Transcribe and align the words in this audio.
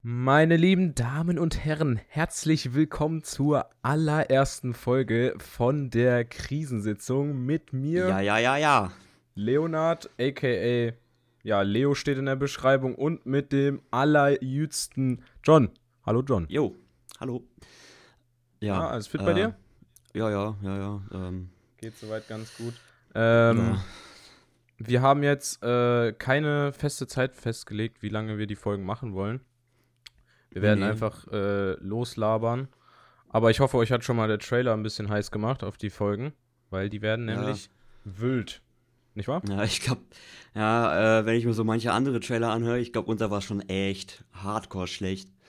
Meine 0.00 0.56
lieben 0.56 0.94
Damen 0.94 1.40
und 1.40 1.64
Herren, 1.64 2.00
herzlich 2.06 2.72
willkommen 2.72 3.24
zur 3.24 3.68
allerersten 3.82 4.72
Folge 4.72 5.34
von 5.38 5.90
der 5.90 6.24
Krisensitzung 6.24 7.44
mit 7.44 7.72
mir, 7.72 8.06
Ja, 8.06 8.20
ja, 8.20 8.38
ja, 8.38 8.56
ja. 8.56 8.92
Leonard, 9.34 10.08
aka, 10.20 10.94
ja, 11.42 11.62
Leo 11.62 11.96
steht 11.96 12.16
in 12.16 12.26
der 12.26 12.36
Beschreibung 12.36 12.94
und 12.94 13.26
mit 13.26 13.50
dem 13.50 13.82
allerjüdsten 13.90 15.24
John. 15.42 15.70
Hallo 16.06 16.22
John. 16.22 16.46
Jo, 16.48 16.76
hallo. 17.18 17.42
Ja, 18.60 18.74
Ja, 18.74 18.88
alles 18.90 19.08
fit 19.08 19.24
bei 19.24 19.32
äh, 19.32 19.34
dir? 19.34 19.56
Ja, 20.14 20.30
ja, 20.30 20.56
ja, 20.62 20.78
ja. 20.78 21.02
Ähm, 21.12 21.50
Geht 21.76 21.98
soweit 21.98 22.28
ganz 22.28 22.56
gut. 22.56 22.74
Ähm, 23.16 23.58
ja. 23.58 23.84
Wir 24.78 25.02
haben 25.02 25.24
jetzt 25.24 25.60
äh, 25.64 26.12
keine 26.12 26.72
feste 26.72 27.08
Zeit 27.08 27.34
festgelegt, 27.34 28.00
wie 28.00 28.10
lange 28.10 28.38
wir 28.38 28.46
die 28.46 28.54
Folgen 28.54 28.84
machen 28.84 29.12
wollen. 29.12 29.40
Wir 30.50 30.62
werden 30.62 30.80
Nee. 30.80 30.86
einfach 30.86 31.26
äh, 31.32 31.72
loslabern. 31.82 32.68
Aber 33.30 33.50
ich 33.50 33.60
hoffe, 33.60 33.76
euch 33.76 33.92
hat 33.92 34.04
schon 34.04 34.16
mal 34.16 34.28
der 34.28 34.38
Trailer 34.38 34.72
ein 34.72 34.82
bisschen 34.82 35.08
heiß 35.10 35.30
gemacht 35.30 35.62
auf 35.62 35.76
die 35.76 35.90
Folgen, 35.90 36.32
weil 36.70 36.88
die 36.88 37.02
werden 37.02 37.28
Ja. 37.28 37.40
nämlich 37.40 37.68
wild. 38.04 38.62
Nicht 39.14 39.28
wahr? 39.28 39.42
ja, 39.48 39.64
ich 39.64 39.80
glaube, 39.80 40.00
ja, 40.54 41.18
äh, 41.20 41.26
wenn 41.26 41.34
ich 41.34 41.44
mir 41.44 41.52
so 41.52 41.64
manche 41.64 41.92
andere 41.92 42.20
Trailer 42.20 42.50
anhöre, 42.50 42.78
ich 42.78 42.92
glaube, 42.92 43.10
unser 43.10 43.30
war 43.30 43.40
schon 43.42 43.60
echt 43.68 44.24
hardcore 44.32 44.86
schlecht. 44.86 45.28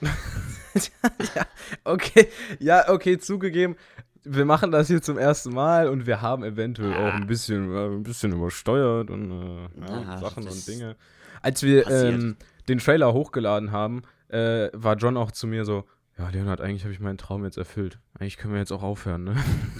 ja, 1.34 1.46
okay. 1.84 2.28
Ja, 2.58 2.88
okay, 2.90 3.18
zugegeben. 3.18 3.76
Wir 4.22 4.44
machen 4.44 4.70
das 4.70 4.88
hier 4.88 5.00
zum 5.00 5.16
ersten 5.18 5.52
Mal 5.54 5.88
und 5.88 6.06
wir 6.06 6.20
haben 6.20 6.44
eventuell 6.44 6.94
auch 6.94 7.14
ein 7.14 7.26
bisschen, 7.26 7.74
äh, 7.74 7.86
ein 7.86 8.02
bisschen 8.02 8.32
übersteuert 8.32 9.10
und 9.10 9.30
äh, 9.30 9.80
ja, 9.80 10.02
Ja, 10.02 10.18
Sachen 10.18 10.46
und 10.46 10.66
Dinge. 10.68 10.96
Als 11.40 11.62
wir 11.62 11.88
ähm, 11.88 12.36
den 12.68 12.78
Trailer 12.78 13.12
hochgeladen 13.14 13.72
haben, 13.72 14.02
äh, 14.30 14.70
war 14.72 14.96
John 14.96 15.16
auch 15.16 15.32
zu 15.32 15.46
mir 15.46 15.64
so, 15.64 15.84
ja, 16.18 16.28
Leonard, 16.28 16.60
eigentlich 16.60 16.82
habe 16.84 16.92
ich 16.92 17.00
meinen 17.00 17.16
Traum 17.16 17.44
jetzt 17.44 17.56
erfüllt. 17.56 17.98
Eigentlich 18.18 18.36
können 18.36 18.52
wir 18.52 18.60
jetzt 18.60 18.72
auch 18.72 18.82
aufhören, 18.82 19.24
ne? 19.24 19.36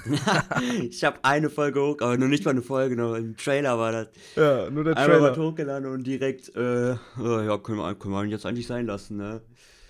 ich 0.88 1.04
habe 1.04 1.18
eine 1.22 1.50
Folge 1.50 1.82
hoch, 1.82 1.96
aber 2.00 2.16
nur 2.16 2.28
nicht 2.28 2.44
mal 2.46 2.52
eine 2.52 2.62
Folge, 2.62 2.96
nur 2.96 3.16
ein 3.16 3.36
Trailer 3.36 3.78
war 3.78 3.92
das. 3.92 4.08
Ja, 4.36 4.70
nur 4.70 4.84
der 4.84 4.96
Einmal 4.96 5.20
was 5.20 5.36
hochgeladen 5.36 5.90
und 5.90 6.06
direkt, 6.06 6.54
äh, 6.56 6.92
äh, 6.92 6.96
ja, 7.18 7.58
können 7.58 7.78
wir, 7.78 7.94
können 7.94 8.14
wir 8.14 8.24
jetzt 8.24 8.46
eigentlich 8.46 8.66
sein 8.66 8.86
lassen, 8.86 9.18
ne? 9.18 9.42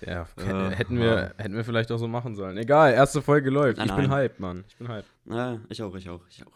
Ja, 0.05 0.27
Äh, 0.35 0.71
hätten, 0.71 0.97
wir, 0.97 1.33
hätten 1.37 1.55
wir 1.55 1.63
vielleicht 1.63 1.91
auch 1.91 1.97
so 1.99 2.07
machen 2.07 2.35
sollen. 2.35 2.57
Egal, 2.57 2.93
erste 2.93 3.21
Folge 3.21 3.49
läuft. 3.49 3.77
Nein, 3.77 3.87
ich 3.87 3.95
bin 3.95 4.09
nein. 4.09 4.17
hyped, 4.17 4.39
Mann. 4.39 4.65
Ich 4.67 4.75
bin 4.77 4.87
hyped. 4.87 5.09
Ja, 5.25 5.59
ich 5.69 5.81
auch, 5.83 5.95
ich 5.95 6.09
auch, 6.09 6.21
ich 6.29 6.45
auch. 6.45 6.51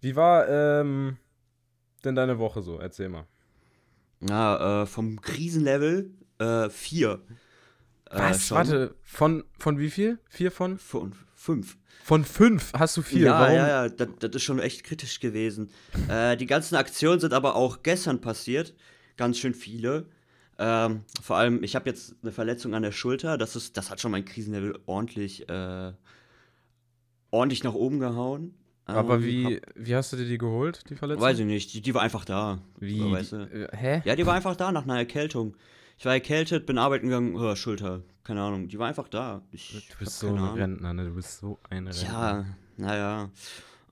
Wie 0.00 0.16
war 0.16 0.48
ähm, 0.48 1.16
denn 2.04 2.14
deine 2.14 2.38
Woche 2.38 2.62
so? 2.62 2.78
Erzähl 2.78 3.08
mal. 3.08 3.24
Ja, 4.20 4.82
äh, 4.82 4.86
vom 4.86 5.20
Krisenlevel, 5.20 6.10
äh, 6.38 6.70
vier. 6.70 7.20
Äh, 8.10 8.18
Was? 8.18 8.46
schon. 8.46 8.56
Warte, 8.56 8.94
von, 9.02 9.44
von 9.58 9.78
wie 9.78 9.90
viel? 9.90 10.18
Vier 10.28 10.50
von? 10.50 10.78
Fünf. 10.78 11.24
Fünf. 11.34 11.76
Von 12.04 12.24
fünf 12.24 12.72
hast 12.72 12.96
du 12.96 13.02
vier. 13.02 13.26
Ja, 13.26 13.40
Warum? 13.40 13.54
ja, 13.54 13.68
ja, 13.68 13.88
das, 13.88 14.08
das 14.18 14.30
ist 14.36 14.42
schon 14.42 14.58
echt 14.60 14.82
kritisch 14.84 15.20
gewesen. 15.20 15.70
äh, 16.08 16.36
die 16.36 16.46
ganzen 16.46 16.76
Aktionen 16.76 17.20
sind 17.20 17.32
aber 17.34 17.54
auch 17.54 17.82
gestern 17.82 18.20
passiert. 18.20 18.74
Ganz 19.16 19.38
schön 19.38 19.54
viele. 19.54 20.06
Ähm, 20.58 21.02
vor 21.22 21.36
allem, 21.36 21.62
ich 21.62 21.76
habe 21.76 21.88
jetzt 21.88 22.16
eine 22.22 22.32
Verletzung 22.32 22.74
an 22.74 22.82
der 22.82 22.92
Schulter. 22.92 23.36
Das, 23.38 23.56
ist, 23.56 23.76
das 23.76 23.90
hat 23.90 24.00
schon 24.00 24.10
mein 24.10 24.24
Krisenlevel 24.24 24.78
ordentlich, 24.86 25.48
äh, 25.48 25.92
ordentlich 27.30 27.62
nach 27.62 27.74
oben 27.74 28.00
gehauen. 28.00 28.54
Aber 28.84 29.16
Ähm, 29.16 29.24
wie, 29.24 29.60
wie 29.74 29.94
hast 29.94 30.12
du 30.12 30.16
dir 30.16 30.24
die 30.24 30.38
geholt, 30.38 30.82
die 30.88 30.94
Hab, 30.94 31.00
Verletzung? 31.00 31.22
weiß 31.22 31.38
ich 31.40 31.44
nicht, 31.44 31.74
die, 31.74 31.82
die 31.82 31.94
war 31.94 32.02
einfach 32.02 32.24
da. 32.24 32.58
Wie? 32.80 32.98
So, 32.98 33.10
weißt 33.12 33.32
du? 33.32 33.68
hä? 33.72 34.02
Ja, 34.04 34.16
die 34.16 34.24
war 34.24 34.34
einfach 34.34 34.56
da 34.56 34.72
nach 34.72 34.84
einer 34.84 34.96
Erkältung. 34.96 35.54
Ich 35.98 36.04
war 36.04 36.12
erkältet, 36.12 36.64
bin 36.64 36.78
arbeiten 36.78 37.08
gegangen, 37.08 37.34
oh, 37.34 37.56
Schulter, 37.56 38.02
keine 38.22 38.42
Ahnung. 38.42 38.68
Die 38.68 38.78
war 38.78 38.86
einfach 38.86 39.08
da. 39.08 39.42
Ich 39.50 39.88
Du 39.90 39.98
bist 39.98 40.20
so 40.20 40.28
ein. 40.28 40.38
Rentner, 40.38 40.94
ne? 40.94 41.06
Du 41.06 41.14
bist 41.14 41.40
so 41.40 41.58
ein 41.70 41.88
Rentner. 41.88 42.08
Ja, 42.08 42.44
naja. 42.76 43.30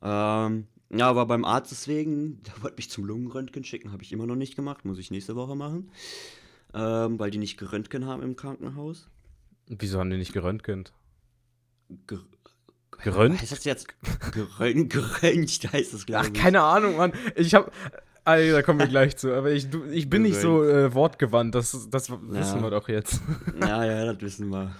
Ähm, 0.02 0.68
ja, 0.90 1.08
aber 1.08 1.26
beim 1.26 1.44
Arzt 1.44 1.72
deswegen, 1.72 2.40
der 2.44 2.62
wollte 2.62 2.76
mich 2.76 2.90
zum 2.90 3.04
Lungenröntgen 3.04 3.64
schicken, 3.64 3.90
habe 3.90 4.04
ich 4.04 4.12
immer 4.12 4.26
noch 4.26 4.36
nicht 4.36 4.54
gemacht, 4.54 4.84
muss 4.84 4.98
ich 4.98 5.10
nächste 5.10 5.34
Woche 5.34 5.56
machen. 5.56 5.90
Ähm, 6.74 7.18
weil 7.18 7.32
die 7.32 7.38
nicht 7.38 7.56
geröntgen 7.56 8.06
haben 8.06 8.22
im 8.22 8.36
Krankenhaus. 8.36 9.08
Wieso 9.66 9.98
haben 9.98 10.10
die 10.10 10.16
nicht 10.16 10.32
geröntgent? 10.32 10.92
Ger 12.06 12.20
Gerönt? 13.02 13.40
Heißt 13.40 13.52
das 13.52 13.64
jetzt? 13.64 13.88
Gerönt, 14.32 14.90
geröntgt 14.90 15.72
heißt 15.72 15.92
das, 15.92 16.06
glaube 16.06 16.22
Ach, 16.24 16.28
ich. 16.28 16.34
keine 16.34 16.62
Ahnung, 16.62 16.96
Mann. 16.96 17.12
Ich 17.34 17.54
hab. 17.54 17.72
Ah, 18.26 18.36
da 18.38 18.60
kommen 18.62 18.80
wir 18.80 18.88
gleich 18.88 19.16
zu. 19.16 19.32
Aber 19.32 19.52
ich, 19.52 19.70
du, 19.70 19.84
ich 19.84 20.10
bin 20.10 20.22
nicht 20.22 20.40
so 20.40 20.64
äh, 20.64 20.92
wortgewandt. 20.92 21.54
Das, 21.54 21.88
das 21.90 22.10
wissen 22.10 22.60
wir 22.60 22.70
doch 22.70 22.88
jetzt. 22.88 23.20
Ja, 23.60 23.84
ja, 23.84 24.12
das 24.12 24.20
wissen 24.20 24.48
wir. 24.48 24.74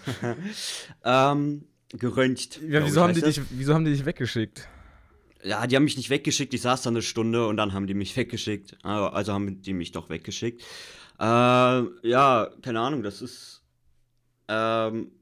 ähm, 1.05 1.65
geröntgt. 1.91 2.61
Ja, 2.69 2.85
wieso, 2.85 3.03
haben 3.03 3.15
die 3.15 3.21
dich, 3.23 3.41
wieso 3.51 3.73
haben 3.73 3.85
die 3.85 3.93
dich 3.93 4.05
weggeschickt? 4.05 4.67
Ja, 5.45 5.65
die 5.69 5.77
haben 5.77 5.85
mich 5.85 5.97
nicht 5.97 6.11
weggeschickt, 6.11 6.55
ich 6.55 6.63
saß 6.63 6.83
da 6.83 6.91
eine 6.91 7.03
Stunde 7.03 7.47
und 7.47 7.57
dann 7.57 7.73
haben 7.73 7.87
die 7.87 7.95
mich 7.95 8.17
weggeschickt. 8.17 8.77
Also 8.83 9.07
also 9.07 9.33
haben 9.33 9.63
die 9.63 9.75
mich 9.75 9.93
doch 9.93 10.11
weggeschickt. 10.11 10.63
Äh, 11.21 11.23
ja, 11.23 12.51
keine 12.63 12.81
Ahnung, 12.81 13.05
das 13.05 13.23
ist 13.23 13.63
ähm, 14.49 15.13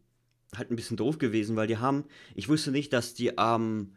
halt 0.57 0.71
ein 0.71 0.77
bisschen 0.77 0.97
doof 0.97 1.19
gewesen, 1.19 1.57
weil 1.57 1.67
die 1.67 1.77
haben, 1.77 2.05
ich 2.35 2.49
wusste 2.49 2.71
nicht, 2.71 2.93
dass 2.95 3.13
die 3.13 3.37
am, 3.37 3.93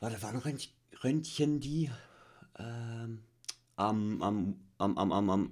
warte, 0.00 0.16
wann 0.20 0.36
Rönt- 0.38 0.70
Röntgen 1.04 1.60
die? 1.60 1.90
Ähm, 2.58 3.20
am, 3.76 4.22
am, 4.22 4.56
am, 4.78 4.98
am, 4.98 5.12
am, 5.12 5.30
am 5.30 5.50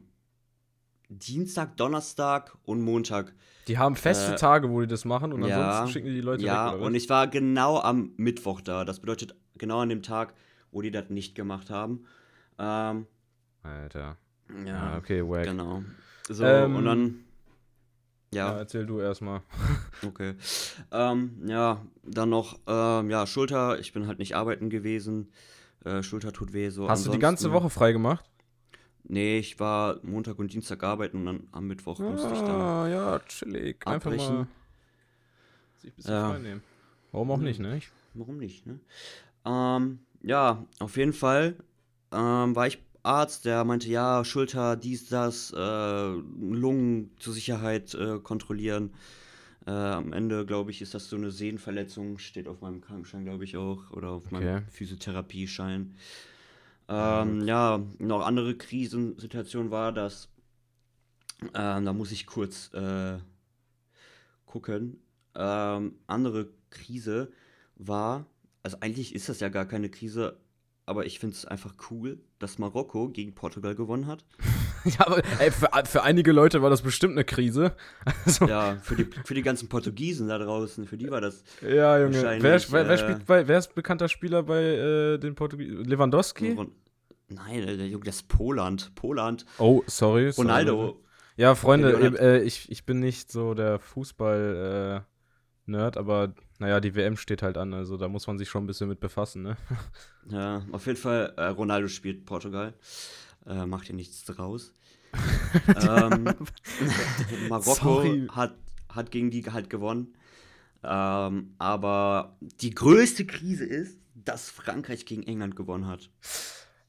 Dienstag, 1.08 1.76
Donnerstag 1.76 2.56
und 2.64 2.80
Montag. 2.82 3.34
Die 3.68 3.78
haben 3.78 3.94
feste 3.96 4.32
Äh, 4.32 4.36
Tage, 4.36 4.70
wo 4.70 4.80
die 4.80 4.86
das 4.86 5.04
machen 5.04 5.32
und 5.32 5.44
ja, 5.44 5.80
ansonsten 5.80 5.92
schicken 5.92 6.08
die 6.08 6.14
die 6.14 6.20
Leute 6.20 6.42
ja, 6.44 6.72
weg, 6.72 6.80
was? 6.80 6.86
und 6.86 6.94
ich 6.94 7.08
war 7.08 7.28
genau 7.28 7.78
am 7.80 8.12
Mittwoch 8.16 8.60
da. 8.60 8.84
Das 8.84 9.00
bedeutet 9.00 9.34
genau 9.56 9.80
an 9.80 9.88
dem 9.88 10.02
Tag, 10.02 10.34
wo 10.72 10.82
die 10.82 10.90
das 10.90 11.10
nicht 11.10 11.34
gemacht 11.34 11.70
haben. 11.70 12.04
Ähm, 12.58 13.06
Alter. 13.62 14.16
ja, 14.66 14.66
Ja, 14.66 14.96
okay, 14.98 15.22
wack. 15.26 15.44
genau. 15.44 15.82
So, 16.28 16.44
Ähm, 16.44 16.76
und 16.76 16.84
dann. 16.84 17.24
Ja, 18.32 18.52
Ja, 18.52 18.58
erzähl 18.58 18.84
du 18.86 18.98
erstmal. 18.98 19.42
okay. 20.06 20.34
Ähm, 20.90 21.40
ja, 21.46 21.84
dann 22.02 22.30
noch, 22.30 22.58
ähm, 22.66 23.10
ja, 23.10 23.26
Schulter. 23.26 23.78
Ich 23.78 23.92
bin 23.92 24.06
halt 24.08 24.18
nicht 24.18 24.34
arbeiten 24.34 24.70
gewesen. 24.70 25.30
Äh, 25.84 26.02
Schulter 26.02 26.32
tut 26.32 26.52
weh. 26.52 26.70
So 26.70 26.88
Hast 26.88 27.06
du 27.06 27.10
die 27.10 27.18
ganze 27.18 27.46
ansonsten- 27.46 27.64
Woche 27.64 27.70
frei 27.70 27.92
gemacht? 27.92 28.24
Nee, 29.06 29.38
ich 29.38 29.60
war 29.60 29.98
Montag 30.02 30.38
und 30.38 30.52
Dienstag 30.52 30.82
arbeiten 30.82 31.18
und 31.18 31.26
dann 31.26 31.48
am 31.52 31.66
Mittwoch 31.66 31.98
musste 31.98 32.32
ich 32.32 32.40
dann. 32.40 32.60
Ah, 32.60 32.88
ja, 32.88 33.18
chillig. 33.20 33.86
Einfach 33.86 34.06
abbrechen. 34.10 34.34
mal 34.36 34.46
sich 35.82 35.92
ein 35.92 35.96
bisschen 35.96 36.12
Ja. 36.14 36.28
frei 36.30 36.38
nehmen. 36.38 36.62
Warum 37.12 37.30
auch 37.30 37.36
Mhm. 37.36 37.44
nicht, 37.44 37.60
ne? 37.60 37.80
Warum 38.14 38.38
nicht, 38.38 38.66
ne? 38.66 38.80
Ähm, 39.44 39.98
ja, 40.22 40.64
auf 40.78 40.96
jeden 40.96 41.12
Fall 41.12 41.56
ähm, 42.12 42.54
war 42.56 42.66
ich 42.66 42.78
Arzt, 43.02 43.44
der 43.44 43.64
meinte, 43.64 43.88
ja, 43.90 44.24
Schulter, 44.24 44.76
dies, 44.76 45.08
das, 45.10 45.52
äh, 45.54 45.58
Lungen 45.58 47.10
zur 47.18 47.34
Sicherheit 47.34 47.92
äh, 47.94 48.18
kontrollieren. 48.20 48.94
Äh, 49.66 49.70
am 49.70 50.12
Ende, 50.12 50.44
glaube 50.44 50.70
ich, 50.70 50.82
ist 50.82 50.94
das 50.94 51.08
so 51.08 51.16
eine 51.16 51.30
Sehnenverletzung, 51.30 52.18
steht 52.18 52.48
auf 52.48 52.60
meinem 52.60 52.80
Krankenschein, 52.80 53.24
glaube 53.24 53.44
ich 53.44 53.56
auch, 53.56 53.90
oder 53.90 54.10
auf 54.10 54.26
Okay. 54.26 54.32
meinem 54.32 54.68
Physiotherapieschein. 54.68 55.94
Ähm, 56.88 57.46
ja, 57.46 57.82
noch 57.98 58.26
andere 58.26 58.54
Krisensituation 58.56 59.70
war, 59.70 59.90
dass, 59.92 60.28
ähm, 61.54 61.84
da 61.84 61.92
muss 61.94 62.12
ich 62.12 62.26
kurz 62.26 62.72
äh, 62.74 63.18
gucken. 64.44 65.00
Ähm, 65.34 65.94
andere 66.06 66.48
Krise 66.70 67.32
war, 67.76 68.26
also 68.62 68.76
eigentlich 68.80 69.14
ist 69.14 69.28
das 69.28 69.40
ja 69.40 69.48
gar 69.48 69.64
keine 69.66 69.88
Krise, 69.88 70.36
aber 70.86 71.06
ich 71.06 71.18
finde 71.18 71.36
es 71.36 71.46
einfach 71.46 71.74
cool, 71.90 72.20
dass 72.38 72.58
Marokko 72.58 73.08
gegen 73.08 73.34
Portugal 73.34 73.74
gewonnen 73.74 74.06
hat. 74.06 74.24
ja, 74.98 75.06
aber 75.06 75.22
ey, 75.38 75.50
für, 75.50 75.68
für 75.84 76.02
einige 76.02 76.32
Leute 76.32 76.62
war 76.62 76.70
das 76.70 76.82
bestimmt 76.82 77.12
eine 77.12 77.24
Krise. 77.24 77.72
Also, 78.26 78.46
Ja, 78.46 78.76
für 78.82 78.96
die, 78.96 79.04
für 79.24 79.34
die 79.34 79.42
ganzen 79.42 79.68
Portugiesen 79.68 80.28
da 80.28 80.38
draußen, 80.38 80.86
für 80.86 80.96
die 80.96 81.10
war 81.10 81.20
das. 81.20 81.42
ja, 81.62 81.98
Junge. 81.98 82.22
Wer, 82.22 82.42
wer, 82.42 82.60
wer, 82.70 82.90
äh, 82.90 82.98
spielt 82.98 83.26
bei, 83.26 83.46
wer 83.48 83.58
ist 83.58 83.74
bekannter 83.74 84.08
Spieler 84.08 84.42
bei 84.42 84.62
äh, 84.62 85.18
den 85.18 85.34
Portugiesen? 85.34 85.84
Lewandowski? 85.84 86.56
Nein, 87.28 87.68
äh, 87.68 87.76
der 87.76 87.88
Junge, 87.88 88.04
das 88.04 88.16
ist 88.16 88.28
Poland. 88.28 88.94
Poland. 88.94 89.44
Oh, 89.58 89.82
sorry. 89.86 90.32
sorry. 90.32 90.48
Ronaldo. 90.48 91.00
Ja, 91.36 91.54
Freunde, 91.54 91.92
äh, 92.20 92.42
ich, 92.42 92.70
ich 92.70 92.86
bin 92.86 93.00
nicht 93.00 93.32
so 93.32 93.54
der 93.54 93.78
Fußball-Nerd, 93.80 95.96
aber 95.96 96.34
naja, 96.58 96.80
die 96.80 96.94
WM 96.94 97.16
steht 97.16 97.42
halt 97.42 97.56
an, 97.56 97.74
also 97.74 97.96
da 97.96 98.08
muss 98.08 98.26
man 98.28 98.38
sich 98.38 98.48
schon 98.48 98.64
ein 98.64 98.66
bisschen 98.68 98.88
mit 98.88 99.00
befassen, 99.00 99.42
ne? 99.42 99.56
Ja, 100.30 100.62
auf 100.72 100.86
jeden 100.86 100.98
Fall, 100.98 101.34
äh, 101.36 101.46
Ronaldo 101.46 101.88
spielt 101.88 102.24
Portugal. 102.24 102.72
Äh, 103.46 103.66
macht 103.66 103.86
hier 103.86 103.96
nichts 103.96 104.24
draus. 104.24 104.74
ähm, 105.88 106.24
Marokko 107.48 107.74
Sorry. 107.74 108.26
hat, 108.30 108.56
hat 108.88 109.10
gegen 109.10 109.30
die 109.30 109.44
halt 109.50 109.70
gewonnen. 109.70 110.14
Ähm, 110.82 111.54
aber 111.58 112.36
die 112.60 112.70
größte 112.74 113.24
Krise 113.26 113.64
ist, 113.64 113.98
dass 114.14 114.50
Frankreich 114.50 115.06
gegen 115.06 115.22
England 115.22 115.56
gewonnen 115.56 115.86
hat. 115.86 116.10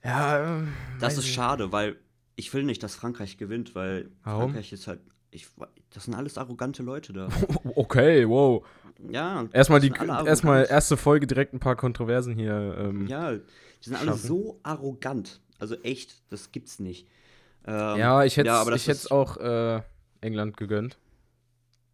Ja, 0.04 0.60
äh, 0.62 0.64
Das 1.00 1.18
ist 1.18 1.28
schade, 1.28 1.72
weil 1.72 1.98
ich 2.36 2.54
will 2.54 2.64
nicht, 2.64 2.84
dass 2.84 2.96
Frankreich 2.96 3.38
gewinnt, 3.38 3.76
weil 3.76 4.12
Warum? 4.24 4.44
Frankreich 4.52 4.74
ist 4.74 4.88
halt. 4.88 5.00
ich, 5.32 5.48
das 5.92 6.06
sind 6.06 6.14
alles 6.14 6.38
arrogante 6.38 6.84
Leute 6.84 7.14
da. 7.14 7.30
Okay, 7.76 8.28
wow. 8.28 8.66
Ja. 9.10 9.46
Erstmal 9.52 9.82
die 9.82 9.92
erstmal 10.26 10.66
erste 10.70 10.96
Folge 10.96 11.28
direkt 11.28 11.54
ein 11.54 11.60
paar 11.60 11.76
Kontroversen 11.76 12.34
hier. 12.34 12.76
Ähm, 12.78 13.08
Ja, 13.08 13.34
die 13.34 13.42
sind 13.82 13.96
alle 13.96 14.14
so 14.14 14.60
arrogant. 14.64 15.42
Also 15.60 15.76
echt, 15.82 16.22
das 16.32 16.52
gibt's 16.52 16.80
nicht. 16.80 17.08
Ähm, 17.66 17.98
ja, 17.98 18.24
ich 18.24 18.38
hätte 18.38 18.48
ja, 18.48 18.62
ist- 19.06 19.12
auch 19.12 19.38
äh, 19.38 19.82
England 20.22 20.58
gegönnt. 20.58 20.98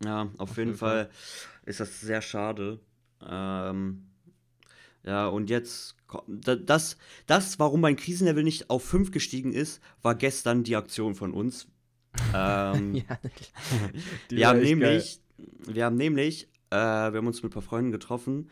Ja, 0.03 0.29
auf, 0.37 0.57
jeden 0.57 0.69
jeden 0.69 0.77
Fall 0.77 1.09
ist 1.65 1.79
das 1.79 2.01
sehr 2.01 2.21
schade. 2.21 2.79
Ähm, 3.23 4.07
ja, 5.03 5.27
und 5.27 5.49
jetzt, 5.49 5.95
das, 6.27 6.97
das, 7.27 7.59
warum 7.59 7.81
mein 7.81 7.95
Krisenlevel 7.95 8.43
nicht 8.43 8.69
auf 8.69 8.83
5 8.83 9.11
gestiegen 9.11 9.53
ist, 9.53 9.81
war 10.01 10.15
gestern 10.15 10.63
die 10.63 10.75
Aktion 10.75 11.15
von 11.15 11.33
uns. 11.33 11.67
Ähm, 12.33 12.93
Die 14.31 14.37
wir 14.37 14.47
haben 14.47 14.61
nämlich, 14.61 15.21
wir 15.37 15.85
haben 15.85 15.97
nämlich, 15.97 16.47
äh, 16.71 16.75
wir 16.75 17.17
haben 17.17 17.27
uns 17.27 17.43
mit 17.43 17.51
ein 17.51 17.53
paar 17.53 17.61
Freunden 17.61 17.91
getroffen 17.91 18.49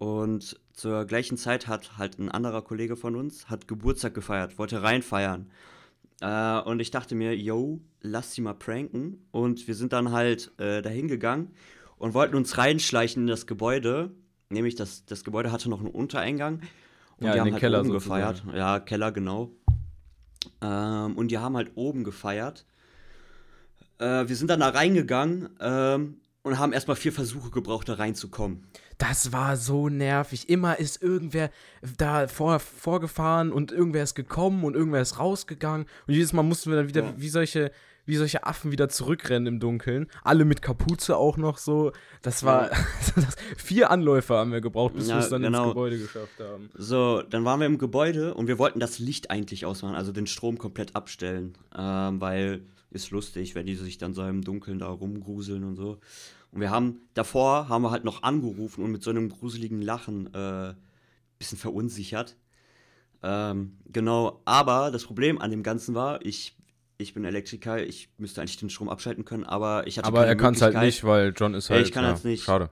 und 0.00 0.58
zur 0.72 1.04
gleichen 1.04 1.36
Zeit 1.36 1.68
hat 1.68 1.98
halt 1.98 2.18
ein 2.18 2.30
anderer 2.30 2.62
Kollege 2.62 2.96
von 2.96 3.16
uns, 3.16 3.50
hat 3.50 3.68
Geburtstag 3.68 4.14
gefeiert, 4.14 4.58
wollte 4.58 4.82
reinfeiern. 4.82 5.50
Äh, 6.22 6.60
und 6.60 6.80
ich 6.80 6.90
dachte 6.90 7.14
mir, 7.14 7.36
yo, 7.36 7.80
lass 8.00 8.32
sie 8.32 8.40
mal 8.40 8.54
pranken. 8.54 9.26
Und 9.30 9.68
wir 9.68 9.74
sind 9.74 9.92
dann 9.92 10.10
halt 10.10 10.52
äh, 10.58 10.80
dahin 10.80 11.06
gegangen 11.06 11.50
und 11.98 12.14
wollten 12.14 12.34
uns 12.34 12.56
reinschleichen 12.56 13.24
in 13.24 13.26
das 13.28 13.46
Gebäude. 13.46 14.10
Nämlich, 14.48 14.74
das, 14.74 15.04
das 15.04 15.22
Gebäude 15.22 15.52
hatte 15.52 15.68
noch 15.68 15.80
einen 15.80 15.90
Untereingang. 15.90 16.62
Und 17.18 17.26
Ja, 17.26 17.34
die 17.34 17.40
haben 17.40 17.52
halt 17.52 17.60
Keller 17.60 17.80
oben 17.80 17.92
sozusagen. 17.92 18.36
gefeiert. 18.36 18.56
Ja, 18.56 18.80
Keller, 18.80 19.12
genau. 19.12 19.50
Ähm, 20.62 21.14
und 21.14 21.28
die 21.28 21.36
haben 21.36 21.58
halt 21.58 21.72
oben 21.74 22.04
gefeiert. 22.04 22.64
Äh, 23.98 24.26
wir 24.26 24.34
sind 24.34 24.48
dann 24.48 24.60
da 24.60 24.70
reingegangen 24.70 25.50
ähm, 25.60 26.22
und 26.42 26.58
haben 26.58 26.72
erstmal 26.72 26.96
vier 26.96 27.12
Versuche 27.12 27.50
gebraucht, 27.50 27.90
da 27.90 27.94
reinzukommen. 27.96 28.64
Das 29.00 29.32
war 29.32 29.56
so 29.56 29.88
nervig. 29.88 30.48
Immer 30.50 30.78
ist 30.78 31.02
irgendwer 31.02 31.50
da 31.96 32.28
vor, 32.28 32.60
vorgefahren 32.60 33.50
und 33.50 33.72
irgendwer 33.72 34.02
ist 34.02 34.14
gekommen 34.14 34.62
und 34.62 34.76
irgendwer 34.76 35.00
ist 35.00 35.18
rausgegangen. 35.18 35.86
Und 36.06 36.14
jedes 36.14 36.32
Mal 36.34 36.42
mussten 36.42 36.70
wir 36.70 36.76
dann 36.76 36.88
wieder 36.88 37.02
Ja. 37.04 37.14
wie, 37.16 37.30
solche, 37.30 37.72
wie 38.04 38.16
solche 38.16 38.44
Affen 38.44 38.72
wieder 38.72 38.90
zurückrennen 38.90 39.46
im 39.46 39.58
Dunkeln. 39.58 40.06
Alle 40.22 40.44
mit 40.44 40.60
Kapuze 40.60 41.16
auch 41.16 41.38
noch 41.38 41.56
so. 41.56 41.92
Das 42.20 42.44
war. 42.44 42.70
vier 43.56 43.90
Anläufe 43.90 44.34
haben 44.34 44.52
wir 44.52 44.60
gebraucht, 44.60 44.94
bis 44.94 45.08
Ja, 45.08 45.14
wir 45.16 45.20
es 45.22 45.30
dann 45.30 45.40
genau. 45.42 45.64
ins 45.64 45.70
Gebäude 45.72 45.98
geschafft 45.98 46.38
haben. 46.38 46.68
So, 46.74 47.22
dann 47.22 47.44
waren 47.46 47.58
wir 47.60 47.66
im 47.66 47.78
Gebäude 47.78 48.34
und 48.34 48.48
wir 48.48 48.58
wollten 48.58 48.80
das 48.80 48.98
Licht 48.98 49.30
eigentlich 49.30 49.64
ausmachen, 49.64 49.94
also 49.94 50.12
den 50.12 50.26
Strom 50.26 50.58
komplett 50.58 50.94
abstellen, 50.94 51.54
ähm, 51.74 52.20
weil 52.20 52.60
ist 52.90 53.12
lustig, 53.12 53.54
wenn 53.54 53.66
die 53.66 53.76
sich 53.76 53.98
dann 53.98 54.12
so 54.14 54.26
im 54.26 54.42
Dunkeln 54.42 54.80
da 54.80 54.88
rumgruseln 54.88 55.64
und 55.64 55.76
so. 55.76 55.98
Und 56.52 56.60
wir 56.60 56.70
haben, 56.70 57.00
davor 57.14 57.68
haben 57.68 57.82
wir 57.82 57.90
halt 57.90 58.04
noch 58.04 58.22
angerufen 58.22 58.82
und 58.82 58.90
mit 58.90 59.02
so 59.02 59.10
einem 59.10 59.28
gruseligen 59.28 59.82
Lachen 59.82 60.32
äh, 60.34 60.74
bisschen 61.38 61.58
verunsichert. 61.58 62.36
Ähm, 63.22 63.78
genau, 63.86 64.42
aber 64.44 64.90
das 64.90 65.04
Problem 65.04 65.40
an 65.40 65.50
dem 65.50 65.62
Ganzen 65.62 65.94
war, 65.94 66.24
ich, 66.24 66.56
ich 66.98 67.14
bin 67.14 67.24
Elektriker, 67.24 67.82
ich 67.82 68.10
müsste 68.18 68.40
eigentlich 68.40 68.56
den 68.56 68.70
Strom 68.70 68.88
abschalten 68.88 69.24
können, 69.24 69.44
aber 69.44 69.86
ich 69.86 69.98
hatte 69.98 70.08
Aber 70.08 70.26
er 70.26 70.36
kann 70.36 70.54
es 70.54 70.62
halt 70.62 70.76
nicht, 70.78 71.04
weil 71.04 71.32
John 71.36 71.54
ist 71.54 71.68
Ja, 71.68 71.76
halt. 71.76 71.86
ich 71.86 71.92
kann 71.92 72.04
das 72.04 72.24
nicht. 72.24 72.44
Schade. 72.44 72.70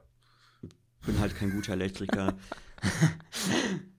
bin 1.07 1.21
halt 1.21 1.37
kein 1.37 1.51
guter 1.51 1.75
Elektriker. 1.75 2.37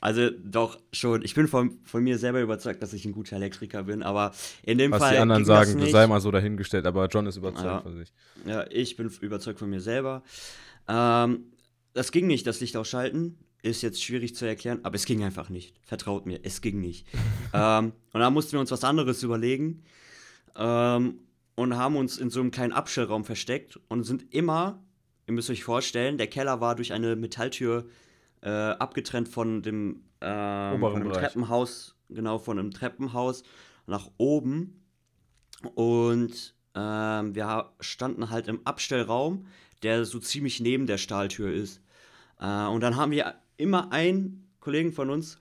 also 0.00 0.30
doch 0.30 0.78
schon. 0.92 1.22
Ich 1.22 1.34
bin 1.34 1.46
von, 1.46 1.78
von 1.84 2.02
mir 2.02 2.18
selber 2.18 2.40
überzeugt, 2.40 2.82
dass 2.82 2.92
ich 2.94 3.04
ein 3.04 3.12
guter 3.12 3.36
Elektriker 3.36 3.84
bin, 3.84 4.02
aber 4.02 4.32
in 4.62 4.78
dem 4.78 4.92
Was 4.92 5.00
Fall. 5.02 5.12
die 5.14 5.18
anderen 5.18 5.44
sagen, 5.44 5.78
das 5.78 5.90
sei 5.90 6.06
mal 6.06 6.20
so 6.20 6.30
dahingestellt, 6.30 6.86
aber 6.86 7.06
John 7.06 7.26
ist 7.26 7.36
überzeugt 7.36 7.64
Ja. 7.66 7.80
von 7.82 7.96
sich. 7.96 8.12
Ja, 8.46 8.64
ich 8.70 8.96
bin 8.96 9.10
überzeugt 9.20 9.58
von 9.58 9.68
mir 9.68 9.80
selber. 9.80 10.22
Ähm, 10.88 11.44
das 11.92 12.12
ging 12.12 12.26
nicht, 12.26 12.46
das 12.46 12.60
Licht 12.60 12.76
ausschalten. 12.76 13.38
Ist 13.62 13.82
jetzt 13.82 14.02
schwierig 14.02 14.34
zu 14.34 14.46
erklären, 14.46 14.80
aber 14.84 14.94
es 14.94 15.04
ging 15.04 15.22
einfach 15.22 15.50
nicht. 15.50 15.74
Vertraut 15.84 16.24
mir, 16.24 16.40
es 16.44 16.62
ging 16.62 16.80
nicht. 16.80 17.06
ähm, 17.52 17.92
und 18.14 18.20
dann 18.20 18.32
mussten 18.32 18.52
wir 18.52 18.60
uns 18.60 18.70
was 18.70 18.84
anderes 18.84 19.22
überlegen. 19.22 19.82
Ähm, 20.56 21.18
und 21.56 21.76
haben 21.76 21.96
uns 21.96 22.16
in 22.16 22.30
so 22.30 22.40
einem 22.40 22.52
kleinen 22.52 22.72
Abstellraum 22.72 23.24
versteckt 23.26 23.78
und 23.88 24.04
sind 24.04 24.32
immer, 24.32 24.82
ihr 25.26 25.34
müsst 25.34 25.50
euch 25.50 25.62
vorstellen, 25.62 26.16
der 26.16 26.26
Keller 26.26 26.62
war 26.62 26.74
durch 26.74 26.94
eine 26.94 27.16
Metalltür 27.16 27.80
äh, 27.80 27.90
abgetrennt 28.48 29.28
von 29.28 29.62
dem, 29.62 30.04
ähm, 30.20 30.80
von 30.80 31.02
Bereich. 31.04 31.18
Treppenhaus, 31.18 31.96
genau, 32.08 32.38
von 32.38 32.58
einem 32.58 32.70
Treppenhaus 32.70 33.42
nach 33.86 34.10
oben. 34.16 34.82
Und 35.74 36.54
ähm, 36.74 37.34
wir 37.34 37.72
standen 37.80 38.30
halt 38.30 38.48
im 38.48 38.66
Abstellraum, 38.66 39.46
der 39.82 40.04
so 40.04 40.18
ziemlich 40.18 40.60
neben 40.60 40.86
der 40.86 40.98
Stahltür 40.98 41.52
ist. 41.52 41.80
Äh, 42.38 42.66
und 42.66 42.80
dann 42.80 42.96
haben 42.96 43.12
wir 43.12 43.34
immer 43.56 43.92
einen 43.92 44.48
Kollegen 44.60 44.92
von 44.92 45.10
uns 45.10 45.38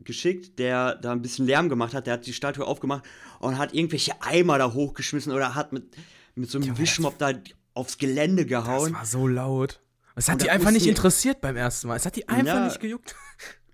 geschickt, 0.00 0.58
der 0.58 0.94
da 0.96 1.12
ein 1.12 1.22
bisschen 1.22 1.46
Lärm 1.46 1.68
gemacht 1.68 1.94
hat. 1.94 2.06
Der 2.06 2.14
hat 2.14 2.26
die 2.26 2.32
Stahltür 2.32 2.66
aufgemacht 2.66 3.04
und 3.38 3.58
hat 3.58 3.74
irgendwelche 3.74 4.20
Eimer 4.22 4.58
da 4.58 4.72
hochgeschmissen 4.72 5.32
oder 5.32 5.54
hat 5.54 5.72
mit, 5.72 5.94
mit 6.34 6.50
so 6.50 6.58
einem 6.58 6.68
Junge, 6.68 6.78
Wischmopp 6.78 7.18
da 7.18 7.32
aufs 7.74 7.98
Gelände 7.98 8.46
Das 8.46 8.64
gehauen. 8.64 8.94
war 8.94 9.06
so 9.06 9.28
laut. 9.28 9.80
Es 10.20 10.28
hat 10.28 10.42
die 10.42 10.50
einfach 10.50 10.70
nicht 10.70 10.86
interessiert 10.86 11.40
beim 11.40 11.56
ersten 11.56 11.88
Mal. 11.88 11.96
Es 11.96 12.04
hat 12.04 12.14
die 12.14 12.28
einfach 12.28 12.54
Ja. 12.56 12.64
nicht 12.66 12.78
gejuckt. 12.80 13.14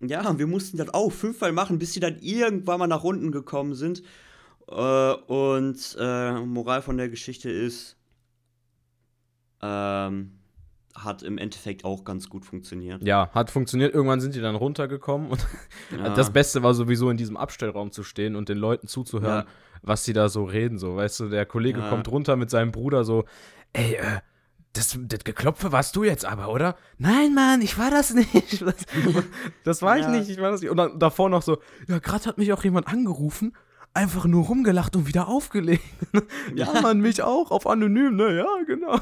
Ja, 0.01 0.29
und 0.29 0.39
wir 0.39 0.47
mussten 0.47 0.77
das 0.77 0.93
auch 0.93 1.11
fünfmal 1.11 1.53
machen, 1.53 1.79
bis 1.79 1.95
sie 1.95 2.01
dann 2.01 2.19
irgendwann 2.19 2.79
mal 2.79 2.87
nach 2.87 3.03
unten 3.03 3.33
gekommen 3.33 3.75
sind. 3.75 4.03
Äh, 4.69 4.73
und 4.75 5.97
äh, 5.99 6.33
Moral 6.33 6.83
von 6.83 6.99
der 6.99 7.09
Geschichte 7.09 7.49
ist, 7.51 7.97
ähm, 9.63 10.33
hat 10.95 11.23
im 11.23 11.39
Endeffekt 11.39 11.85
auch 11.85 12.05
ganz 12.05 12.29
gut 12.29 12.45
funktioniert. 12.45 13.03
Ja, 13.03 13.31
hat 13.33 13.51
funktioniert. 13.51 13.95
Irgendwann 13.95 14.21
sind 14.21 14.35
die 14.35 14.41
dann 14.41 14.55
runtergekommen 14.55 15.31
und 15.31 15.47
Ja. 15.91 16.15
das 16.15 16.31
Beste 16.33 16.63
war 16.63 16.75
sowieso 16.75 17.11
in 17.11 17.17
diesem 17.17 17.37
Abstellraum 17.39 17.91
zu 17.91 18.03
stehen 18.03 18.37
und 18.37 18.49
den 18.49 18.59
Leuten 18.59 18.87
zuzuhören, 18.89 19.47
Ja. 19.47 19.53
was 19.83 20.05
die 20.05 20.13
da 20.13 20.29
so 20.29 20.45
reden. 20.45 20.79
So, 20.79 20.97
weißt 20.97 21.21
du, 21.21 21.29
der 21.29 21.47
Kollege 21.47 21.81
Ja. 21.81 21.89
kommt 21.89 22.09
runter 22.09 22.37
mit 22.37 22.51
seinem 22.51 22.71
Bruder 22.71 23.05
so, 23.05 23.25
ey, 23.73 23.95
äh, 23.95 24.21
das, 24.77 24.99
das 25.09 25.25
Geklopfe 25.25 25.73
warst 25.73 25.97
du 25.97 26.05
jetzt 26.05 26.25
aber, 26.25 26.49
oder? 26.51 26.77
Nein, 26.99 27.35
Mann, 27.35 27.61
ich 27.63 27.79
war 27.79 27.91
das 27.91 28.15
nicht. 28.15 28.63
Das, 28.63 28.75
das 29.65 29.83
war 29.83 29.97
ich 29.99 30.05
Ja. 30.05 30.11
nicht, 30.11 30.29
ich 30.31 30.41
war 30.41 30.51
das 30.51 30.61
nicht. 30.61 30.71
Und 30.71 30.77
dann 30.77 30.99
davor 30.99 31.29
noch 31.31 31.43
so, 31.43 31.59
ja, 31.89 31.99
gerade 31.99 32.25
hat 32.27 32.39
mich 32.39 32.53
auch 32.53 32.63
jemand 32.65 32.87
angerufen, 32.89 33.53
einfach 33.95 34.27
nur 34.27 34.45
rumgelacht 34.45 34.95
und 34.95 35.09
wieder 35.09 35.27
aufgelegt. 35.29 35.83
ja, 36.55 36.73
Ja. 36.75 36.81
Mann, 36.83 37.01
mich 37.01 37.23
auch, 37.23 37.51
auf 37.51 37.67
anonym, 37.67 38.15
ne? 38.17 38.37
Ja, 38.37 38.47
genau. 38.67 38.99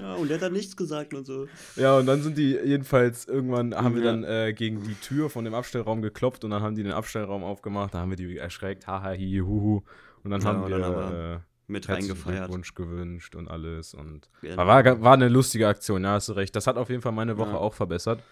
Ja, 0.00 0.14
und 0.14 0.28
der 0.28 0.36
hat 0.38 0.42
dann 0.42 0.52
nichts 0.54 0.74
gesagt 0.76 1.12
und 1.14 1.26
so. 1.26 1.46
Ja, 1.76 1.98
und 1.98 2.06
dann 2.06 2.22
sind 2.22 2.38
die 2.38 2.52
jedenfalls, 2.52 3.26
irgendwann 3.26 3.74
haben 3.74 3.94
wir 3.94 4.04
Ja. 4.04 4.12
dann 4.12 4.24
äh, 4.24 4.52
gegen 4.54 4.82
die 4.84 4.94
Tür 4.94 5.28
von 5.28 5.44
dem 5.44 5.52
Abstellraum 5.54 6.00
geklopft 6.02 6.44
und 6.44 6.50
dann 6.50 6.62
haben 6.62 6.74
die 6.76 6.82
den 6.82 6.92
Abstellraum 6.92 7.44
aufgemacht, 7.44 7.92
da 7.94 7.98
haben 7.98 8.10
wir 8.10 8.16
die 8.16 8.38
erschreckt, 8.38 8.86
haha, 8.86 9.02
hi, 9.02 9.42
huhu. 9.44 9.82
Und 10.24 10.30
dann 10.30 10.42
haben 10.44 10.62
wir 10.62 10.70
dann 10.78 10.84
haben 10.84 11.14
äh, 11.14 11.38
Mit 11.68 11.88
reingefeiert. 11.88 12.38
Glückwunsch 12.46 12.74
gewünscht 12.74 13.34
und 13.36 13.46
alles. 13.48 13.94
Und 13.94 14.28
Genau. 14.40 14.66
war, 14.66 15.00
war, 15.02 15.12
eine 15.14 15.28
lustige 15.28 15.68
Aktion, 15.68 16.02
ja, 16.02 16.12
hast 16.12 16.28
du 16.28 16.32
recht. 16.32 16.56
Das 16.56 16.66
hat 16.66 16.76
auf 16.76 16.88
jeden 16.90 17.02
Fall 17.02 17.12
meine 17.12 17.36
Woche 17.38 17.50
Ja. 17.50 17.56
auch 17.58 17.74
verbessert. 17.74 18.22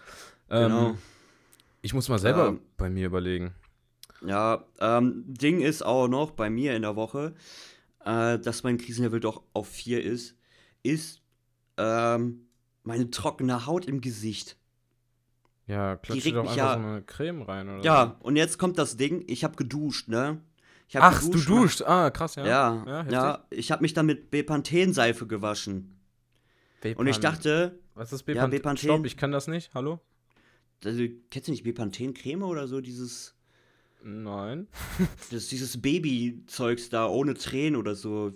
Ähm, 0.49 0.63
Genau. 0.69 0.97
Ich 1.81 1.93
muss 1.93 2.09
mal 2.09 2.17
selber 2.19 2.47
Ähm, 2.49 2.61
bei 2.75 2.89
mir 2.89 3.05
überlegen. 3.05 3.53
Ja, 4.25 4.65
ähm, 4.79 5.23
Ding 5.27 5.61
ist 5.61 5.83
auch 5.85 6.07
noch 6.07 6.31
bei 6.31 6.49
mir 6.49 6.75
in 6.75 6.81
der 6.81 6.95
Woche, 6.95 7.35
äh, 8.03 8.39
dass 8.39 8.63
mein 8.63 8.79
Krisenlevel 8.79 9.19
doch 9.19 9.43
auf 9.53 9.67
4 9.69 10.03
ist, 10.03 10.35
ist 10.81 11.21
ähm, 11.77 12.47
meine 12.83 13.11
trockene 13.11 13.67
Haut 13.67 13.85
im 13.85 14.01
Gesicht. 14.01 14.57
Ja, 15.67 15.97
klatsch 15.97 16.15
regt 16.25 16.27
dir 16.27 16.33
doch 16.33 16.43
einfach 16.49 16.55
ja- 16.57 16.73
so 16.73 16.79
eine 16.79 17.01
Creme 17.03 17.41
rein 17.43 17.69
oder 17.69 17.83
Ja, 17.83 18.15
und 18.21 18.35
jetzt 18.37 18.57
kommt 18.57 18.79
das 18.79 18.97
Ding, 18.97 19.23
ich 19.27 19.43
habe 19.43 19.55
geduscht, 19.55 20.07
ne? 20.07 20.41
Ach, 20.93 21.19
du 21.21 21.27
geduscht, 21.31 21.49
duscht. 21.49 21.81
Ah, 21.83 22.09
krass, 22.09 22.35
ja. 22.35 22.45
Ja, 22.45 22.83
ja, 23.09 23.33
heftig. 23.37 23.59
ich 23.59 23.71
habe 23.71 23.81
mich 23.81 23.93
dann 23.93 24.05
mit 24.05 24.31
Bepanthen-Seife 24.31 25.27
gewaschen. 25.27 25.99
Und 26.95 27.07
ich 27.07 27.17
Bepan- 27.17 27.21
dachte, 27.21 27.79
Was 27.95 28.13
ist 28.13 28.21
Ja, 28.27 28.33
Bepanthen? 28.33 28.51
Bepanthen. 28.51 28.89
Stopp, 28.89 29.05
ich 29.05 29.17
kann 29.17 29.31
das 29.31 29.47
nicht. 29.47 29.73
Hallo? 29.73 29.99
also, 30.85 31.03
kennst 31.31 31.47
du 31.47 31.51
nicht 31.51 31.63
Bepanthen-Creme 31.63 32.43
oder 32.43 32.67
so, 32.67 32.79
dieses, 32.81 33.35
Nein. 34.03 34.67
das, 35.31 35.47
dieses 35.47 35.81
Baby-Zeugs 35.81 36.89
da 36.89 37.07
ohne 37.07 37.33
Tränen 37.33 37.75
oder 37.75 37.95
so? 37.95 38.31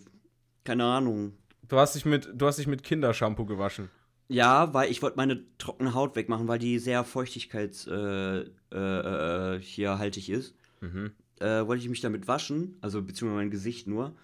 Keine 0.63 0.83
Ahnung. 0.85 1.33
Du 1.67 1.77
hast 1.77 1.95
dich 1.95 2.03
mit, 2.05 2.29
du 2.33 2.45
hast 2.47 2.57
dich 2.59 2.67
mit 2.67 2.83
Kindershampoo 2.83 3.45
gewaschen. 3.45 3.89
Ja, 4.27 4.73
weil 4.73 4.89
ich 4.91 5.01
wollte 5.01 5.17
meine 5.17 5.43
trockene 5.57 5.93
Haut 5.93 6.15
wegmachen, 6.15 6.47
weil 6.47 6.59
die 6.59 6.79
sehr 6.79 7.03
feuchtigkeits 7.03 7.85
äh, 7.87 8.45
äh, 8.73 9.55
äh, 9.55 9.61
hier 9.61 9.99
haltig 9.99 10.29
ist. 10.29 10.55
Mhm. 10.81 11.11
Äh, 11.41 11.67
wollte 11.67 11.83
ich 11.83 11.89
mich 11.89 12.01
damit 12.01 12.27
waschen, 12.27 12.77
also 12.81 13.01
beziehungsweise 13.01 13.35
mein 13.41 13.51
Gesicht 13.51 13.87
nur. 13.87 14.15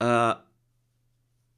Äh, 0.00 0.34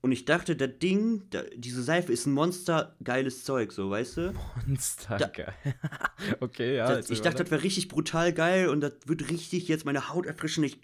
und 0.03 0.11
ich 0.11 0.25
dachte, 0.25 0.57
das 0.57 0.71
Ding, 0.83 1.23
da, 1.31 1.43
diese 1.55 1.83
Seife 1.83 2.13
ist 2.13 2.27
ein 2.27 2.33
monstergeiles 2.33 3.45
Zeug, 3.45 3.71
so, 3.73 3.89
weißt 3.89 4.17
du? 4.17 4.35
Monster, 4.67 5.17
Da- 5.17 5.29
geil. 5.29 5.55
okay, 6.41 6.77
ja. 6.77 6.89
das, 6.89 6.97
erzähl 6.97 7.15
ich 7.15 7.23
dachte, 7.23 7.45
das 7.45 7.51
wäre 7.53 7.63
richtig 7.63 7.87
brutal 7.89 8.33
geil 8.33 8.69
und 8.69 8.81
das 8.81 8.95
wird 9.07 9.31
richtig 9.31 9.69
jetzt 9.69 9.85
meine 9.85 10.09
Haut 10.09 10.27
erfrischen. 10.27 10.65
Ich 10.65 10.79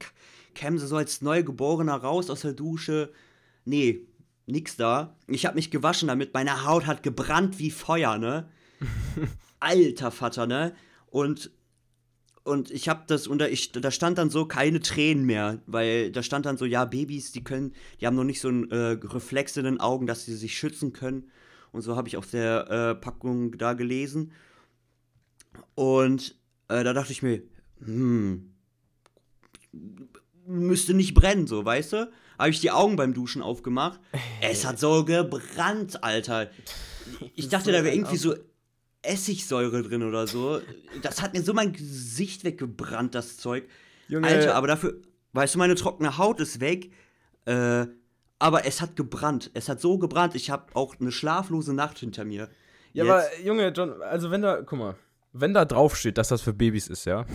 käme 0.54 0.78
so 0.78 0.96
als 0.96 1.20
Neugeborener 1.20 1.96
raus 1.96 2.30
aus 2.30 2.42
der 2.42 2.52
Dusche. 2.52 3.12
nee, 3.64 4.06
nix 4.46 4.76
da. 4.76 5.16
Ich 5.26 5.44
habe 5.44 5.56
mich 5.56 5.70
gewaschen 5.70 6.08
damit, 6.08 6.32
meine 6.32 6.64
Haut 6.64 6.86
hat 6.86 7.02
gebrannt 7.02 7.58
wie 7.58 7.70
Feuer, 7.70 8.16
ne? 8.18 8.48
Alter 9.60 10.10
Vater, 10.12 10.46
ne? 10.46 10.74
Und 11.10 11.50
und 12.44 12.70
ich 12.70 12.88
habe 12.88 13.04
das 13.06 13.28
da, 13.30 13.46
ich, 13.46 13.72
da 13.72 13.90
stand 13.90 14.18
dann 14.18 14.30
so 14.30 14.46
keine 14.46 14.80
Tränen 14.80 15.24
mehr, 15.24 15.60
weil 15.66 16.10
da 16.10 16.22
stand 16.22 16.46
dann 16.46 16.56
so 16.56 16.64
ja 16.64 16.84
Babys, 16.84 17.32
die 17.32 17.44
können, 17.44 17.74
die 18.00 18.06
haben 18.06 18.16
noch 18.16 18.24
nicht 18.24 18.40
so 18.40 18.48
ein 18.48 18.70
äh, 18.70 18.98
Reflex 19.02 19.56
in 19.56 19.64
den 19.64 19.80
Augen, 19.80 20.06
dass 20.06 20.24
sie 20.24 20.34
sich 20.34 20.56
schützen 20.56 20.92
können 20.92 21.30
und 21.72 21.82
so 21.82 21.96
habe 21.96 22.08
ich 22.08 22.16
auf 22.16 22.30
der 22.30 22.70
äh, 22.70 22.94
Packung 22.94 23.56
da 23.58 23.74
gelesen 23.74 24.32
und 25.74 26.36
äh, 26.68 26.84
da 26.84 26.92
dachte 26.92 27.12
ich 27.12 27.22
mir, 27.22 27.42
hm, 27.84 28.52
müsste 30.46 30.94
nicht 30.94 31.14
brennen, 31.14 31.46
so, 31.46 31.64
weißt 31.64 31.92
du? 31.92 32.10
Habe 32.38 32.50
ich 32.50 32.60
die 32.60 32.70
Augen 32.70 32.96
beim 32.96 33.14
Duschen 33.14 33.42
aufgemacht. 33.42 34.00
Es 34.40 34.64
hat 34.64 34.78
so 34.78 35.04
gebrannt, 35.04 36.02
Alter. 36.02 36.50
Ich 37.34 37.48
dachte, 37.48 37.72
da 37.72 37.84
wäre 37.84 37.94
irgendwie 37.94 38.18
so 38.18 38.34
Essigsäure 39.02 39.82
drin 39.82 40.02
oder 40.02 40.26
so. 40.26 40.60
Das 41.02 41.22
hat 41.22 41.34
mir 41.34 41.42
so 41.42 41.54
mein 41.54 41.72
Gesicht 41.72 42.44
weggebrannt, 42.44 43.14
das 43.14 43.36
Zeug. 43.36 43.68
Junge. 44.08 44.26
Alter, 44.26 44.54
aber 44.54 44.66
dafür, 44.66 45.00
weißt 45.32 45.54
du, 45.54 45.58
meine 45.58 45.74
trockene 45.74 46.18
Haut 46.18 46.40
ist 46.40 46.60
weg. 46.60 46.90
Äh, 47.44 47.86
aber 48.38 48.66
es 48.66 48.80
hat 48.80 48.96
gebrannt. 48.96 49.50
Es 49.54 49.68
hat 49.68 49.80
so 49.80 49.98
gebrannt. 49.98 50.34
Ich 50.34 50.50
habe 50.50 50.74
auch 50.74 50.94
eine 51.00 51.12
schlaflose 51.12 51.74
Nacht 51.74 51.98
hinter 51.98 52.24
mir. 52.24 52.48
Ja, 52.92 53.04
Jetzt. 53.04 53.12
aber 53.12 53.40
Junge, 53.44 53.68
John, 53.68 54.02
also 54.02 54.30
wenn 54.30 54.42
da, 54.42 54.62
guck 54.62 54.78
mal, 54.78 54.94
wenn 55.32 55.54
da 55.54 55.64
draufsteht, 55.64 56.18
dass 56.18 56.28
das 56.28 56.42
für 56.42 56.52
Babys 56.52 56.88
ist, 56.88 57.04
ja. 57.04 57.26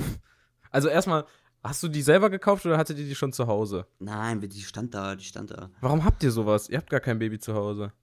Also 0.71 0.89
erstmal, 0.89 1.25
Hast 1.63 1.81
du 1.81 1.87
die 1.87 2.01
selber 2.01 2.29
gekauft 2.29 2.65
oder 2.65 2.77
hattet 2.77 2.97
ihr 2.97 3.05
die 3.05 3.15
schon 3.15 3.31
zu 3.31 3.47
Hause? 3.47 3.87
Nein, 3.99 4.41
die 4.41 4.61
stand 4.61 4.93
da, 4.93 5.15
die 5.15 5.23
stand 5.23 5.51
da. 5.51 5.69
Warum 5.79 6.03
habt 6.03 6.21
ihr 6.21 6.31
sowas? 6.31 6.67
Ihr 6.67 6.77
habt 6.77 6.89
gar 6.89 6.99
kein 6.99 7.19
Baby 7.19 7.39
zu 7.39 7.53
Hause. 7.53 7.93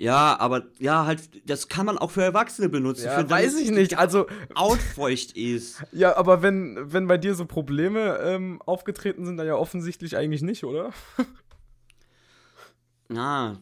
Ja, 0.00 0.40
aber 0.40 0.62
ja, 0.78 1.04
halt, 1.04 1.28
das 1.44 1.68
kann 1.68 1.84
man 1.84 1.98
auch 1.98 2.10
für 2.10 2.22
Erwachsene 2.22 2.70
benutzen. 2.70 3.04
Ja, 3.04 3.20
für, 3.20 3.28
weiß 3.28 3.58
ich 3.58 3.70
nicht. 3.70 3.98
Also 3.98 4.26
outfeucht 4.54 5.36
ist. 5.36 5.84
Ja, 5.92 6.16
aber 6.16 6.40
wenn, 6.40 6.92
wenn 6.92 7.06
bei 7.06 7.18
dir 7.18 7.34
so 7.34 7.44
Probleme 7.44 8.18
ähm, 8.22 8.62
aufgetreten 8.62 9.26
sind, 9.26 9.36
dann 9.36 9.46
ja 9.46 9.56
offensichtlich 9.56 10.16
eigentlich 10.16 10.40
nicht, 10.40 10.64
oder? 10.64 10.92
Na. 13.08 13.58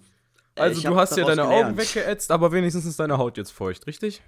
Also 0.54 0.83
du 0.83 0.97
hast 0.97 1.16
ja 1.16 1.25
deine 1.25 1.42
gelernt. 1.42 1.66
Augen 1.71 1.78
weggeätzt, 1.78 2.30
aber 2.30 2.52
wenigstens 2.52 2.85
ist 2.85 3.00
deine 3.00 3.18
Haut 3.18 3.37
jetzt 3.37 3.50
feucht, 3.50 3.87
richtig? 3.88 4.23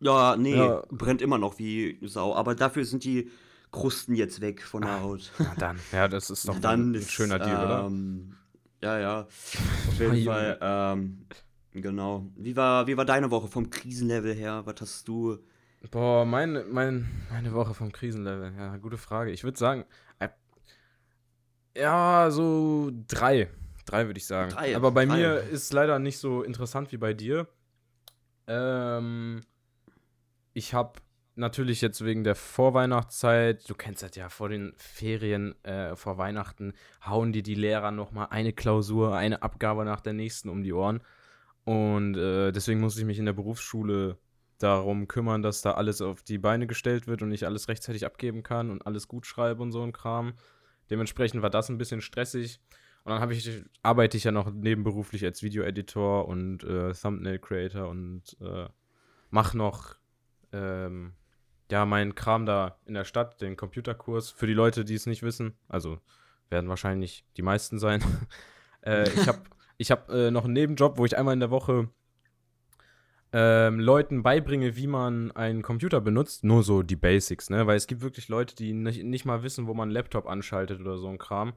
Ja, 0.00 0.36
nee, 0.36 0.56
ja. 0.56 0.82
brennt 0.90 1.20
immer 1.20 1.36
noch 1.36 1.58
wie 1.58 1.98
Sau. 2.02 2.34
Aber 2.34 2.54
dafür 2.54 2.86
sind 2.86 3.04
die 3.04 3.30
Krusten 3.70 4.14
jetzt 4.14 4.40
weg 4.40 4.62
von 4.62 4.82
der 4.82 5.02
Haut. 5.02 5.30
Na 5.38 5.54
dann, 5.58 5.78
ja, 5.92 6.08
das 6.08 6.30
ist 6.30 6.48
doch 6.48 6.58
dann 6.58 6.92
ein 6.92 6.94
ist, 6.94 7.10
schöner 7.10 7.38
Deal, 7.38 7.84
ähm, 7.84 8.36
oder? 8.80 8.88
Ja, 8.88 8.98
ja. 8.98 9.20
Auf 9.88 9.98
jeden 9.98 10.24
Fall, 10.24 10.58
ähm, 10.62 11.26
genau. 11.72 12.26
Wie 12.36 12.56
war, 12.56 12.86
wie 12.86 12.96
war 12.96 13.04
deine 13.04 13.30
Woche 13.30 13.48
vom 13.48 13.70
Krisenlevel 13.70 14.34
her? 14.34 14.62
Was 14.64 14.80
hast 14.80 15.08
du? 15.08 15.38
Boah, 15.90 16.24
meine, 16.24 16.64
mein, 16.64 17.08
meine 17.30 17.52
Woche 17.54 17.74
vom 17.74 17.90
Krisenlevel, 17.90 18.52
ja, 18.56 18.76
gute 18.76 18.98
Frage. 18.98 19.30
Ich 19.30 19.44
würde 19.44 19.58
sagen, 19.58 19.84
äh, 20.18 20.28
ja, 21.76 22.30
so 22.30 22.90
drei. 23.08 23.48
Drei 23.86 24.06
würde 24.06 24.18
ich 24.18 24.26
sagen. 24.26 24.50
Drei, 24.50 24.76
Aber 24.76 24.90
bei 24.90 25.06
drei. 25.06 25.16
mir 25.16 25.40
ist 25.40 25.64
es 25.64 25.72
leider 25.72 25.98
nicht 25.98 26.18
so 26.18 26.42
interessant 26.42 26.92
wie 26.92 26.98
bei 26.98 27.14
dir. 27.14 27.48
Ähm, 28.46 29.42
ich 30.52 30.74
habe 30.74 31.00
natürlich 31.34 31.80
jetzt 31.80 32.04
wegen 32.04 32.24
der 32.24 32.34
Vorweihnachtszeit, 32.34 33.68
du 33.68 33.74
kennst 33.74 34.02
das 34.02 34.14
ja, 34.16 34.28
vor 34.28 34.48
den 34.48 34.74
Ferien, 34.76 35.54
äh, 35.64 35.96
vor 35.96 36.18
Weihnachten, 36.18 36.74
hauen 37.06 37.32
dir 37.32 37.42
die 37.42 37.54
Lehrer 37.54 37.90
nochmal 37.90 38.28
eine 38.30 38.52
Klausur, 38.52 39.16
eine 39.16 39.42
Abgabe 39.42 39.84
nach 39.84 40.00
der 40.00 40.12
nächsten 40.12 40.48
um 40.50 40.62
die 40.62 40.72
Ohren. 40.72 41.02
Und 41.64 42.16
äh, 42.16 42.52
deswegen 42.52 42.80
muss 42.80 42.96
ich 42.96 43.04
mich 43.04 43.18
in 43.18 43.26
der 43.26 43.32
Berufsschule 43.32 44.18
darum 44.58 45.08
kümmern, 45.08 45.42
dass 45.42 45.62
da 45.62 45.72
alles 45.72 46.02
auf 46.02 46.22
die 46.22 46.38
Beine 46.38 46.66
gestellt 46.66 47.06
wird 47.06 47.22
und 47.22 47.32
ich 47.32 47.46
alles 47.46 47.68
rechtzeitig 47.68 48.04
abgeben 48.04 48.42
kann 48.42 48.70
und 48.70 48.86
alles 48.86 49.08
gut 49.08 49.26
schreibe 49.26 49.62
und 49.62 49.72
so 49.72 49.82
ein 49.82 49.92
Kram. 49.92 50.34
Dementsprechend 50.90 51.42
war 51.42 51.50
das 51.50 51.68
ein 51.68 51.78
bisschen 51.78 52.00
stressig. 52.00 52.60
Und 53.04 53.12
dann 53.12 53.30
ich, 53.30 53.64
arbeite 53.82 54.16
ich 54.16 54.24
ja 54.24 54.32
noch 54.32 54.52
nebenberuflich 54.52 55.24
als 55.24 55.42
Videoeditor 55.42 56.28
und 56.28 56.64
äh, 56.64 56.92
Thumbnail 56.92 57.38
Creator 57.38 57.88
und 57.88 58.36
äh, 58.42 58.68
mache 59.30 59.56
noch 59.56 59.96
ähm, 60.52 61.14
ja, 61.70 61.86
mein 61.86 62.14
Kram 62.14 62.44
da 62.44 62.78
in 62.84 62.94
der 62.94 63.04
Stadt, 63.04 63.40
den 63.40 63.56
Computerkurs. 63.56 64.30
Für 64.30 64.46
die 64.46 64.54
Leute, 64.54 64.84
die 64.84 64.94
es 64.94 65.06
nicht 65.06 65.22
wissen, 65.22 65.54
also 65.68 65.98
werden 66.50 66.68
wahrscheinlich 66.68 67.24
die 67.36 67.42
meisten 67.42 67.78
sein. 67.78 68.02
äh, 68.82 69.08
ich 69.08 69.28
habe 69.28 69.40
ich 69.80 69.90
hab, 69.90 70.10
äh, 70.10 70.30
noch 70.30 70.44
einen 70.44 70.52
Nebenjob, 70.52 70.98
wo 70.98 71.06
ich 71.06 71.16
einmal 71.16 71.32
in 71.32 71.40
der 71.40 71.50
Woche 71.50 71.88
ähm, 73.32 73.80
Leuten 73.80 74.22
beibringe, 74.22 74.76
wie 74.76 74.86
man 74.86 75.30
einen 75.32 75.62
Computer 75.62 76.02
benutzt. 76.02 76.44
Nur 76.44 76.62
so 76.62 76.82
die 76.82 76.96
Basics, 76.96 77.48
ne? 77.48 77.66
Weil 77.66 77.78
es 77.78 77.86
gibt 77.86 78.02
wirklich 78.02 78.28
Leute, 78.28 78.54
die 78.54 78.74
nicht, 78.74 79.02
nicht 79.04 79.24
mal 79.24 79.42
wissen, 79.42 79.66
wo 79.66 79.72
man 79.72 79.84
einen 79.84 79.94
Laptop 79.94 80.26
anschaltet 80.26 80.80
oder 80.80 80.98
so 80.98 81.08
ein 81.08 81.16
Kram. 81.16 81.54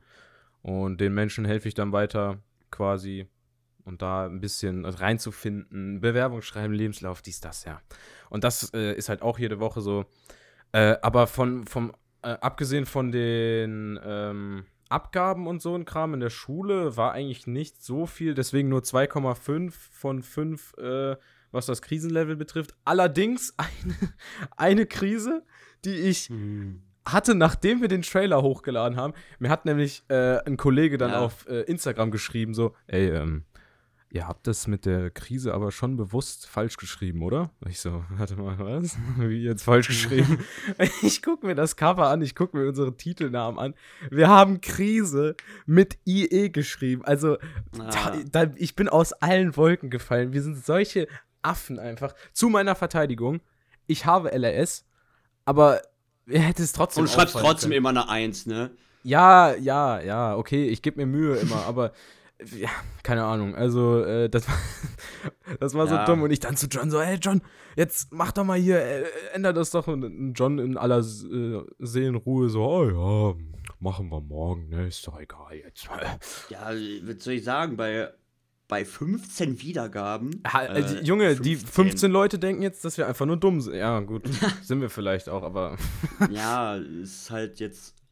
Und 0.62 1.01
den 1.01 1.13
Menschen 1.13 1.44
helfe 1.44 1.68
ich 1.68 1.74
dann 1.74 1.92
weiter 1.92 2.39
quasi 2.72 3.27
und 3.84 4.01
da 4.01 4.25
ein 4.25 4.39
bisschen 4.39 4.86
reinzufinden, 4.86 6.00
Bewerbung 6.00 6.42
schreiben, 6.42 6.74
Lebenslauf, 6.74 7.22
dies, 7.22 7.42
das, 7.42 7.65
ja. 7.65 7.82
Und 8.30 8.46
das 8.46 8.74
äh, 8.74 8.94
ist 8.94 9.10
halt 9.10 9.22
auch 9.22 9.38
jede 9.38 9.60
Woche 9.60 9.82
so. 9.82 10.06
Äh, 10.72 10.96
aber 11.01 11.27
von, 11.27 11.65
vom, 11.65 11.92
äh, 12.22 12.38
abgesehen 12.39 12.86
von 12.86 13.12
den 13.12 14.00
ähm, 14.01 14.65
Abgaben 14.90 15.48
und 15.48 15.62
so 15.62 15.75
ein 15.75 15.86
Kram 15.86 16.13
in 16.13 16.20
der 16.20 16.30
Schule 16.30 16.98
war 16.98 17.13
eigentlich 17.13 17.48
nicht 17.48 17.84
so 17.84 18.06
viel, 18.06 18.34
deswegen 18.34 18.70
nur 18.70 18.82
2,5 18.82 19.72
von 19.92 20.24
5, 20.24 20.78
äh, 20.78 21.16
was 21.52 21.66
das 21.66 21.82
Krisenlevel 21.82 22.36
betrifft. 22.36 22.75
Allerdings 22.86 23.54
eine, 23.58 24.13
eine 24.58 24.86
Krise, 24.86 25.44
die 25.86 25.96
ich. 25.96 26.30
Hm 26.30 26.82
hatte, 27.06 27.36
nachdem 27.36 27.82
wir 27.82 27.88
den 27.88 28.02
Trailer 28.02 28.42
hochgeladen 28.42 28.98
haben, 28.98 29.13
mir 29.40 29.50
hat 29.50 29.66
nämlich 29.66 30.04
äh, 30.08 30.38
ein 30.46 30.58
Kollege 30.58 30.98
dann 30.98 31.12
ja. 31.12 31.20
auf 31.20 31.48
äh, 31.48 31.62
Instagram 31.63 32.12
geschrieben, 32.12 32.54
so, 32.54 32.75
ey, 32.88 33.10
ähm, 33.10 33.44
ihr 34.13 34.27
habt 34.27 34.46
das 34.46 34.67
mit 34.67 34.86
der 34.86 35.10
Krise 35.10 35.55
aber 35.55 35.72
schon 35.72 35.98
bewusst 35.98 36.46
falsch 36.46 36.77
geschrieben, 36.77 37.24
oder? 37.24 37.50
Ich 37.67 37.82
so, 37.82 38.05
warte 38.17 38.36
mal, 38.36 38.58
was? 38.60 38.96
Wie 39.17 39.43
jetzt 39.43 39.63
falsch 39.63 39.88
geschrieben? 39.88 40.46
ich 41.01 41.22
gucke 41.22 41.46
mir 41.46 41.55
das 41.55 41.75
Cover 41.75 42.08
an, 42.08 42.22
ich 42.22 42.36
gucke 42.36 42.55
mir 42.55 42.67
unsere 42.67 42.96
Titelnamen 42.96 43.60
an. 43.60 43.74
Wir 44.12 44.29
haben 44.29 44.62
Krise 44.62 45.36
mit 45.65 45.98
IE 46.05 46.50
geschrieben. 46.50 47.03
Also, 47.03 47.38
ah. 47.79 48.15
da, 48.32 48.46
da, 48.46 48.51
ich 48.55 48.75
bin 48.75 48.88
aus 48.88 49.13
allen 49.13 49.58
Wolken 49.58 49.89
gefallen. 49.89 50.32
Wir 50.32 50.43
sind 50.43 50.63
solche 50.63 51.08
Affen 51.41 51.79
einfach. 51.79 52.13
Zu 52.34 52.50
meiner 52.50 52.75
Verteidigung, 52.75 53.41
ich 53.88 54.05
habe 54.05 54.32
LRS, 54.32 54.86
aber 55.43 55.82
er 56.27 56.41
hätte 56.41 56.62
es 56.62 56.72
trotzdem. 56.72 57.01
Und 57.01 57.10
du 57.10 57.15
schreibst 57.15 57.36
trotzdem 57.36 57.72
können. 57.72 57.79
immer 57.79 57.89
eine 57.89 58.08
Eins, 58.08 58.46
ne? 58.46 58.70
Ja, 59.01 59.55
ja, 59.55 60.00
ja, 60.00 60.38
okay, 60.38 60.67
ich 60.67 60.82
gebe 60.82 60.98
mir 60.98 61.08
Mühe 61.08 61.36
immer, 61.36 61.65
aber 61.65 61.91
ja, 62.52 62.70
keine 63.04 63.24
Ahnung. 63.24 63.56
Also, 63.56 64.04
äh, 64.04 64.30
das 64.30 64.48
war, 64.48 64.56
das 65.60 65.74
war 65.74 65.88
ja. 65.88 66.06
so 66.06 66.12
dumm. 66.12 66.24
Und 66.24 66.32
ich 66.32 66.40
dann 66.40 66.58
zu 66.58 66.68
John 66.68 66.90
so, 66.90 67.02
hey 67.02 67.18
John, 67.22 67.42
jetzt 67.76 68.12
mach 68.12 68.32
doch 68.32 68.44
mal 68.44 68.60
hier, 68.60 68.80
äh, 68.80 69.06
ändert 69.34 69.58
das 69.58 69.72
doch. 69.72 69.88
Und 69.88 70.34
John 70.34 70.60
in 70.60 70.78
aller 70.78 71.00
äh, 71.00 71.64
Seelenruhe 71.80 72.50
so, 72.50 72.64
oh 72.64 72.86
ja, 73.36 73.44
machen 73.80 74.10
wir 74.10 74.22
morgen, 74.22 74.70
ne? 74.70 74.88
Ist 74.88 75.06
doch 75.08 75.20
egal 75.20 75.56
jetzt. 75.56 75.88
Ja, 76.50 76.72
was 77.04 77.24
soll 77.24 77.34
ich 77.34 77.44
sagen, 77.44 77.78
bei, 77.78 78.10
bei 78.68 78.86
15 78.86 79.62
Wiedergaben. 79.62 80.42
Ha, 80.48 80.66
äh, 80.66 80.84
die, 80.84 81.06
Junge, 81.06 81.36
15. 81.36 81.44
die 81.44 81.56
15 81.56 82.12
Leute 82.12 82.40
denken 82.40 82.62
jetzt, 82.62 82.86
dass 82.86 82.98
wir 82.98 83.08
einfach 83.08 83.26
nur 83.26 83.38
dumm 83.38 83.62
sind. 83.62 83.76
Ja, 83.76 84.00
gut, 84.00 84.24
sind 84.62 84.82
wir 84.82 84.90
vielleicht 84.90 85.30
auch, 85.30 85.44
aber. 85.44 85.78
ja, 86.32 86.76
ist 86.76 87.30
halt 87.32 87.60
jetzt 87.60 88.03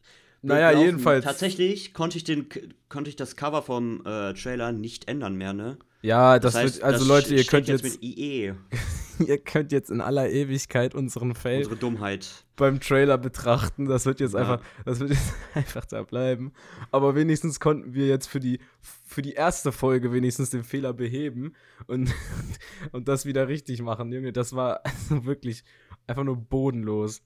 naja, 0.41 0.79
jedenfalls. 0.79 1.23
Tatsächlich 1.23 1.93
konnte 1.93 2.17
ich, 2.17 2.23
den, 2.23 2.47
konnte 2.89 3.09
ich 3.09 3.15
das 3.15 3.35
Cover 3.35 3.61
vom 3.61 4.01
äh, 4.05 4.33
Trailer 4.33 4.71
nicht 4.71 5.07
ändern 5.07 5.35
mehr, 5.35 5.53
ne? 5.53 5.77
Ja, 6.01 6.39
das, 6.39 6.53
das 6.53 6.63
heißt, 6.63 6.75
wird, 6.75 6.83
also 6.83 6.99
das 6.99 7.07
Leute, 7.07 7.35
ihr 7.35 7.43
könnt 7.43 7.67
jetzt, 7.67 7.83
jetzt 7.83 8.01
mit 8.01 8.03
IE. 8.03 8.53
ihr 9.27 9.37
könnt 9.37 9.71
jetzt 9.71 9.91
in 9.91 10.01
aller 10.01 10.29
Ewigkeit 10.29 10.95
unseren 10.95 11.35
Fail 11.35 11.59
Unsere 11.59 11.75
Dummheit 11.75 12.27
beim 12.55 12.79
Trailer 12.79 13.17
betrachten. 13.17 13.85
Das 13.85 14.05
wird 14.05 14.19
jetzt 14.19 14.33
ja. 14.33 14.39
einfach, 14.39 14.61
das 14.85 14.99
wird 14.99 15.11
jetzt 15.11 15.33
einfach 15.53 15.85
da 15.85 16.03
bleiben. 16.03 16.53
Aber 16.91 17.15
wenigstens 17.15 17.59
konnten 17.59 17.93
wir 17.93 18.07
jetzt 18.07 18.27
für 18.27 18.39
die 18.39 18.59
für 19.05 19.21
die 19.21 19.33
erste 19.33 19.71
Folge 19.71 20.13
wenigstens 20.13 20.51
den 20.51 20.63
Fehler 20.63 20.93
beheben 20.93 21.53
und, 21.87 22.13
und 22.91 23.07
das 23.07 23.25
wieder 23.25 23.47
richtig 23.47 23.81
machen, 23.81 24.11
Junge. 24.11 24.31
Das 24.31 24.55
war 24.55 24.81
also 24.85 25.25
wirklich 25.25 25.63
einfach 26.07 26.23
nur 26.23 26.37
bodenlos. 26.37 27.21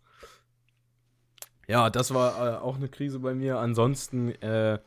Ja, 1.68 1.90
das 1.90 2.14
war 2.14 2.56
äh, 2.56 2.58
auch 2.58 2.76
eine 2.76 2.90
Krise 2.90 3.20
bei 3.20 3.34
mir. 3.34 3.60
Ansonsten 3.60 4.30
äh, 4.42 4.80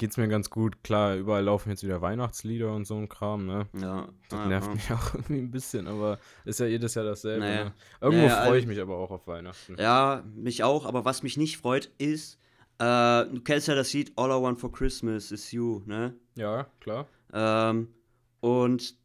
es 0.00 0.16
mir 0.16 0.26
ganz 0.26 0.50
gut. 0.50 0.82
Klar, 0.82 1.14
überall 1.14 1.44
laufen 1.44 1.70
jetzt 1.70 1.84
wieder 1.84 2.02
Weihnachtslieder 2.02 2.72
und 2.74 2.86
so 2.86 2.96
ein 2.96 3.08
Kram, 3.08 3.46
ne? 3.46 3.68
Ja. 3.80 4.08
Das 4.28 4.48
nervt 4.48 4.66
ja. 4.66 4.74
mich 4.74 4.90
auch 4.92 5.14
irgendwie 5.14 5.38
ein 5.38 5.50
bisschen, 5.52 5.86
aber 5.86 6.18
ist 6.44 6.58
ja 6.58 6.66
jedes 6.66 6.94
Jahr 6.94 7.04
dasselbe. 7.04 7.44
Naja. 7.44 7.64
Ne? 7.64 7.72
Irgendwo 8.00 8.26
naja, 8.26 8.36
freue 8.44 8.58
ich 8.58 8.64
also, 8.64 8.68
mich 8.68 8.80
aber 8.80 8.96
auch 8.96 9.12
auf 9.12 9.26
Weihnachten. 9.28 9.76
Ja, 9.78 10.24
mich 10.34 10.64
auch, 10.64 10.86
aber 10.86 11.04
was 11.04 11.22
mich 11.22 11.36
nicht 11.36 11.58
freut, 11.58 11.90
ist, 11.98 12.38
Äh, 12.82 13.26
du 13.26 13.40
kennst 13.42 13.68
ja 13.68 13.76
das 13.76 13.92
Lied 13.92 14.12
All 14.16 14.30
I 14.30 14.42
Want 14.42 14.58
for 14.58 14.72
Christmas 14.72 15.30
is 15.30 15.52
You, 15.52 15.82
ne? 15.86 16.16
Ja, 16.34 16.66
klar. 16.80 17.06
Ähm, 17.32 17.94
und 18.40 18.96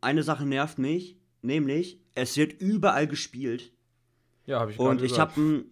eine 0.00 0.22
Sache 0.22 0.46
nervt 0.46 0.78
mich, 0.78 1.18
nämlich, 1.42 2.00
es 2.14 2.38
wird 2.38 2.54
überall 2.54 3.06
gespielt. 3.06 3.72
Ja, 4.46 4.60
habe 4.60 4.72
ich 4.72 4.78
Und 4.78 5.02
ich 5.02 5.18
habe 5.18 5.38
ein, 5.38 5.64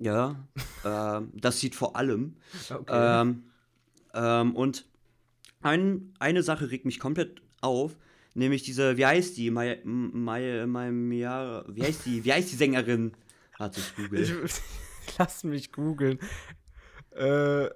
ja, 0.00 0.36
äh, 0.82 1.20
das 1.34 1.60
sieht 1.60 1.74
vor 1.74 1.94
allem. 1.94 2.36
Okay. 2.68 3.20
Ähm, 3.22 3.44
ähm, 4.14 4.56
und 4.56 4.86
ein, 5.60 6.14
eine 6.18 6.42
Sache 6.42 6.70
regt 6.70 6.86
mich 6.86 6.98
komplett 6.98 7.42
auf, 7.60 7.96
nämlich 8.34 8.62
diese, 8.62 8.96
wie 8.96 9.04
heißt 9.06 9.36
die, 9.36 9.50
Maya, 9.50 9.76
Maya, 9.84 10.66
Maya, 10.66 11.64
wie 11.68 11.82
heißt 11.82 12.06
die, 12.06 12.24
wie 12.24 12.32
heißt 12.32 12.50
die 12.50 12.56
Sängerin? 12.56 13.12
Hat 13.58 13.74
sich 13.74 13.94
googelt. 13.94 14.32
Lass 15.18 15.44
mich 15.44 15.70
googeln. 15.70 16.18
Äh, 17.14 17.66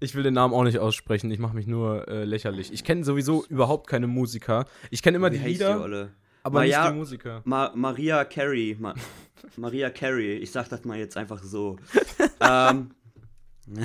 ich 0.00 0.14
will 0.14 0.22
den 0.22 0.34
Namen 0.34 0.54
auch 0.54 0.64
nicht 0.64 0.78
aussprechen, 0.78 1.30
ich 1.30 1.38
mache 1.38 1.54
mich 1.54 1.66
nur 1.66 2.08
äh, 2.08 2.24
lächerlich. 2.24 2.72
Ich 2.72 2.82
kenne 2.82 3.04
sowieso 3.04 3.44
überhaupt 3.46 3.88
keine 3.88 4.06
Musiker. 4.06 4.64
Ich 4.90 5.02
kenne 5.02 5.16
immer 5.16 5.30
wie 5.32 5.38
die 5.38 5.44
Lieder, 5.44 5.86
die, 5.86 6.08
aber 6.42 6.60
Maja, 6.60 6.82
nicht 6.84 6.92
die 6.92 6.98
Musiker. 6.98 7.42
Ma 7.44 7.72
Maria 7.74 8.24
Carey. 8.24 8.76
Ma 8.78 8.94
Maria 9.56 9.90
Carey, 9.90 10.36
ich 10.36 10.50
sag 10.50 10.68
das 10.68 10.84
mal 10.84 10.98
jetzt 10.98 11.16
einfach 11.16 11.42
so. 11.42 11.76
ähm, 12.40 12.90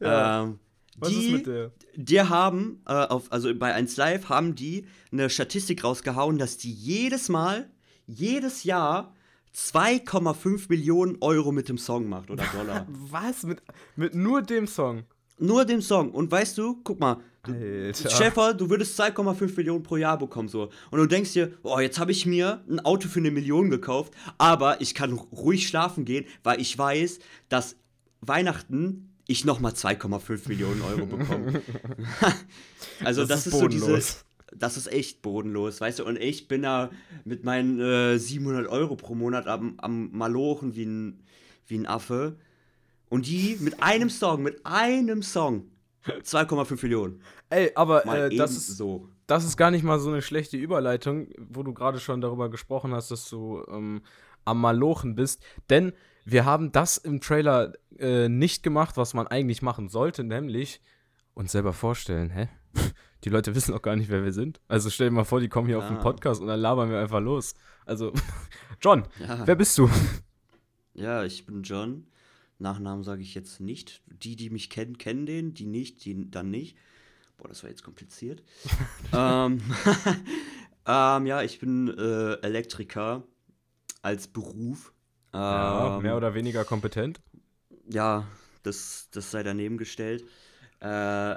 ja. 0.00 0.44
ähm, 0.44 0.58
Was 0.96 1.08
die, 1.08 1.26
ist 1.26 1.32
mit 1.32 1.46
der? 1.46 1.72
Die 1.94 2.20
haben, 2.20 2.82
äh, 2.86 2.92
auf, 2.92 3.30
also 3.32 3.54
bei 3.54 3.74
1 3.74 3.96
Live 3.96 4.28
haben 4.28 4.54
die 4.54 4.86
eine 5.12 5.30
Statistik 5.30 5.84
rausgehauen, 5.84 6.38
dass 6.38 6.56
die 6.56 6.72
jedes 6.72 7.28
Mal, 7.28 7.70
jedes 8.06 8.64
Jahr 8.64 9.14
2,5 9.54 10.66
Millionen 10.68 11.16
Euro 11.20 11.50
mit 11.50 11.68
dem 11.68 11.78
Song 11.78 12.08
macht 12.08 12.30
oder 12.30 12.44
Dollar. 12.54 12.86
Was? 12.88 13.44
Mit, 13.44 13.62
mit 13.96 14.14
nur 14.14 14.42
dem 14.42 14.66
Song? 14.66 15.04
Nur 15.38 15.64
dem 15.64 15.82
Song. 15.82 16.10
Und 16.12 16.30
weißt 16.30 16.56
du, 16.58 16.80
guck 16.82 16.98
mal, 17.00 17.18
Alter. 17.42 18.10
Schäfer, 18.10 18.54
du 18.54 18.70
würdest 18.70 18.98
2,5 19.00 19.56
Millionen 19.56 19.82
pro 19.82 19.96
Jahr 19.96 20.18
bekommen 20.18 20.48
so. 20.48 20.70
Und 20.90 20.98
du 20.98 21.06
denkst 21.06 21.32
dir, 21.32 21.52
oh, 21.62 21.78
jetzt 21.78 21.98
habe 21.98 22.12
ich 22.12 22.26
mir 22.26 22.64
ein 22.68 22.80
Auto 22.80 23.08
für 23.08 23.20
eine 23.20 23.30
Million 23.30 23.70
gekauft, 23.70 24.12
aber 24.38 24.80
ich 24.80 24.94
kann 24.94 25.12
ruhig 25.12 25.68
schlafen 25.68 26.04
gehen, 26.04 26.24
weil 26.42 26.60
ich 26.60 26.76
weiß, 26.76 27.20
dass 27.48 27.76
Weihnachten 28.20 29.12
ich 29.28 29.44
nochmal 29.44 29.72
2,5 29.72 30.48
Millionen 30.48 30.82
Euro 30.82 31.06
bekomme. 31.06 31.62
also 33.04 33.22
das, 33.22 33.28
das 33.28 33.46
ist, 33.46 33.52
ist 33.54 33.60
so 33.60 33.68
diese, 33.68 34.00
das 34.54 34.76
ist 34.76 34.92
echt 34.92 35.22
bodenlos, 35.22 35.80
weißt 35.80 36.00
du, 36.00 36.04
und 36.04 36.18
ich 36.18 36.48
bin 36.48 36.62
da 36.62 36.90
mit 37.24 37.44
meinen 37.44 37.80
äh, 37.80 38.18
700 38.18 38.68
Euro 38.68 38.96
pro 38.96 39.14
Monat 39.14 39.46
am, 39.46 39.74
am 39.78 40.10
Malochen 40.12 40.76
wie 40.76 40.84
ein, 40.84 41.22
wie 41.66 41.78
ein 41.78 41.86
Affe. 41.86 42.36
Und 43.08 43.26
die 43.26 43.56
mit 43.60 43.82
einem 43.82 44.10
Song, 44.10 44.42
mit 44.42 44.64
einem 44.64 45.22
Song 45.22 45.70
2,5 46.06 46.82
Millionen. 46.82 47.22
Ey, 47.50 47.72
aber 47.74 48.06
äh, 48.06 48.36
das, 48.36 48.52
ist, 48.52 48.76
so. 48.76 49.08
das 49.26 49.44
ist 49.44 49.56
gar 49.56 49.70
nicht 49.70 49.84
mal 49.84 49.98
so 49.98 50.10
eine 50.10 50.22
schlechte 50.22 50.56
Überleitung, 50.56 51.28
wo 51.38 51.62
du 51.62 51.72
gerade 51.72 52.00
schon 52.00 52.20
darüber 52.20 52.48
gesprochen 52.48 52.94
hast, 52.94 53.10
dass 53.10 53.28
du 53.28 53.64
ähm, 53.68 54.02
am 54.44 54.60
Malochen 54.60 55.14
bist. 55.14 55.42
Denn 55.70 55.92
wir 56.24 56.44
haben 56.44 56.72
das 56.72 56.96
im 56.96 57.20
Trailer 57.20 57.72
äh, 57.98 58.28
nicht 58.28 58.62
gemacht, 58.62 58.96
was 58.96 59.14
man 59.14 59.26
eigentlich 59.26 59.62
machen 59.62 59.88
sollte, 59.88 60.24
nämlich 60.24 60.80
uns 61.34 61.52
selber 61.52 61.72
vorstellen. 61.72 62.30
Hä? 62.30 62.48
Die 63.24 63.28
Leute 63.28 63.54
wissen 63.54 63.74
auch 63.74 63.82
gar 63.82 63.96
nicht, 63.96 64.10
wer 64.10 64.24
wir 64.24 64.32
sind. 64.32 64.60
Also 64.68 64.90
stell 64.90 65.08
dir 65.08 65.14
mal 65.14 65.24
vor, 65.24 65.40
die 65.40 65.48
kommen 65.48 65.66
hier 65.66 65.78
ah. 65.78 65.80
auf 65.80 65.88
den 65.88 65.98
Podcast 65.98 66.40
und 66.40 66.46
dann 66.46 66.60
labern 66.60 66.90
wir 66.90 67.00
einfach 67.00 67.20
los. 67.20 67.54
Also, 67.84 68.12
John, 68.80 69.04
ja. 69.18 69.46
wer 69.46 69.56
bist 69.56 69.76
du? 69.78 69.90
Ja, 70.94 71.24
ich 71.24 71.44
bin 71.44 71.62
John. 71.62 72.06
Nachnamen 72.58 73.04
sage 73.04 73.22
ich 73.22 73.34
jetzt 73.34 73.60
nicht. 73.60 74.02
Die, 74.06 74.36
die 74.36 74.50
mich 74.50 74.70
kennen, 74.70 74.98
kennen 74.98 75.26
den, 75.26 75.54
die 75.54 75.66
nicht, 75.66 76.04
die 76.04 76.30
dann 76.30 76.50
nicht. 76.50 76.76
Boah, 77.36 77.48
das 77.48 77.62
war 77.62 77.70
jetzt 77.70 77.82
kompliziert. 77.82 78.42
ähm, 79.12 79.60
ähm, 80.86 81.26
ja, 81.26 81.42
ich 81.42 81.58
bin 81.58 81.88
äh, 81.88 82.34
Elektriker 82.40 83.24
als 84.02 84.28
Beruf. 84.28 84.92
Ähm, 85.32 85.40
ja, 85.40 85.98
mehr 86.02 86.16
oder 86.16 86.34
weniger 86.34 86.64
kompetent? 86.64 87.20
Ja, 87.90 88.26
das, 88.62 89.08
das 89.12 89.30
sei 89.30 89.42
daneben 89.42 89.76
gestellt. 89.76 90.24
Äh, 90.80 91.36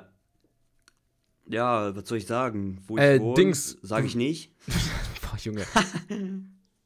ja, 1.50 1.96
was 1.96 2.08
soll 2.08 2.20
ich 2.20 2.28
sagen? 2.28 2.82
Wo 2.88 2.98
ich 2.98 3.04
äh, 3.04 3.20
wohne, 3.20 3.34
Dings. 3.34 3.78
Sag 3.82 4.06
ich 4.06 4.16
nicht. 4.16 4.54
Boah, 5.22 5.38
Junge. 5.38 5.66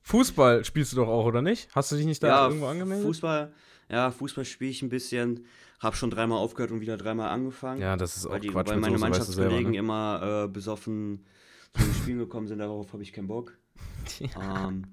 Fußball 0.01 0.63
spielst 0.65 0.93
du 0.93 0.97
doch 0.97 1.07
auch, 1.07 1.25
oder 1.25 1.41
nicht? 1.41 1.69
Hast 1.75 1.91
du 1.91 1.95
dich 1.95 2.05
nicht 2.05 2.23
da 2.23 2.27
ja, 2.27 2.47
irgendwo 2.47 2.67
angemeldet? 2.67 3.05
Fußball, 3.05 3.53
ja, 3.89 4.11
Fußball 4.11 4.45
spiele 4.45 4.71
ich 4.71 4.81
ein 4.81 4.89
bisschen. 4.89 5.45
Hab 5.79 5.95
schon 5.95 6.09
dreimal 6.09 6.37
aufgehört 6.37 6.71
und 6.71 6.79
wieder 6.79 6.95
dreimal 6.95 7.29
angefangen. 7.29 7.81
Ja, 7.81 7.97
das 7.97 8.15
ist 8.15 8.25
auch 8.25 8.31
weil 8.31 8.39
die, 8.39 8.47
Quatsch. 8.47 8.69
Weil 8.69 8.77
meine 8.77 8.97
Mannschaftskollegen 8.97 9.55
selber, 9.55 9.69
ne? 9.71 9.77
immer 9.77 10.45
äh, 10.45 10.47
besoffen 10.47 11.25
zu 11.73 11.83
den 11.83 11.93
Spielen 11.93 12.19
gekommen 12.19 12.47
sind, 12.47 12.59
darauf 12.59 12.93
habe 12.93 13.03
ich 13.03 13.13
keinen 13.13 13.27
Bock. 13.27 13.57
Ja. 14.19 14.67
Ähm, 14.67 14.83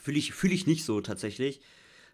Fühle 0.00 0.18
ich, 0.18 0.32
fühl 0.32 0.52
ich 0.52 0.66
nicht 0.66 0.84
so 0.84 1.00
tatsächlich. 1.00 1.60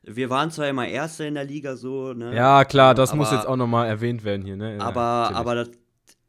Wir 0.02 0.30
waren 0.30 0.50
zwar 0.50 0.68
immer 0.68 0.87
Erste 0.87 1.24
in 1.24 1.35
der 1.35 1.44
Liga 1.44 1.76
so, 1.76 2.12
ne? 2.12 2.35
Ja, 2.35 2.64
klar, 2.64 2.94
das 2.94 3.11
aber, 3.11 3.18
muss 3.18 3.33
jetzt 3.33 3.46
auch 3.46 3.56
nochmal 3.56 3.87
erwähnt 3.87 4.24
werden 4.24 4.44
hier, 4.44 4.56
ne? 4.56 4.76
Ja, 4.76 4.80
aber, 4.80 5.35
aber 5.35 5.54
das, 5.54 5.70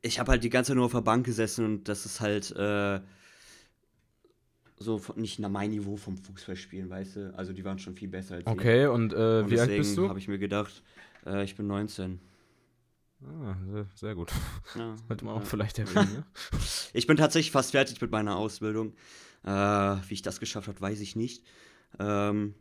ich 0.01 0.19
habe 0.19 0.31
halt 0.31 0.43
die 0.43 0.49
ganze 0.49 0.69
Zeit 0.69 0.75
nur 0.77 0.85
auf 0.85 0.91
der 0.91 1.01
Bank 1.01 1.25
gesessen 1.25 1.65
und 1.65 1.87
das 1.87 2.05
ist 2.05 2.19
halt 2.19 2.51
äh, 2.51 2.99
so 4.81 5.01
nicht 5.15 5.39
nach 5.39 5.49
meinem 5.49 5.71
Niveau 5.71 5.95
vom 5.95 6.17
Fußballspielen, 6.17 6.89
weißt 6.89 7.15
du? 7.15 7.33
Also 7.37 7.53
die 7.53 7.63
waren 7.63 7.79
schon 7.79 7.95
viel 7.95 8.09
besser 8.09 8.35
als 8.35 8.47
Okay, 8.47 8.83
ich. 8.83 8.89
und, 8.89 9.13
äh, 9.13 9.41
und 9.43 9.51
wie 9.51 9.59
alt 9.59 9.69
bist 9.69 9.97
du? 9.97 10.09
habe 10.09 10.19
ich 10.19 10.27
mir 10.27 10.39
gedacht, 10.39 10.83
äh, 11.25 11.43
ich 11.43 11.55
bin 11.55 11.67
19. 11.67 12.19
Ah, 13.23 13.55
sehr, 13.71 13.85
sehr 13.95 14.15
gut. 14.15 14.31
Ja, 14.75 14.95
Sollte 15.07 15.25
man 15.25 15.35
auch 15.35 15.45
vielleicht 15.45 15.77
erwähnen, 15.79 16.11
ne? 16.13 16.25
ich 16.93 17.07
bin 17.07 17.17
tatsächlich 17.17 17.51
fast 17.51 17.71
fertig 17.71 18.01
mit 18.01 18.11
meiner 18.11 18.35
Ausbildung. 18.35 18.93
Äh, 19.43 19.49
wie 19.49 20.13
ich 20.13 20.21
das 20.21 20.39
geschafft 20.39 20.67
habe, 20.67 20.79
weiß 20.81 20.99
ich 20.99 21.15
nicht. 21.15 21.43
Ähm, 21.99 22.53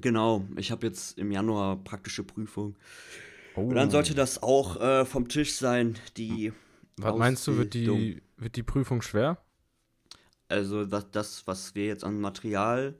genau, 0.00 0.44
ich 0.56 0.70
habe 0.70 0.86
jetzt 0.86 1.18
im 1.18 1.30
Januar 1.30 1.76
praktische 1.82 2.24
Prüfung. 2.24 2.76
Oh. 3.54 3.62
Und 3.62 3.74
dann 3.74 3.90
sollte 3.90 4.14
das 4.14 4.42
auch 4.42 4.80
äh, 4.80 5.04
vom 5.04 5.28
Tisch 5.28 5.54
sein, 5.54 5.96
die. 6.16 6.52
Was 6.96 7.16
meinst 7.16 7.46
du, 7.46 7.56
wird 7.56 7.74
die, 7.74 8.22
wird 8.36 8.56
die 8.56 8.62
Prüfung 8.62 9.02
schwer? 9.02 9.38
Also 10.52 10.84
das, 10.84 11.10
das, 11.10 11.46
was 11.46 11.74
wir 11.74 11.86
jetzt 11.86 12.04
an 12.04 12.20
Material 12.20 12.94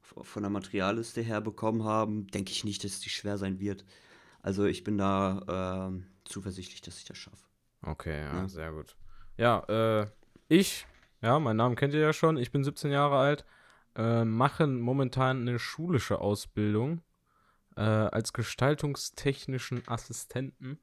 von 0.00 0.42
der 0.42 0.50
Materialliste 0.50 1.20
her 1.20 1.40
bekommen 1.40 1.82
haben, 1.82 2.28
denke 2.28 2.52
ich 2.52 2.62
nicht, 2.62 2.84
dass 2.84 3.00
die 3.00 3.10
schwer 3.10 3.38
sein 3.38 3.58
wird. 3.58 3.84
Also 4.40 4.64
ich 4.66 4.84
bin 4.84 4.96
da 4.96 5.90
äh, 5.90 6.02
zuversichtlich, 6.24 6.80
dass 6.82 6.98
ich 6.98 7.04
das 7.04 7.18
schaffe. 7.18 7.44
Okay, 7.82 8.20
ja, 8.20 8.34
ja, 8.36 8.48
sehr 8.48 8.70
gut. 8.70 8.96
Ja, 9.36 9.64
äh, 9.68 10.06
ich, 10.48 10.86
ja, 11.22 11.40
meinen 11.40 11.56
Namen 11.56 11.74
kennt 11.74 11.92
ihr 11.92 12.00
ja 12.00 12.12
schon, 12.12 12.36
ich 12.36 12.52
bin 12.52 12.62
17 12.62 12.92
Jahre 12.92 13.18
alt, 13.18 13.44
äh, 13.96 14.24
mache 14.24 14.68
momentan 14.68 15.40
eine 15.40 15.58
schulische 15.58 16.20
Ausbildung 16.20 17.02
äh, 17.76 17.80
als 17.80 18.32
gestaltungstechnischen 18.32 19.82
Assistenten. 19.88 20.78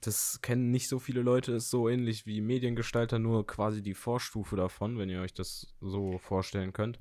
Das 0.00 0.40
kennen 0.42 0.70
nicht 0.70 0.88
so 0.88 0.98
viele 0.98 1.22
Leute, 1.22 1.52
ist 1.52 1.70
so 1.70 1.88
ähnlich 1.88 2.26
wie 2.26 2.40
Mediengestalter, 2.40 3.18
nur 3.18 3.46
quasi 3.46 3.82
die 3.82 3.94
Vorstufe 3.94 4.56
davon, 4.56 4.98
wenn 4.98 5.08
ihr 5.08 5.20
euch 5.20 5.34
das 5.34 5.74
so 5.80 6.18
vorstellen 6.18 6.72
könnt. 6.72 7.00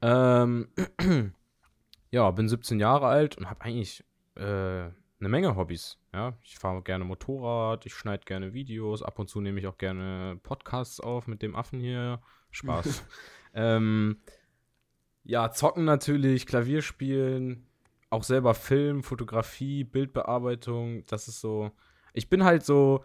Ähm, 0.00 0.68
ja, 2.10 2.30
bin 2.30 2.48
17 2.48 2.80
Jahre 2.80 3.08
alt 3.08 3.36
und 3.36 3.50
habe 3.50 3.62
eigentlich 3.62 4.04
äh, 4.36 4.40
eine 5.20 5.28
Menge 5.28 5.56
Hobbys. 5.56 5.98
Ja, 6.12 6.34
ich 6.42 6.58
fahre 6.58 6.82
gerne 6.82 7.04
Motorrad, 7.04 7.84
ich 7.84 7.94
schneide 7.94 8.24
gerne 8.24 8.54
Videos, 8.54 9.02
ab 9.02 9.18
und 9.18 9.28
zu 9.28 9.40
nehme 9.40 9.60
ich 9.60 9.66
auch 9.66 9.78
gerne 9.78 10.38
Podcasts 10.42 11.00
auf 11.00 11.26
mit 11.26 11.42
dem 11.42 11.56
Affen 11.56 11.80
hier. 11.80 12.20
Spaß. 12.50 13.04
ähm, 13.54 14.18
ja, 15.24 15.50
zocken 15.50 15.84
natürlich, 15.84 16.46
Klavier 16.46 16.80
spielen, 16.80 17.66
auch 18.10 18.22
selber 18.22 18.54
Film, 18.54 19.02
Fotografie, 19.02 19.84
Bildbearbeitung, 19.84 21.04
das 21.06 21.28
ist 21.28 21.40
so. 21.40 21.72
Ich 22.18 22.28
bin 22.28 22.44
halt 22.44 22.64
so 22.64 23.04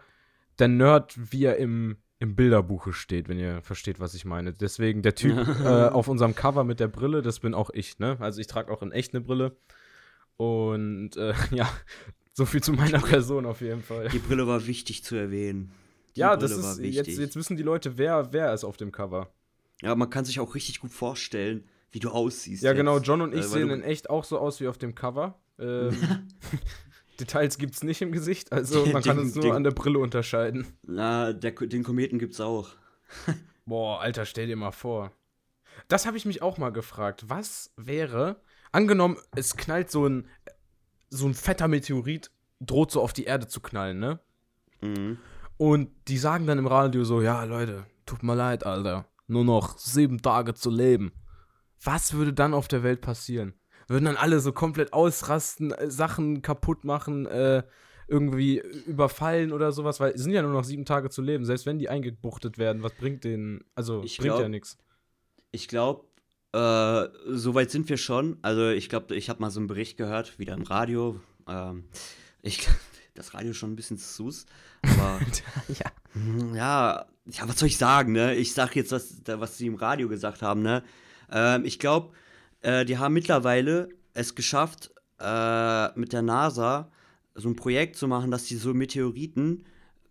der 0.58 0.68
Nerd, 0.68 1.14
wie 1.16 1.44
er 1.44 1.56
im, 1.56 1.96
im 2.18 2.36
Bilderbuche 2.36 2.92
steht, 2.92 3.28
wenn 3.28 3.38
ihr 3.38 3.62
versteht, 3.62 4.00
was 4.00 4.14
ich 4.14 4.24
meine. 4.24 4.52
Deswegen 4.52 5.02
der 5.02 5.14
Typ 5.14 5.36
äh, 5.64 5.88
auf 5.88 6.08
unserem 6.08 6.34
Cover 6.34 6.64
mit 6.64 6.80
der 6.80 6.88
Brille, 6.88 7.22
das 7.22 7.40
bin 7.40 7.54
auch 7.54 7.70
ich, 7.70 7.98
ne? 7.98 8.16
Also 8.20 8.40
ich 8.40 8.46
trage 8.46 8.70
auch 8.72 8.82
in 8.82 8.92
echt 8.92 9.14
eine 9.14 9.24
Brille. 9.24 9.56
Und 10.36 11.16
äh, 11.16 11.34
ja, 11.50 11.68
so 12.32 12.44
viel 12.44 12.62
zu 12.62 12.72
meiner 12.72 13.00
Person 13.00 13.46
auf 13.46 13.60
jeden 13.60 13.82
Fall. 13.82 14.08
Die 14.08 14.18
Brille 14.18 14.46
war 14.46 14.66
wichtig 14.66 15.04
zu 15.04 15.14
erwähnen. 15.14 15.72
Die 16.16 16.20
ja, 16.20 16.36
Brille 16.36 16.48
das 16.48 16.78
ist 16.78 16.80
jetzt, 16.80 17.08
jetzt 17.08 17.36
wissen 17.36 17.56
die 17.56 17.62
Leute, 17.62 17.98
wer, 17.98 18.32
wer 18.32 18.52
ist 18.52 18.64
auf 18.64 18.76
dem 18.76 18.92
Cover. 18.92 19.32
Ja, 19.82 19.94
man 19.94 20.10
kann 20.10 20.24
sich 20.24 20.40
auch 20.40 20.54
richtig 20.54 20.80
gut 20.80 20.92
vorstellen, 20.92 21.68
wie 21.90 22.00
du 22.00 22.10
aussiehst. 22.10 22.62
Ja, 22.62 22.72
genau, 22.72 22.96
jetzt. 22.96 23.04
genau. 23.04 23.18
John 23.18 23.22
und 23.22 23.34
ich 23.34 23.44
äh, 23.44 23.48
sehen 23.48 23.70
in 23.70 23.82
echt 23.82 24.10
auch 24.10 24.24
so 24.24 24.38
aus 24.38 24.60
wie 24.60 24.68
auf 24.68 24.78
dem 24.78 24.94
Cover. 24.94 25.38
Ähm, 25.58 25.96
Details 27.20 27.58
gibt 27.58 27.74
es 27.74 27.82
nicht 27.82 28.02
im 28.02 28.12
Gesicht, 28.12 28.52
also 28.52 28.86
man 28.92 29.02
kann 29.02 29.18
uns 29.18 29.34
nur 29.34 29.44
den, 29.44 29.52
an 29.52 29.64
der 29.64 29.70
Brille 29.70 29.98
unterscheiden. 29.98 30.66
Na, 30.86 31.32
der, 31.32 31.52
den 31.52 31.82
Kometen 31.82 32.18
gibt's 32.18 32.40
auch. 32.40 32.70
Boah, 33.66 34.00
Alter, 34.00 34.26
stell 34.26 34.46
dir 34.46 34.56
mal 34.56 34.72
vor. 34.72 35.12
Das 35.88 36.06
habe 36.06 36.16
ich 36.16 36.24
mich 36.24 36.42
auch 36.42 36.58
mal 36.58 36.70
gefragt. 36.70 37.24
Was 37.28 37.72
wäre, 37.76 38.40
angenommen, 38.72 39.16
es 39.34 39.56
knallt 39.56 39.90
so 39.90 40.06
ein, 40.06 40.28
so 41.10 41.26
ein 41.26 41.34
fetter 41.34 41.68
Meteorit, 41.68 42.30
droht 42.60 42.90
so 42.90 43.02
auf 43.02 43.12
die 43.12 43.24
Erde 43.24 43.46
zu 43.46 43.60
knallen, 43.60 43.98
ne? 43.98 44.20
Mhm. 44.80 45.18
Und 45.56 45.90
die 46.08 46.18
sagen 46.18 46.46
dann 46.46 46.58
im 46.58 46.66
Radio 46.66 47.04
so, 47.04 47.22
ja, 47.22 47.44
Leute, 47.44 47.86
tut 48.06 48.22
mir 48.22 48.34
leid, 48.34 48.66
Alter. 48.66 49.06
Nur 49.26 49.44
noch 49.44 49.78
sieben 49.78 50.20
Tage 50.20 50.54
zu 50.54 50.70
leben. 50.70 51.12
Was 51.82 52.14
würde 52.14 52.32
dann 52.32 52.54
auf 52.54 52.68
der 52.68 52.82
Welt 52.82 53.00
passieren? 53.00 53.54
Würden 53.88 54.04
dann 54.06 54.16
alle 54.16 54.40
so 54.40 54.52
komplett 54.52 54.92
ausrasten, 54.92 55.72
äh, 55.72 55.90
Sachen 55.90 56.42
kaputt 56.42 56.84
machen, 56.84 57.26
äh, 57.26 57.62
irgendwie 58.06 58.58
überfallen 58.86 59.52
oder 59.52 59.72
sowas, 59.72 60.00
weil 60.00 60.12
es 60.12 60.22
sind 60.22 60.32
ja 60.32 60.42
nur 60.42 60.52
noch 60.52 60.64
sieben 60.64 60.84
Tage 60.84 61.10
zu 61.10 61.22
leben. 61.22 61.44
Selbst 61.44 61.66
wenn 61.66 61.78
die 61.78 61.88
eingebuchtet 61.88 62.58
werden, 62.58 62.82
was 62.82 62.92
bringt 62.94 63.24
denen? 63.24 63.64
Also 63.74 64.02
ich 64.02 64.18
bringt 64.18 64.34
glaub, 64.34 64.40
ja 64.40 64.48
nichts. 64.48 64.76
Ich 65.52 65.68
glaube, 65.68 66.04
äh, 66.52 67.08
soweit 67.26 67.70
sind 67.70 67.88
wir 67.88 67.96
schon. 67.96 68.38
Also 68.42 68.68
ich 68.68 68.88
glaube, 68.88 69.14
ich 69.16 69.30
habe 69.30 69.40
mal 69.40 69.50
so 69.50 69.60
einen 69.60 69.66
Bericht 69.66 69.96
gehört, 69.96 70.38
wieder 70.38 70.54
im 70.54 70.62
Radio. 70.62 71.20
Ähm, 71.48 71.84
ich 72.42 72.68
das 73.14 73.34
Radio 73.34 73.52
schon 73.52 73.72
ein 73.72 73.76
bisschen 73.76 73.96
sus, 73.96 74.46
aber 74.82 75.20
ja. 75.68 75.90
Hm, 76.12 76.54
ja, 76.54 77.06
ja, 77.26 77.48
was 77.48 77.58
soll 77.58 77.68
ich 77.68 77.78
sagen, 77.78 78.12
ne? 78.12 78.34
Ich 78.34 78.52
sag 78.52 78.76
jetzt, 78.76 78.92
was, 78.92 79.22
was 79.24 79.56
sie 79.56 79.66
im 79.66 79.76
Radio 79.76 80.08
gesagt 80.08 80.42
haben, 80.42 80.62
ne? 80.62 80.82
Ähm, 81.30 81.64
ich 81.64 81.78
glaube, 81.78 82.12
äh, 82.64 82.84
die 82.84 82.98
haben 82.98 83.12
mittlerweile 83.12 83.90
es 84.14 84.34
geschafft, 84.34 84.90
äh, 85.20 85.98
mit 85.98 86.12
der 86.12 86.22
NASA 86.22 86.90
so 87.34 87.48
ein 87.48 87.56
Projekt 87.56 87.96
zu 87.96 88.08
machen, 88.08 88.30
dass 88.30 88.44
die 88.44 88.56
so 88.56 88.72
Meteoriten 88.72 89.64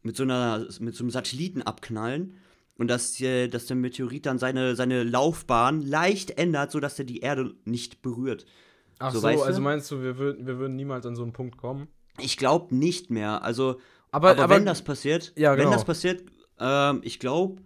mit 0.03 0.15
so, 0.15 0.23
einer, 0.23 0.67
mit 0.79 0.95
so 0.95 1.03
einem 1.03 1.09
Satelliten 1.09 1.61
abknallen 1.61 2.35
und 2.77 2.89
dass, 2.89 3.19
äh, 3.21 3.47
dass 3.47 3.65
der 3.65 3.75
Meteorit 3.75 4.25
dann 4.25 4.37
seine, 4.37 4.75
seine 4.75 5.03
Laufbahn 5.03 5.81
leicht 5.81 6.37
ändert, 6.37 6.71
sodass 6.71 6.99
er 6.99 7.05
die 7.05 7.21
Erde 7.21 7.55
nicht 7.65 8.01
berührt. 8.01 8.45
Ach 8.99 9.13
so, 9.13 9.19
so 9.19 9.27
also 9.27 9.61
meinst 9.61 9.89
du, 9.89 10.01
wir 10.01 10.17
würden, 10.17 10.45
wir 10.45 10.59
würden 10.59 10.75
niemals 10.75 11.05
an 11.05 11.15
so 11.15 11.23
einen 11.23 11.33
Punkt 11.33 11.57
kommen? 11.57 11.87
Ich 12.19 12.37
glaube 12.37 12.75
nicht 12.75 13.09
mehr. 13.09 13.43
Also, 13.43 13.79
aber, 14.11 14.31
aber, 14.31 14.43
aber, 14.43 14.55
wenn 14.55 14.65
das 14.65 14.83
passiert, 14.83 15.33
ja, 15.35 15.55
genau. 15.55 15.65
wenn 15.65 15.73
das 15.73 15.85
passiert, 15.85 16.23
ähm, 16.59 17.01
ich 17.03 17.19
glaube, 17.19 17.61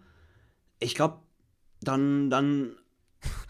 ich 0.80 0.96
glaube, 0.96 1.20
dann, 1.82 2.30
dann 2.30 2.78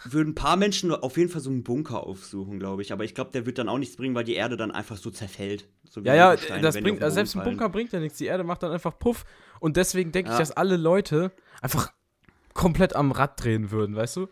würden 0.03 0.29
ein 0.29 0.35
paar 0.35 0.57
Menschen 0.57 0.91
auf 0.91 1.17
jeden 1.17 1.29
Fall 1.29 1.41
so 1.41 1.49
einen 1.49 1.63
Bunker 1.63 2.03
aufsuchen, 2.03 2.59
glaube 2.59 2.81
ich. 2.81 2.91
Aber 2.91 3.03
ich 3.03 3.15
glaube, 3.15 3.31
der 3.31 3.45
wird 3.45 3.57
dann 3.57 3.69
auch 3.69 3.77
nichts 3.77 3.95
bringen, 3.95 4.15
weil 4.15 4.23
die 4.23 4.35
Erde 4.35 4.57
dann 4.57 4.71
einfach 4.71 4.97
so 4.97 5.09
zerfällt. 5.09 5.67
So 5.89 6.01
ja, 6.01 6.15
ja, 6.15 6.37
Steine, 6.37 6.61
das 6.61 6.79
bringt, 6.79 7.01
also 7.01 7.15
selbst 7.15 7.35
ein 7.35 7.43
Bunker 7.43 7.69
bringt 7.69 7.91
ja 7.91 7.99
nichts. 7.99 8.17
Die 8.17 8.25
Erde 8.25 8.43
macht 8.43 8.63
dann 8.63 8.71
einfach 8.71 8.97
Puff. 8.97 9.25
Und 9.59 9.77
deswegen 9.77 10.11
denke 10.11 10.29
ja. 10.29 10.35
ich, 10.35 10.39
dass 10.39 10.51
alle 10.51 10.77
Leute 10.77 11.31
einfach 11.61 11.91
komplett 12.53 12.95
am 12.95 13.11
Rad 13.11 13.43
drehen 13.43 13.71
würden, 13.71 13.95
weißt 13.95 14.17
du? 14.17 14.27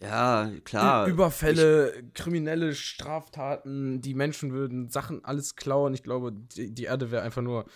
Ja, 0.00 0.50
klar. 0.64 1.06
Überfälle, 1.06 1.92
ich, 1.94 2.14
kriminelle 2.14 2.74
Straftaten, 2.74 4.00
die 4.00 4.14
Menschen 4.14 4.52
würden 4.52 4.88
Sachen 4.88 5.24
alles 5.24 5.56
klauen. 5.56 5.92
Ich 5.92 6.02
glaube, 6.02 6.32
die, 6.32 6.74
die 6.74 6.84
Erde 6.84 7.10
wäre 7.10 7.22
einfach 7.22 7.42
nur 7.42 7.66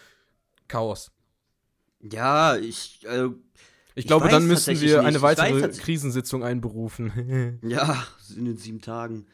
Chaos. 0.68 1.12
Ja, 2.00 2.57
ich. 2.57 3.07
Äh, 3.07 3.29
ich, 3.94 4.04
ich 4.04 4.07
glaube, 4.07 4.28
dann 4.28 4.46
müssten 4.46 4.80
wir 4.80 5.02
eine 5.02 5.22
weitere 5.22 5.62
weiß, 5.62 5.78
Krisensitzung 5.78 6.42
einberufen. 6.42 7.59
ja, 7.62 8.04
in 8.37 8.44
den 8.44 8.57
sieben 8.57 8.80
Tagen. 8.80 9.26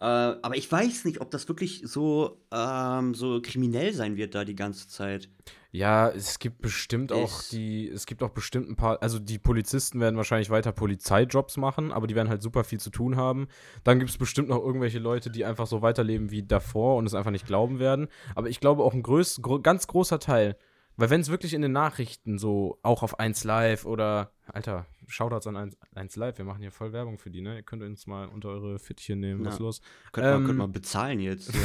Äh, 0.00 0.04
aber 0.04 0.56
ich 0.56 0.70
weiß 0.70 1.04
nicht, 1.04 1.20
ob 1.20 1.30
das 1.30 1.46
wirklich 1.46 1.82
so, 1.84 2.40
ähm, 2.50 3.14
so 3.14 3.40
kriminell 3.40 3.92
sein 3.92 4.16
wird 4.16 4.34
da 4.34 4.44
die 4.44 4.56
ganze 4.56 4.88
Zeit. 4.88 5.28
Ja, 5.70 6.10
es 6.10 6.40
gibt 6.40 6.60
bestimmt 6.60 7.12
auch 7.12 7.44
die, 7.50 7.88
es 7.88 8.04
gibt 8.06 8.24
auch 8.24 8.30
bestimmt 8.30 8.68
ein 8.68 8.74
paar, 8.74 9.00
also 9.00 9.20
die 9.20 9.38
Polizisten 9.38 10.00
werden 10.00 10.16
wahrscheinlich 10.16 10.50
weiter 10.50 10.72
Polizeijobs 10.72 11.56
machen, 11.56 11.92
aber 11.92 12.08
die 12.08 12.16
werden 12.16 12.28
halt 12.28 12.42
super 12.42 12.64
viel 12.64 12.80
zu 12.80 12.90
tun 12.90 13.16
haben. 13.16 13.46
Dann 13.84 14.00
gibt 14.00 14.10
es 14.10 14.18
bestimmt 14.18 14.48
noch 14.48 14.60
irgendwelche 14.60 14.98
Leute, 14.98 15.30
die 15.30 15.44
einfach 15.44 15.68
so 15.68 15.80
weiterleben 15.80 16.32
wie 16.32 16.42
davor 16.42 16.96
und 16.96 17.06
es 17.06 17.14
einfach 17.14 17.30
nicht 17.30 17.46
glauben 17.46 17.78
werden. 17.78 18.08
Aber 18.34 18.48
ich 18.48 18.58
glaube 18.58 18.82
auch 18.82 18.92
ein 18.92 19.04
größ, 19.04 19.40
gro 19.40 19.60
ganz 19.60 19.86
großer 19.86 20.18
Teil 20.18 20.56
weil 21.02 21.10
wenn 21.10 21.20
es 21.20 21.30
wirklich 21.30 21.52
in 21.52 21.62
den 21.62 21.72
Nachrichten 21.72 22.38
so, 22.38 22.78
auch 22.82 23.02
auf 23.02 23.18
1 23.18 23.42
Live 23.42 23.86
oder, 23.86 24.30
Alter, 24.46 24.86
Shoutouts 25.06 25.46
an 25.46 25.56
1, 25.56 25.76
1 25.94 26.16
Live, 26.16 26.38
wir 26.38 26.44
machen 26.44 26.60
hier 26.60 26.72
voll 26.72 26.92
Werbung 26.92 27.16
für 27.18 27.30
die, 27.30 27.40
ne? 27.40 27.56
Ihr 27.56 27.62
könnt 27.62 27.82
uns 27.82 28.06
mal 28.06 28.26
unter 28.26 28.48
eure 28.48 28.78
Fittchen 28.78 29.20
nehmen, 29.20 29.40
ja. 29.40 29.46
was 29.46 29.54
ist 29.54 29.60
los? 29.60 29.80
Könnt, 30.10 30.26
ähm, 30.26 30.32
man, 30.34 30.46
könnt 30.46 30.58
man 30.58 30.72
bezahlen 30.72 31.20
jetzt, 31.20 31.54
ja. 31.54 31.60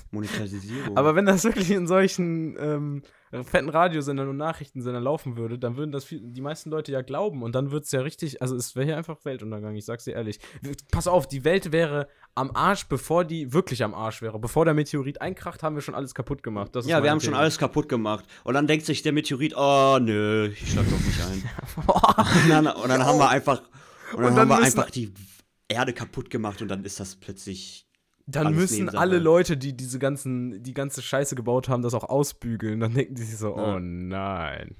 Monetarisierung. 0.12 0.96
Aber 0.96 1.16
wenn 1.16 1.26
das 1.26 1.42
wirklich 1.44 1.70
in 1.70 1.86
solchen 1.86 2.56
ähm, 2.58 3.02
fetten 3.44 3.70
Radiosendern 3.70 4.28
und 4.28 4.36
Nachrichtensendern 4.36 5.02
laufen 5.02 5.36
würde, 5.36 5.58
dann 5.58 5.76
würden 5.76 5.90
das 5.90 6.04
viel, 6.04 6.20
die 6.20 6.40
meisten 6.40 6.70
Leute 6.70 6.92
ja 6.92 7.02
glauben 7.02 7.42
und 7.42 7.54
dann 7.54 7.70
wird 7.70 7.84
es 7.84 7.92
ja 7.92 8.02
richtig, 8.02 8.40
also 8.40 8.54
es 8.54 8.76
wäre 8.76 8.86
hier 8.86 8.96
einfach 8.96 9.24
Weltuntergang, 9.24 9.74
ich 9.74 9.84
sag's 9.84 10.04
dir 10.04 10.12
ehrlich. 10.12 10.38
Pass 10.90 11.08
auf, 11.08 11.26
die 11.26 11.44
Welt 11.44 11.72
wäre 11.72 12.08
am 12.34 12.54
Arsch, 12.54 12.86
bevor 12.86 13.24
die 13.24 13.52
wirklich 13.52 13.82
am 13.84 13.94
Arsch 13.94 14.22
wäre. 14.22 14.38
Bevor 14.38 14.64
der 14.64 14.74
Meteorit 14.74 15.20
einkracht, 15.20 15.62
haben 15.62 15.74
wir 15.74 15.82
schon 15.82 15.94
alles 15.94 16.14
kaputt 16.14 16.42
gemacht. 16.42 16.74
ja, 16.84 17.02
wir 17.02 17.10
haben 17.10 17.18
Thema. 17.18 17.20
schon 17.20 17.34
alles 17.34 17.58
kaputt 17.58 17.88
gemacht. 17.88 18.24
Und 18.44 18.54
dann 18.54 18.66
denkt 18.66 18.86
sich 18.86 19.02
der 19.02 19.12
Meteorit, 19.12 19.54
oh 19.56 19.98
nö, 20.00 20.48
ich 20.48 20.72
schlag 20.72 20.86
doch 20.88 21.00
nicht 21.00 21.20
ein. 21.20 21.42
und, 22.16 22.48
dann, 22.48 22.66
und 22.66 22.88
dann 22.88 23.04
haben 23.04 23.18
wir 23.18 23.28
einfach, 23.28 23.62
und 24.12 24.22
dann, 24.22 24.30
und 24.30 24.36
dann 24.36 24.38
haben 24.38 24.48
wir 24.48 24.66
einfach 24.66 24.90
die 24.90 25.12
Erde 25.68 25.92
kaputt 25.92 26.30
gemacht 26.30 26.62
und 26.62 26.68
dann 26.68 26.84
ist 26.84 27.00
das 27.00 27.16
plötzlich 27.16 27.86
dann 28.26 28.54
müssen 28.54 28.88
alle 28.90 29.18
Leute, 29.18 29.56
die 29.56 29.76
diese 29.76 29.98
ganzen, 29.98 30.62
die 30.62 30.74
ganze 30.74 31.02
Scheiße 31.02 31.34
gebaut 31.34 31.68
haben, 31.68 31.82
das 31.82 31.94
auch 31.94 32.04
ausbügeln. 32.04 32.80
Dann 32.80 32.94
denken 32.94 33.14
die 33.14 33.22
sich 33.22 33.36
so, 33.36 33.56
ja. 33.56 33.74
oh 33.74 33.78
nein. 33.80 34.76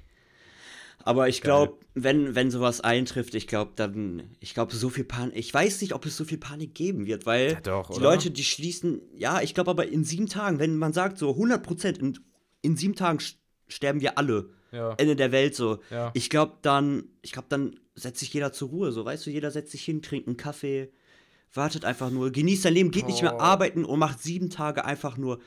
Aber 1.05 1.27
ich 1.27 1.41
glaube, 1.41 1.77
wenn, 1.93 2.33
wenn 2.33 2.49
sowas 2.49 2.79
eintrifft, 2.79 3.35
ich 3.35 3.47
glaube, 3.47 3.73
dann, 3.75 4.23
ich 4.39 4.53
glaube, 4.53 4.73
so 4.73 4.89
viel 4.89 5.03
Panik, 5.03 5.35
ich 5.35 5.53
weiß 5.53 5.81
nicht, 5.81 5.93
ob 5.93 6.05
es 6.05 6.15
so 6.15 6.23
viel 6.23 6.37
Panik 6.37 6.73
geben 6.73 7.05
wird, 7.05 7.25
weil 7.25 7.53
ja, 7.53 7.61
doch, 7.61 7.89
die 7.89 7.99
Leute, 7.99 8.31
die 8.31 8.43
schließen, 8.45 9.01
ja, 9.13 9.41
ich 9.41 9.53
glaube 9.53 9.71
aber 9.71 9.87
in 9.87 10.05
sieben 10.05 10.27
Tagen, 10.27 10.59
wenn 10.59 10.77
man 10.77 10.93
sagt 10.93 11.17
so 11.17 11.31
100 11.31 11.61
Prozent, 11.61 11.97
in, 11.97 12.17
in 12.61 12.77
sieben 12.77 12.95
Tagen 12.95 13.19
sterben 13.67 13.99
wir 13.99 14.17
alle, 14.17 14.51
ja. 14.73 14.93
Ende 14.97 15.15
der 15.15 15.31
Welt 15.31 15.55
so. 15.55 15.79
Ja. 15.89 16.11
Ich 16.13 16.29
glaube 16.29 16.57
dann, 16.61 17.05
ich 17.21 17.31
glaube 17.31 17.47
dann 17.49 17.79
setzt 17.95 18.19
sich 18.19 18.33
jeder 18.33 18.51
zur 18.51 18.69
Ruhe, 18.69 18.91
so, 18.91 19.05
weißt 19.05 19.25
du, 19.25 19.29
jeder 19.29 19.51
setzt 19.51 19.71
sich 19.71 19.85
hin, 19.85 20.01
trinkt 20.01 20.27
einen 20.27 20.37
Kaffee, 20.37 20.91
wartet 21.53 21.85
einfach 21.85 22.09
nur, 22.09 22.31
genießt 22.31 22.63
sein 22.63 22.73
Leben, 22.73 22.91
geht 22.91 23.03
oh. 23.03 23.07
nicht 23.07 23.21
mehr 23.21 23.39
arbeiten 23.39 23.85
und 23.85 23.99
macht 23.99 24.21
sieben 24.21 24.49
Tage 24.49 24.83
einfach 24.83 25.17
nur 25.17 25.39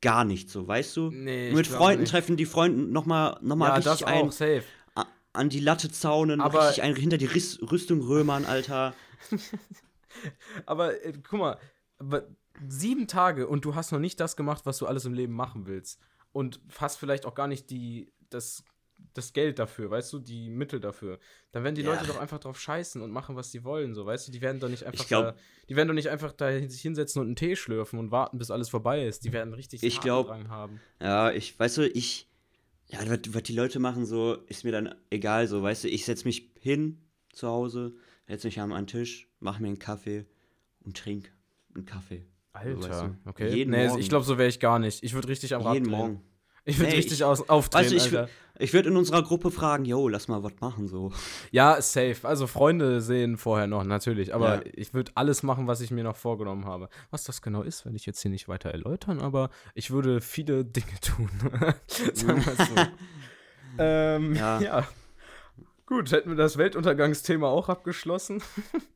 gar 0.00 0.24
nichts, 0.24 0.52
so, 0.52 0.66
weißt 0.66 0.96
du? 0.96 1.10
Nee, 1.10 1.52
Mit 1.52 1.66
Freunden 1.66 2.02
nicht. 2.02 2.10
treffen 2.10 2.36
die 2.36 2.46
Freunde 2.46 2.82
nochmal 2.82 3.36
noch 3.42 3.56
mal 3.56 3.68
ja, 3.68 3.74
richtig 3.74 4.06
ein. 4.06 4.30
Safe. 4.30 4.62
An 5.34 5.50
die 5.50 5.60
Latte 5.60 5.90
zaunen, 5.90 6.40
aber 6.40 6.68
richtig 6.68 6.82
ein, 6.82 6.96
hinter 6.96 7.18
die 7.18 7.26
Riss, 7.26 7.60
Rüstung 7.70 8.00
römern, 8.00 8.44
Alter. 8.44 8.94
aber 10.66 11.04
äh, 11.04 11.12
guck 11.28 11.38
mal, 11.38 11.58
sieben 12.66 13.06
Tage 13.06 13.46
und 13.46 13.64
du 13.64 13.74
hast 13.74 13.92
noch 13.92 13.98
nicht 13.98 14.18
das 14.20 14.36
gemacht, 14.36 14.66
was 14.66 14.78
du 14.78 14.86
alles 14.86 15.04
im 15.04 15.12
Leben 15.12 15.34
machen 15.34 15.66
willst. 15.66 16.00
Und 16.32 16.60
hast 16.78 16.96
vielleicht 16.96 17.24
auch 17.24 17.34
gar 17.34 17.46
nicht 17.46 17.70
die, 17.70 18.10
das 18.30 18.64
das 19.14 19.32
Geld 19.32 19.58
dafür, 19.58 19.90
weißt 19.90 20.12
du, 20.12 20.18
die 20.18 20.50
Mittel 20.50 20.80
dafür. 20.80 21.18
Dann 21.52 21.64
werden 21.64 21.74
die 21.74 21.82
ja. 21.82 21.92
Leute 21.92 22.06
doch 22.06 22.18
einfach 22.18 22.38
drauf 22.38 22.60
scheißen 22.60 23.00
und 23.00 23.10
machen, 23.10 23.36
was 23.36 23.50
sie 23.50 23.64
wollen, 23.64 23.94
so, 23.94 24.06
weißt 24.06 24.28
du, 24.28 24.32
die 24.32 24.40
werden 24.40 24.60
doch 24.60 24.68
nicht 24.68 24.84
einfach 24.84 25.06
glaub, 25.06 25.24
da, 25.24 25.34
die 25.68 25.76
werden 25.76 25.88
doch 25.88 25.94
nicht 25.94 26.08
einfach 26.08 26.32
da 26.32 26.50
sich 26.68 26.82
hinsetzen 26.82 27.20
und 27.20 27.28
einen 27.28 27.36
Tee 27.36 27.56
schlürfen 27.56 27.98
und 27.98 28.10
warten, 28.10 28.38
bis 28.38 28.50
alles 28.50 28.68
vorbei 28.68 29.06
ist. 29.06 29.24
Die 29.24 29.32
werden 29.32 29.54
richtig 29.54 29.82
ich 29.82 30.00
glaub, 30.00 30.28
haben. 30.30 30.80
Ja, 31.00 31.30
ich, 31.30 31.58
weißt 31.58 31.78
du, 31.78 31.88
ich, 31.88 32.28
ja, 32.86 32.98
was, 33.08 33.20
was, 33.28 33.42
die 33.44 33.54
Leute 33.54 33.78
machen, 33.78 34.04
so, 34.04 34.34
ist 34.46 34.64
mir 34.64 34.72
dann 34.72 34.94
egal, 35.10 35.46
so, 35.46 35.62
weißt 35.62 35.84
du, 35.84 35.88
ich 35.88 36.04
setze 36.04 36.24
mich 36.24 36.50
hin 36.58 37.00
zu 37.32 37.48
Hause, 37.48 37.94
setze 38.26 38.46
mich 38.48 38.60
an 38.60 38.72
einen 38.72 38.86
Tisch, 38.86 39.28
mache 39.40 39.62
mir 39.62 39.68
einen 39.68 39.78
Kaffee 39.78 40.26
und 40.80 40.96
trinke 40.96 41.30
einen 41.74 41.86
Kaffee. 41.86 42.26
Alter, 42.52 42.82
so, 42.82 42.88
weißt 42.88 43.02
du? 43.02 43.16
okay. 43.26 43.54
Jeden 43.54 43.70
nee, 43.70 43.86
Morgen. 43.86 44.00
ich 44.00 44.08
glaube, 44.08 44.24
so 44.24 44.38
wäre 44.38 44.48
ich 44.48 44.58
gar 44.58 44.78
nicht. 44.78 45.04
Ich 45.04 45.14
würde 45.14 45.28
richtig 45.28 45.54
am 45.54 45.62
Rad 45.62 45.74
Jeden 45.74 45.86
drehen. 45.86 45.98
Morgen. 45.98 46.22
Ich 46.68 46.78
würde 46.78 46.90
nee, 46.90 46.96
richtig 46.96 47.24
aus, 47.24 47.48
auftreten, 47.48 47.94
weißt 47.94 48.12
du, 48.12 48.24
ich, 48.24 48.66
ich 48.66 48.74
würde 48.74 48.90
in 48.90 48.96
unserer 48.98 49.22
Gruppe 49.22 49.50
fragen, 49.50 49.86
yo, 49.86 50.06
lass 50.06 50.28
mal 50.28 50.42
was 50.42 50.52
machen, 50.60 50.86
so. 50.86 51.10
Ja, 51.50 51.80
safe. 51.80 52.16
Also 52.24 52.46
Freunde 52.46 53.00
sehen 53.00 53.38
vorher 53.38 53.66
noch, 53.66 53.84
natürlich. 53.84 54.34
Aber 54.34 54.56
ja. 54.56 54.72
ich 54.74 54.92
würde 54.92 55.10
alles 55.14 55.42
machen, 55.42 55.66
was 55.66 55.80
ich 55.80 55.90
mir 55.90 56.04
noch 56.04 56.16
vorgenommen 56.16 56.66
habe. 56.66 56.90
Was 57.10 57.24
das 57.24 57.40
genau 57.40 57.62
ist, 57.62 57.86
werde 57.86 57.96
ich 57.96 58.04
jetzt 58.04 58.20
hier 58.20 58.30
nicht 58.30 58.48
weiter 58.48 58.68
erläutern, 58.70 59.18
aber 59.20 59.48
ich 59.74 59.90
würde 59.90 60.20
viele 60.20 60.62
Dinge 60.66 60.92
tun. 61.00 61.30
Sagen 62.12 62.44
wir 62.44 62.66
so. 62.66 62.74
ähm, 63.78 64.34
ja. 64.34 64.60
ja. 64.60 64.88
Gut, 65.86 66.12
hätten 66.12 66.28
wir 66.28 66.36
das 66.36 66.58
Weltuntergangsthema 66.58 67.48
auch 67.48 67.70
abgeschlossen. 67.70 68.42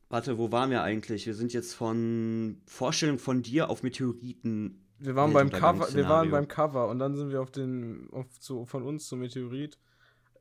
Warte, 0.09 0.37
wo 0.37 0.51
waren 0.51 0.69
wir 0.69 0.83
eigentlich? 0.83 1.25
Wir 1.25 1.33
sind 1.33 1.53
jetzt 1.53 1.73
von 1.73 2.61
Vorstellung 2.67 3.17
von 3.17 3.41
dir 3.41 3.71
auf 3.71 3.81
Meteoriten 3.81 4.82
wir 5.03 5.15
waren 5.15 5.33
beim 5.33 5.49
Cover, 5.49 5.93
wir 5.93 6.07
waren 6.07 6.31
beim 6.31 6.47
Cover 6.47 6.87
und 6.87 6.99
dann 6.99 7.15
sind 7.15 7.31
wir 7.31 7.41
auf 7.41 7.51
den, 7.51 8.07
auf 8.11 8.39
zu, 8.39 8.65
von 8.65 8.83
uns 8.83 9.07
zum 9.07 9.19
Meteorit. 9.19 9.77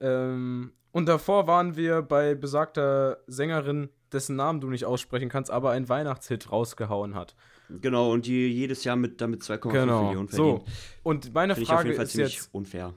Ähm, 0.01 0.72
und 0.92 1.07
davor 1.07 1.46
waren 1.46 1.77
wir 1.77 2.03
bei 2.03 2.35
besagter 2.35 3.18
Sängerin, 3.27 3.88
dessen 4.12 4.37
Namen 4.37 4.61
du 4.61 4.68
nicht 4.68 4.85
aussprechen 4.85 5.29
kannst, 5.29 5.51
aber 5.51 5.70
einen 5.70 5.88
Weihnachtshit 5.88 6.53
rausgehauen 6.53 7.14
hat. 7.14 7.35
Genau, 7.81 8.12
und 8.12 8.27
die 8.27 8.48
jedes 8.48 8.85
Jahr 8.85 8.96
mit 8.96 9.20
damit 9.20 9.42
2,5 9.42 9.72
genau. 9.72 10.05
Millionen 10.05 10.29
verdient. 10.29 10.66
So, 10.66 10.72
und 11.03 11.35
meine 11.35 11.55
Find 11.55 11.66
Frage 11.66 11.92
ist 11.92 12.14
jetzt 12.14 12.48
unfair. 12.53 12.94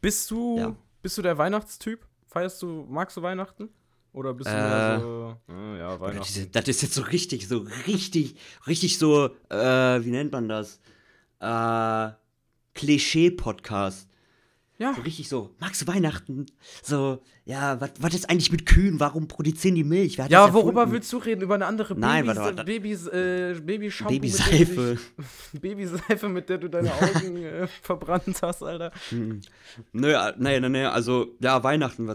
Bist 0.00 0.30
du, 0.30 0.58
ja. 0.58 0.76
bist 1.02 1.18
du 1.18 1.22
der 1.22 1.36
Weihnachtstyp? 1.38 2.06
Feierst 2.26 2.62
du, 2.62 2.86
magst 2.88 3.16
du 3.16 3.22
Weihnachten? 3.22 3.68
Oder 4.12 4.32
bist 4.32 4.48
du 4.48 4.54
äh, 4.54 4.56
mehr 4.56 5.00
so, 5.00 5.36
äh, 5.52 5.78
ja, 5.78 6.00
Weihnachten? 6.00 6.48
Das 6.52 6.68
ist 6.68 6.82
jetzt 6.82 6.94
so 6.94 7.02
richtig, 7.02 7.46
so 7.46 7.66
richtig, 7.86 8.36
richtig 8.66 8.98
so, 8.98 9.26
äh, 9.50 9.56
wie 10.04 10.10
nennt 10.10 10.32
man 10.32 10.48
das? 10.48 10.80
Äh, 11.40 12.10
Klischee-Podcast. 12.74 14.08
Ja. 14.78 14.92
So 14.94 15.00
richtig 15.02 15.28
so, 15.30 15.54
magst 15.58 15.80
du 15.80 15.86
Weihnachten? 15.86 16.46
So, 16.82 17.22
ja, 17.46 17.80
was 17.98 18.14
ist 18.14 18.28
eigentlich 18.28 18.52
mit 18.52 18.66
Kühen? 18.66 19.00
Warum 19.00 19.26
produzieren 19.26 19.74
die 19.74 19.84
Milch? 19.84 20.16
ja, 20.16 20.52
worüber 20.52 20.90
willst 20.90 21.10
du 21.14 21.16
reden? 21.16 21.40
Über 21.40 21.54
eine 21.54 21.64
andere 21.64 21.98
Nein, 21.98 22.26
Babys, 22.26 22.38
warte. 22.38 22.64
Babys, 22.64 23.06
äh, 23.06 23.54
Babyshampoo? 23.62 24.14
Babyseife. 24.14 24.98
Babyseife, 25.60 26.28
mit 26.28 26.50
der 26.50 26.58
du 26.58 26.68
deine 26.68 26.92
Augen 26.92 27.36
äh, 27.42 27.66
verbrannt 27.66 28.42
hast, 28.42 28.62
Alter. 28.62 28.92
Hm. 29.08 29.40
Naja, 29.92 30.34
nee, 30.36 30.60
nee, 30.60 30.68
nee, 30.68 30.84
also, 30.84 31.28
ja, 31.40 31.62
Weihnachten, 31.64 32.14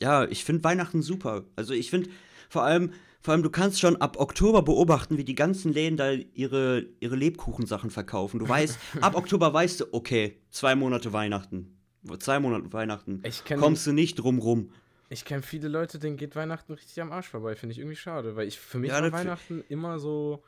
ja, 0.00 0.24
ich 0.24 0.44
finde 0.44 0.64
Weihnachten 0.64 1.02
super. 1.02 1.44
Also, 1.54 1.72
ich 1.72 1.90
finde 1.90 2.10
vor 2.48 2.64
allem, 2.64 2.92
vor 3.22 3.32
allem, 3.32 3.42
du 3.42 3.50
kannst 3.50 3.80
schon 3.80 3.96
ab 3.96 4.18
Oktober 4.18 4.62
beobachten, 4.62 5.16
wie 5.16 5.24
die 5.24 5.34
ganzen 5.34 5.72
Läden 5.72 5.96
da 5.96 6.10
ihre, 6.10 6.86
ihre 7.00 7.16
Lebkuchensachen 7.16 7.90
verkaufen. 7.90 8.38
Du 8.40 8.48
weißt, 8.48 8.78
ab 9.00 9.14
Oktober 9.14 9.52
weißt 9.52 9.80
du, 9.80 9.84
okay, 9.92 10.40
zwei 10.50 10.74
Monate 10.74 11.12
Weihnachten 11.12 11.78
zwei 12.18 12.40
Monaten 12.40 12.72
Weihnachten 12.72 13.22
kenn, 13.44 13.60
kommst 13.60 13.86
du 13.86 13.92
nicht 13.92 14.16
drum 14.16 14.38
rum. 14.38 14.72
Ich 15.08 15.24
kenne 15.24 15.42
viele 15.42 15.68
Leute, 15.68 15.98
denen 15.98 16.16
geht 16.16 16.36
Weihnachten 16.36 16.72
richtig 16.72 17.00
am 17.00 17.12
Arsch 17.12 17.28
vorbei. 17.28 17.54
Finde 17.54 17.74
ich 17.74 17.78
irgendwie 17.78 17.96
schade, 17.96 18.34
weil 18.34 18.48
ich 18.48 18.58
für 18.58 18.78
mich 18.78 18.90
ja, 18.90 19.02
war 19.02 19.12
Weihnachten 19.12 19.62
immer 19.68 19.98
so 19.98 20.42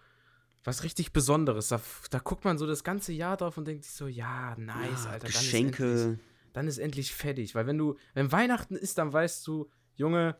was 0.65 0.83
richtig 0.83 1.13
Besonderes. 1.13 1.69
Da, 1.69 1.81
da, 2.11 2.19
guckt 2.19 2.45
man 2.45 2.57
so 2.57 2.67
das 2.67 2.83
ganze 2.83 3.13
Jahr 3.13 3.37
drauf 3.37 3.59
und 3.59 3.69
denkt 3.69 3.85
sich 3.85 3.93
so, 3.93 4.07
ja, 4.07 4.57
nice, 4.57 5.05
ja, 5.05 5.11
Alter. 5.11 5.27
Geschenke. 5.27 5.83
Dann 5.83 5.93
ist, 5.93 6.03
endlich, 6.05 6.53
dann 6.55 6.69
ist 6.69 6.79
endlich 6.79 7.15
fertig. 7.15 7.55
Weil 7.55 7.67
wenn 7.67 7.77
du, 7.77 7.97
wenn 8.15 8.33
Weihnachten 8.33 8.75
ist, 8.75 8.97
dann 8.97 9.13
weißt 9.13 9.47
du, 9.47 9.71
Junge, 9.97 10.37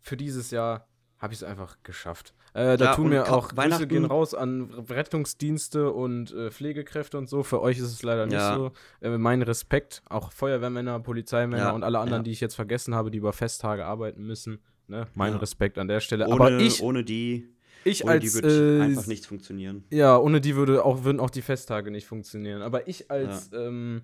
für 0.00 0.18
dieses 0.18 0.50
Jahr 0.50 0.86
habe 1.22 1.32
ich 1.32 1.40
es 1.40 1.44
einfach 1.44 1.76
geschafft. 1.84 2.34
Äh, 2.52 2.76
da 2.76 2.86
ja, 2.86 2.94
tun 2.94 3.08
mir 3.08 3.32
auch 3.32 3.54
Grüße 3.54 3.86
gehen 3.86 4.04
raus 4.04 4.34
an 4.34 4.70
Rettungsdienste 4.90 5.92
und 5.92 6.34
äh, 6.34 6.50
Pflegekräfte 6.50 7.16
und 7.16 7.28
so. 7.28 7.44
Für 7.44 7.62
euch 7.62 7.78
ist 7.78 7.84
es 7.84 8.02
leider 8.02 8.26
nicht 8.26 8.34
ja. 8.34 8.56
so. 8.56 8.72
Äh, 9.00 9.16
mein 9.18 9.40
Respekt, 9.40 10.02
auch 10.08 10.32
Feuerwehrmänner, 10.32 10.98
Polizeimänner 10.98 11.62
ja, 11.62 11.70
und 11.70 11.84
alle 11.84 12.00
anderen, 12.00 12.24
die 12.24 12.32
ich 12.32 12.40
jetzt 12.40 12.56
vergessen 12.56 12.96
habe, 12.96 13.12
die 13.12 13.18
über 13.18 13.32
Festtage 13.32 13.86
arbeiten 13.86 14.24
müssen. 14.26 14.58
Ne? 14.88 15.06
Mein 15.14 15.34
Respekt 15.36 15.78
an 15.78 15.86
der 15.86 16.00
Stelle. 16.00 16.26
Ohne, 16.26 16.34
Aber 16.34 16.58
ich, 16.58 16.82
ohne 16.82 17.04
die, 17.04 17.54
ich 17.84 18.02
ohne 18.02 18.14
als, 18.14 18.24
die 18.24 18.34
würde 18.34 18.78
äh, 18.78 18.82
einfach 18.82 19.06
nicht 19.06 19.24
funktionieren. 19.24 19.84
Ja, 19.90 20.18
ohne 20.18 20.40
die 20.40 20.56
würde 20.56 20.84
auch, 20.84 21.04
würden 21.04 21.20
auch 21.20 21.30
die 21.30 21.42
Festtage 21.42 21.92
nicht 21.92 22.08
funktionieren. 22.08 22.62
Aber 22.62 22.88
ich 22.88 23.12
als 23.12 23.50
ähm, 23.54 24.02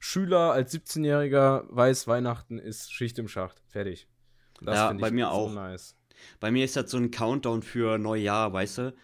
Schüler, 0.00 0.50
als 0.50 0.74
17-Jähriger 0.74 1.64
weiß, 1.68 2.08
Weihnachten 2.08 2.58
ist 2.58 2.92
Schicht 2.92 3.20
im 3.20 3.28
Schacht. 3.28 3.62
Fertig. 3.68 4.08
Das 4.60 4.74
ja, 4.74 4.92
bei 4.92 5.12
mir 5.12 5.26
so 5.26 5.30
auch. 5.30 5.52
Nice. 5.52 5.94
Bei 6.38 6.50
mir 6.50 6.64
ist 6.64 6.76
das 6.76 6.90
so 6.90 6.96
ein 6.96 7.10
Countdown 7.10 7.62
für 7.62 7.98
Neujahr, 7.98 8.52
weißt 8.52 8.78
du? 8.78 8.94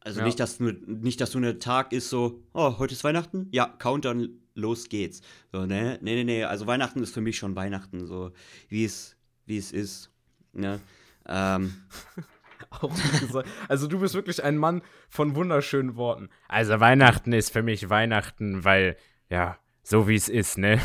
Also 0.00 0.20
ja. 0.20 0.26
nicht, 0.26 0.40
dass 0.40 0.60
nur, 0.60 0.72
nicht, 0.86 1.20
dass 1.20 1.32
so 1.32 1.38
ein 1.38 1.60
Tag 1.60 1.92
ist 1.92 2.08
so, 2.08 2.42
oh, 2.54 2.78
heute 2.78 2.94
ist 2.94 3.04
Weihnachten? 3.04 3.48
Ja, 3.52 3.66
Countdown, 3.66 4.40
los 4.54 4.88
geht's. 4.88 5.20
So, 5.52 5.66
ne? 5.66 5.98
Nee, 6.00 6.14
nee, 6.16 6.24
nee. 6.24 6.44
Also 6.44 6.66
Weihnachten 6.66 7.02
ist 7.02 7.12
für 7.12 7.20
mich 7.20 7.36
schon 7.36 7.54
Weihnachten, 7.54 8.06
so 8.06 8.32
wie 8.68 8.84
es, 8.84 9.16
wie 9.46 9.58
es 9.58 9.72
ist. 9.72 10.10
Ne? 10.52 10.80
Ähm. 11.26 11.74
Auch 12.70 12.94
gesagt. 13.20 13.48
Also 13.68 13.86
du 13.88 13.98
bist 13.98 14.14
wirklich 14.14 14.44
ein 14.44 14.56
Mann 14.56 14.82
von 15.08 15.34
wunderschönen 15.34 15.96
Worten. 15.96 16.28
Also 16.46 16.78
Weihnachten 16.78 17.32
ist 17.32 17.50
für 17.50 17.62
mich 17.62 17.90
Weihnachten, 17.90 18.64
weil, 18.64 18.96
ja, 19.28 19.58
so 19.82 20.06
wie 20.06 20.14
es 20.14 20.28
ist, 20.28 20.56
ne? 20.56 20.80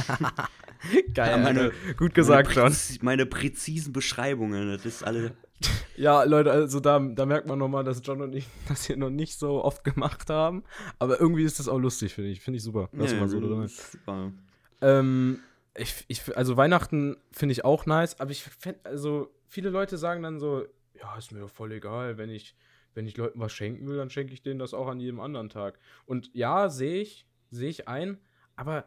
Geil, 1.14 1.30
ja, 1.30 1.36
meine, 1.38 1.72
gut 1.96 2.14
gesagt, 2.14 2.56
meine 2.56 2.68
John. 2.68 2.76
Meine 3.02 3.26
präzisen 3.26 3.92
Beschreibungen, 3.92 4.68
das 4.68 4.86
ist 4.86 5.02
alle. 5.02 5.34
Ja, 5.96 6.24
Leute, 6.24 6.50
also 6.50 6.80
da, 6.80 6.98
da 6.98 7.24
merkt 7.24 7.46
man 7.46 7.56
nochmal, 7.56 7.84
dass 7.84 8.00
John 8.02 8.20
und 8.20 8.34
ich 8.34 8.48
das 8.68 8.86
hier 8.86 8.96
noch 8.96 9.10
nicht 9.10 9.38
so 9.38 9.62
oft 9.62 9.84
gemacht 9.84 10.28
haben. 10.28 10.64
Aber 10.98 11.20
irgendwie 11.20 11.44
ist 11.44 11.60
das 11.60 11.68
auch 11.68 11.78
lustig, 11.78 12.14
finde 12.14 12.30
ich. 12.30 12.40
Finde 12.40 12.56
ich 12.56 12.64
super. 12.64 12.88
Lass 12.92 13.12
ja, 13.12 13.20
mal 13.20 13.28
so 13.28 13.36
oder 13.36 13.68
super. 13.68 14.32
Ähm, 14.80 15.38
ich, 15.76 16.04
ich, 16.08 16.36
also 16.36 16.56
Weihnachten 16.56 17.16
finde 17.30 17.52
ich 17.52 17.64
auch 17.64 17.86
nice, 17.86 18.18
aber 18.18 18.32
ich 18.32 18.42
finde, 18.42 18.80
also 18.84 19.32
viele 19.46 19.70
Leute 19.70 19.98
sagen 19.98 20.22
dann 20.22 20.40
so, 20.40 20.66
ja, 20.94 21.16
ist 21.16 21.30
mir 21.30 21.40
doch 21.40 21.50
voll 21.50 21.72
egal, 21.72 22.18
wenn 22.18 22.30
ich, 22.30 22.56
wenn 22.94 23.06
ich 23.06 23.16
Leuten 23.16 23.38
was 23.38 23.52
schenken 23.52 23.86
will, 23.86 23.96
dann 23.96 24.10
schenke 24.10 24.32
ich 24.32 24.42
denen 24.42 24.58
das 24.58 24.74
auch 24.74 24.88
an 24.88 24.98
jedem 24.98 25.20
anderen 25.20 25.48
Tag. 25.48 25.78
Und 26.06 26.30
ja, 26.34 26.68
sehe 26.68 27.00
ich, 27.00 27.26
sehe 27.50 27.70
ich 27.70 27.86
ein, 27.88 28.18
aber 28.56 28.86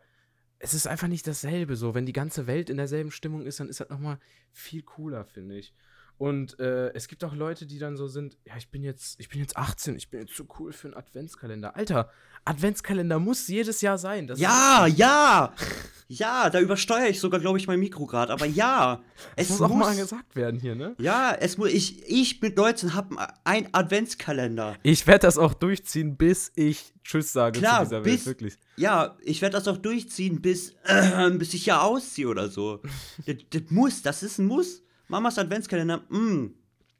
es 0.59 0.73
ist 0.73 0.87
einfach 0.87 1.07
nicht 1.07 1.27
dasselbe 1.27 1.75
so. 1.75 1.93
Wenn 1.93 2.05
die 2.05 2.13
ganze 2.13 2.47
Welt 2.47 2.69
in 2.69 2.77
derselben 2.77 3.11
Stimmung 3.11 3.45
ist, 3.45 3.59
dann 3.59 3.69
ist 3.69 3.79
das 3.79 3.89
nochmal 3.89 4.19
viel 4.51 4.83
cooler, 4.83 5.25
finde 5.25 5.57
ich. 5.57 5.73
Und 6.17 6.59
äh, 6.59 6.93
es 6.93 7.07
gibt 7.07 7.23
auch 7.23 7.33
Leute, 7.33 7.65
die 7.65 7.77
dann 7.77 7.97
so 7.97 8.07
sind, 8.07 8.37
ja, 8.45 8.55
ich 8.57 8.69
bin 8.69 8.83
jetzt, 8.83 9.19
ich 9.19 9.29
bin 9.29 9.39
jetzt 9.39 9.57
18, 9.57 9.97
ich 9.97 10.09
bin 10.09 10.21
jetzt 10.21 10.35
zu 10.35 10.47
cool 10.59 10.71
für 10.71 10.87
einen 10.87 10.97
Adventskalender. 10.97 11.75
Alter, 11.75 12.09
Adventskalender 12.45 13.19
muss 13.19 13.47
jedes 13.47 13.81
Jahr 13.81 13.97
sein. 13.97 14.31
ja, 14.35 14.87
ja, 14.87 15.53
ja, 16.07 16.49
da 16.49 16.59
übersteuere 16.59 17.09
ich 17.09 17.19
sogar, 17.19 17.39
glaube 17.39 17.57
ich, 17.57 17.67
mein 17.67 17.79
Mikro 17.79 18.05
gerade. 18.05 18.31
Aber 18.31 18.45
ja, 18.45 19.01
es 19.35 19.49
muss, 19.49 19.59
muss 19.59 19.71
auch 19.71 19.75
mal 19.75 19.95
gesagt 19.95 20.35
werden 20.35 20.59
hier, 20.59 20.75
ne? 20.75 20.95
Ja, 20.99 21.33
es 21.33 21.57
muss, 21.57 21.69
ich, 21.69 22.09
ich 22.09 22.41
mit 22.41 22.55
19 22.55 22.93
habe 22.93 23.17
einen 23.43 23.67
Adventskalender. 23.73 24.77
Ich 24.83 25.07
werde 25.07 25.27
das 25.27 25.37
auch 25.37 25.53
durchziehen, 25.53 26.15
bis 26.15 26.51
ich 26.55 26.93
Tschüss 27.03 27.33
sage 27.33 27.59
Klar, 27.59 27.79
zu 27.79 27.89
dieser 27.89 28.01
bis, 28.01 28.13
Welt, 28.13 28.25
wirklich. 28.25 28.57
Ja, 28.77 29.17
ich 29.21 29.41
werde 29.41 29.57
das 29.57 29.67
auch 29.67 29.77
durchziehen, 29.77 30.41
bis, 30.41 30.75
äh, 30.85 31.29
bis 31.37 31.53
ich 31.53 31.65
hier 31.65 31.81
ausziehe 31.81 32.27
oder 32.27 32.49
so. 32.49 32.81
das, 33.25 33.35
das 33.49 33.61
muss, 33.69 34.01
das 34.01 34.23
ist 34.23 34.39
ein 34.39 34.45
Muss. 34.45 34.81
Mamas 35.07 35.37
Adventskalender, 35.37 36.03
mh, 36.09 36.19
mm, 36.19 36.55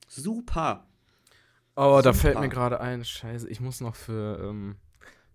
super. 0.08 0.88
Oh, 1.76 1.98
super. 1.98 2.02
da 2.04 2.14
fällt 2.14 2.40
mir 2.40 2.50
gerade 2.50 2.80
ein, 2.80 3.04
scheiße, 3.04 3.50
ich 3.50 3.60
muss 3.60 3.82
noch 3.82 3.96
für, 3.96 4.40
ähm, 4.42 4.78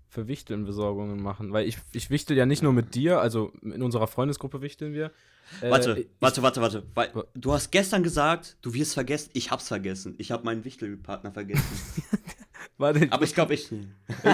für 0.09 0.26
Wichteln 0.26 0.64
Besorgungen 0.64 1.22
machen, 1.22 1.52
weil 1.52 1.66
ich, 1.66 1.78
ich 1.92 2.11
wichtel 2.11 2.37
ja 2.37 2.46
nicht 2.46 2.62
nur 2.62 2.72
mit 2.72 2.94
dir, 2.94 3.20
also 3.20 3.52
in 3.62 3.83
unserer 3.83 4.06
Freundesgruppe 4.06 4.62
wichteln 4.62 4.92
wir. 4.92 5.12
Äh, 5.61 5.70
warte, 5.70 5.98
ich, 5.98 6.09
warte, 6.20 6.42
warte, 6.42 6.61
warte, 6.61 6.87
weil, 6.94 7.12
Du 7.35 7.52
hast 7.52 7.70
gestern 7.70 8.02
gesagt, 8.02 8.56
du 8.62 8.72
wirst 8.72 8.94
vergessen. 8.94 9.30
Ich 9.35 9.50
hab's 9.50 9.68
vergessen. 9.68 10.14
Ich 10.18 10.30
hab 10.30 10.44
meinen 10.44 10.64
Wichtelpartner 10.64 11.33
vergessen. 11.33 12.02
warte, 12.78 13.09
Aber 13.11 13.24
ich 13.24 13.35
glaube, 13.35 13.54
ich. 13.54 13.68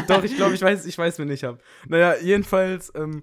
Doch, 0.09 0.22
ich 0.22 0.37
glaube, 0.37 0.55
ich 0.55 0.62
weiß, 0.62 0.85
ich 0.85 0.96
weiß, 0.96 1.18
wen 1.18 1.31
ich 1.31 1.44
hab. 1.44 1.61
Naja, 1.88 2.16
jedenfalls, 2.20 2.92
ähm, 2.94 3.22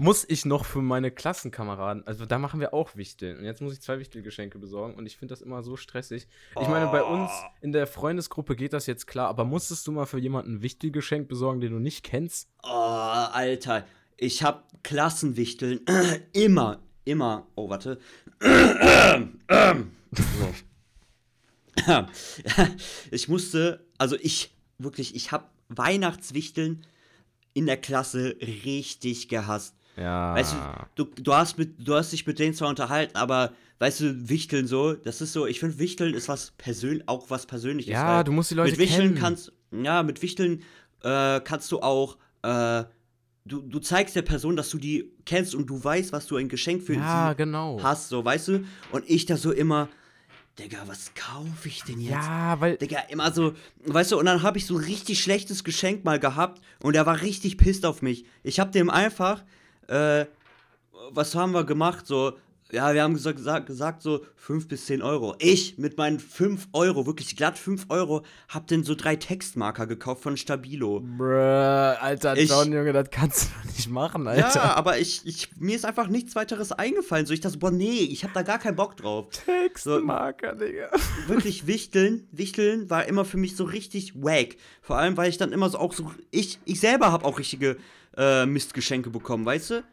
muss 0.00 0.24
ich 0.26 0.46
noch 0.46 0.64
für 0.64 0.80
meine 0.80 1.10
Klassenkameraden, 1.10 2.06
also 2.06 2.24
da 2.24 2.38
machen 2.38 2.58
wir 2.58 2.72
auch 2.72 2.96
Wichteln. 2.96 3.38
Und 3.38 3.44
jetzt 3.44 3.60
muss 3.60 3.74
ich 3.74 3.82
zwei 3.82 3.98
Wichtelgeschenke 3.98 4.58
besorgen 4.58 4.94
und 4.94 5.04
ich 5.04 5.18
finde 5.18 5.32
das 5.32 5.42
immer 5.42 5.62
so 5.62 5.76
stressig. 5.76 6.26
Ich 6.58 6.68
meine, 6.68 6.86
bei 6.86 7.02
uns 7.02 7.30
oh. 7.30 7.46
in 7.60 7.72
der 7.72 7.86
Freundesgruppe 7.86 8.56
geht 8.56 8.72
das 8.72 8.86
jetzt 8.86 9.06
klar, 9.06 9.28
aber 9.28 9.44
musstest 9.44 9.86
du 9.86 9.92
mal 9.92 10.06
für 10.06 10.18
jemanden 10.18 10.54
ein 10.54 10.62
Wichtelgeschenk 10.62 11.28
besorgen, 11.28 11.60
den 11.60 11.72
du 11.72 11.78
nicht 11.78 12.02
kennst? 12.02 12.48
Oh, 12.62 12.68
Alter. 12.68 13.84
Ich 14.16 14.42
habe 14.42 14.62
Klassenwichteln 14.82 15.80
immer, 16.32 16.80
immer. 17.04 17.46
Oh, 17.54 17.68
warte. 17.68 17.98
ich 23.10 23.28
musste, 23.28 23.86
also 23.98 24.16
ich, 24.16 24.54
wirklich, 24.78 25.14
ich 25.14 25.30
habe 25.30 25.44
Weihnachtswichteln 25.68 26.86
in 27.52 27.66
der 27.66 27.76
Klasse 27.76 28.36
richtig 28.40 29.28
gehasst. 29.28 29.74
Ja. 30.00 30.34
Weißt 30.34 30.54
du, 30.96 31.04
du, 31.04 31.22
du, 31.22 31.34
hast 31.34 31.58
mit, 31.58 31.86
du 31.86 31.94
hast 31.94 32.12
dich 32.12 32.26
mit 32.26 32.38
denen 32.38 32.54
zwar 32.54 32.68
unterhalten, 32.68 33.16
aber 33.16 33.52
weißt 33.80 34.00
du, 34.00 34.28
Wichteln 34.28 34.66
so, 34.66 34.94
das 34.94 35.20
ist 35.20 35.32
so, 35.32 35.46
ich 35.46 35.60
finde, 35.60 35.78
Wichteln 35.78 36.14
ist 36.14 36.28
was 36.28 36.52
persönlich, 36.52 37.06
auch 37.06 37.28
was 37.28 37.46
Persönliches. 37.46 37.92
Ja, 37.92 38.22
du 38.22 38.32
musst 38.32 38.50
die 38.50 38.54
Leute 38.54 38.72
mit 38.72 38.80
Wichteln 38.80 39.08
kennen. 39.08 39.20
kannst, 39.20 39.52
ja, 39.70 40.02
mit 40.02 40.22
Wichteln 40.22 40.62
äh, 41.02 41.40
kannst 41.40 41.70
du 41.70 41.80
auch, 41.80 42.16
äh, 42.42 42.84
du, 43.44 43.60
du 43.60 43.78
zeigst 43.78 44.16
der 44.16 44.22
Person, 44.22 44.56
dass 44.56 44.70
du 44.70 44.78
die 44.78 45.12
kennst 45.26 45.54
und 45.54 45.66
du 45.66 45.82
weißt, 45.82 46.12
was 46.12 46.26
du 46.26 46.36
ein 46.36 46.48
Geschenk 46.48 46.82
für 46.82 46.94
ja, 46.94 47.30
sie 47.30 47.36
genau. 47.36 47.78
hast, 47.82 48.08
so, 48.08 48.24
weißt 48.24 48.48
du? 48.48 48.64
Und 48.92 49.04
ich 49.06 49.26
da 49.26 49.36
so 49.36 49.52
immer, 49.52 49.88
Digga, 50.58 50.78
was 50.86 51.12
kaufe 51.14 51.68
ich 51.68 51.82
denn 51.84 52.00
jetzt? 52.00 52.12
Ja, 52.12 52.60
weil. 52.60 52.76
Digga, 52.76 53.00
immer 53.08 53.32
so, 53.32 53.52
weißt 53.84 54.12
du, 54.12 54.18
und 54.18 54.26
dann 54.26 54.42
habe 54.42 54.58
ich 54.58 54.66
so 54.66 54.76
ein 54.76 54.84
richtig 54.84 55.20
schlechtes 55.20 55.64
Geschenk 55.64 56.04
mal 56.04 56.18
gehabt 56.18 56.60
und 56.82 56.96
er 56.96 57.06
war 57.06 57.20
richtig 57.20 57.58
pisst 57.58 57.86
auf 57.86 58.02
mich. 58.02 58.24
Ich 58.42 58.60
habe 58.60 58.70
dem 58.70 58.90
einfach 58.90 59.44
äh, 59.90 60.26
was 61.10 61.34
haben 61.34 61.52
wir 61.52 61.64
gemacht? 61.64 62.06
So, 62.06 62.34
ja, 62.72 62.94
wir 62.94 63.02
haben 63.02 63.14
gesagt, 63.14 63.36
gesagt, 63.36 63.66
gesagt 63.66 64.02
so 64.02 64.24
5 64.36 64.68
bis 64.68 64.86
10 64.86 65.02
Euro. 65.02 65.34
Ich 65.40 65.76
mit 65.78 65.98
meinen 65.98 66.20
5 66.20 66.68
Euro, 66.72 67.04
wirklich 67.04 67.36
glatt 67.36 67.58
5 67.58 67.86
Euro, 67.88 68.22
hab 68.48 68.68
denn 68.68 68.84
so 68.84 68.94
drei 68.94 69.16
Textmarker 69.16 69.88
gekauft 69.88 70.22
von 70.22 70.36
Stabilo. 70.36 71.00
Bruh, 71.00 71.34
Alter, 71.34 72.36
ich, 72.36 72.48
John, 72.48 72.72
Junge, 72.72 72.92
das 72.92 73.10
kannst 73.10 73.42
du 73.42 73.46
doch 73.48 73.64
nicht 73.76 73.90
machen, 73.90 74.28
Alter. 74.28 74.54
Ja, 74.54 74.74
aber 74.76 74.98
ich, 74.98 75.22
ich, 75.24 75.48
mir 75.56 75.74
ist 75.74 75.84
einfach 75.84 76.06
nichts 76.06 76.36
weiteres 76.36 76.70
eingefallen. 76.70 77.26
So, 77.26 77.34
ich 77.34 77.40
dachte, 77.40 77.58
boah, 77.58 77.72
nee, 77.72 78.00
ich 78.02 78.22
hab 78.22 78.32
da 78.34 78.42
gar 78.42 78.60
keinen 78.60 78.76
Bock 78.76 78.96
drauf. 78.96 79.26
Textmarker, 79.44 80.56
so, 80.56 80.64
Digga. 80.64 80.90
Wirklich, 81.26 81.66
Wichteln, 81.66 82.28
Wichteln 82.30 82.88
war 82.88 83.06
immer 83.06 83.24
für 83.24 83.36
mich 83.36 83.56
so 83.56 83.64
richtig 83.64 84.14
wack. 84.22 84.56
Vor 84.80 84.96
allem, 84.96 85.16
weil 85.16 85.28
ich 85.28 85.38
dann 85.38 85.52
immer 85.52 85.68
so 85.70 85.78
auch 85.78 85.92
so, 85.92 86.12
ich, 86.30 86.60
ich 86.64 86.78
selber 86.78 87.10
hab 87.10 87.24
auch 87.24 87.40
richtige 87.40 87.78
äh, 88.16 88.46
Mistgeschenke 88.46 89.10
bekommen, 89.10 89.44
weißt 89.44 89.70
du? 89.70 89.84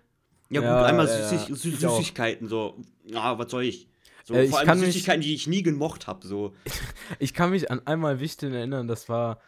Ja, 0.50 0.62
ja 0.62 0.80
gut, 0.80 0.90
einmal 0.90 1.08
ja, 1.08 1.28
Süßig, 1.28 1.80
Süßigkeiten, 1.80 2.48
so. 2.48 2.78
Ja, 3.06 3.38
was 3.38 3.52
soll 3.52 3.64
ich? 3.64 3.88
So, 4.24 4.34
äh, 4.34 4.48
vor 4.48 4.60
allem 4.60 4.80
Süßigkeiten, 4.80 5.20
mich, 5.20 5.28
die 5.28 5.36
ich 5.36 5.48
nie 5.48 5.64
gemocht 5.64 6.08
habe. 6.08 6.26
So. 6.26 6.54
ich 7.20 7.34
kann 7.34 7.52
mich 7.52 7.72
an 7.72 7.86
einmal 7.86 8.20
Wichteln 8.20 8.54
erinnern, 8.54 8.88
das 8.88 9.10
war, 9.10 9.40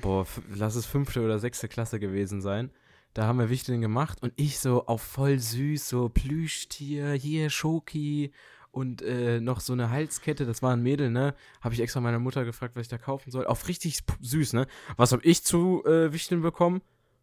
boah, 0.00 0.26
lass 0.54 0.74
es 0.74 0.86
fünfte 0.86 1.22
oder 1.22 1.38
sechste 1.38 1.68
Klasse 1.68 2.00
gewesen 2.00 2.40
sein. 2.40 2.70
Da 3.14 3.26
haben 3.26 3.38
wir 3.38 3.50
Wichteln 3.50 3.82
gemacht 3.82 4.22
und 4.22 4.32
ich 4.36 4.58
so 4.58 4.86
auf 4.86 5.02
voll 5.02 5.38
süß, 5.38 5.86
so 5.86 6.08
Plüschtier, 6.08 7.12
hier 7.12 7.50
Schoki 7.50 8.32
und 8.70 9.02
äh, 9.02 9.38
noch 9.38 9.60
so 9.60 9.74
eine 9.74 9.90
Halskette, 9.90 10.46
das 10.46 10.62
war 10.62 10.72
ein 10.72 10.82
Mädel, 10.82 11.10
ne? 11.10 11.34
Habe 11.60 11.74
ich 11.74 11.80
extra 11.80 12.00
meiner 12.00 12.18
Mutter 12.18 12.46
gefragt, 12.46 12.74
was 12.74 12.82
ich 12.82 12.88
da 12.88 12.96
kaufen 12.96 13.30
soll. 13.30 13.46
Auf 13.46 13.68
richtig 13.68 13.98
süß, 14.20 14.54
ne? 14.54 14.66
Was 14.96 15.12
habe 15.12 15.22
ich 15.24 15.44
zu 15.44 15.84
äh, 15.84 16.10
Wichteln 16.14 16.40
bekommen? 16.40 16.80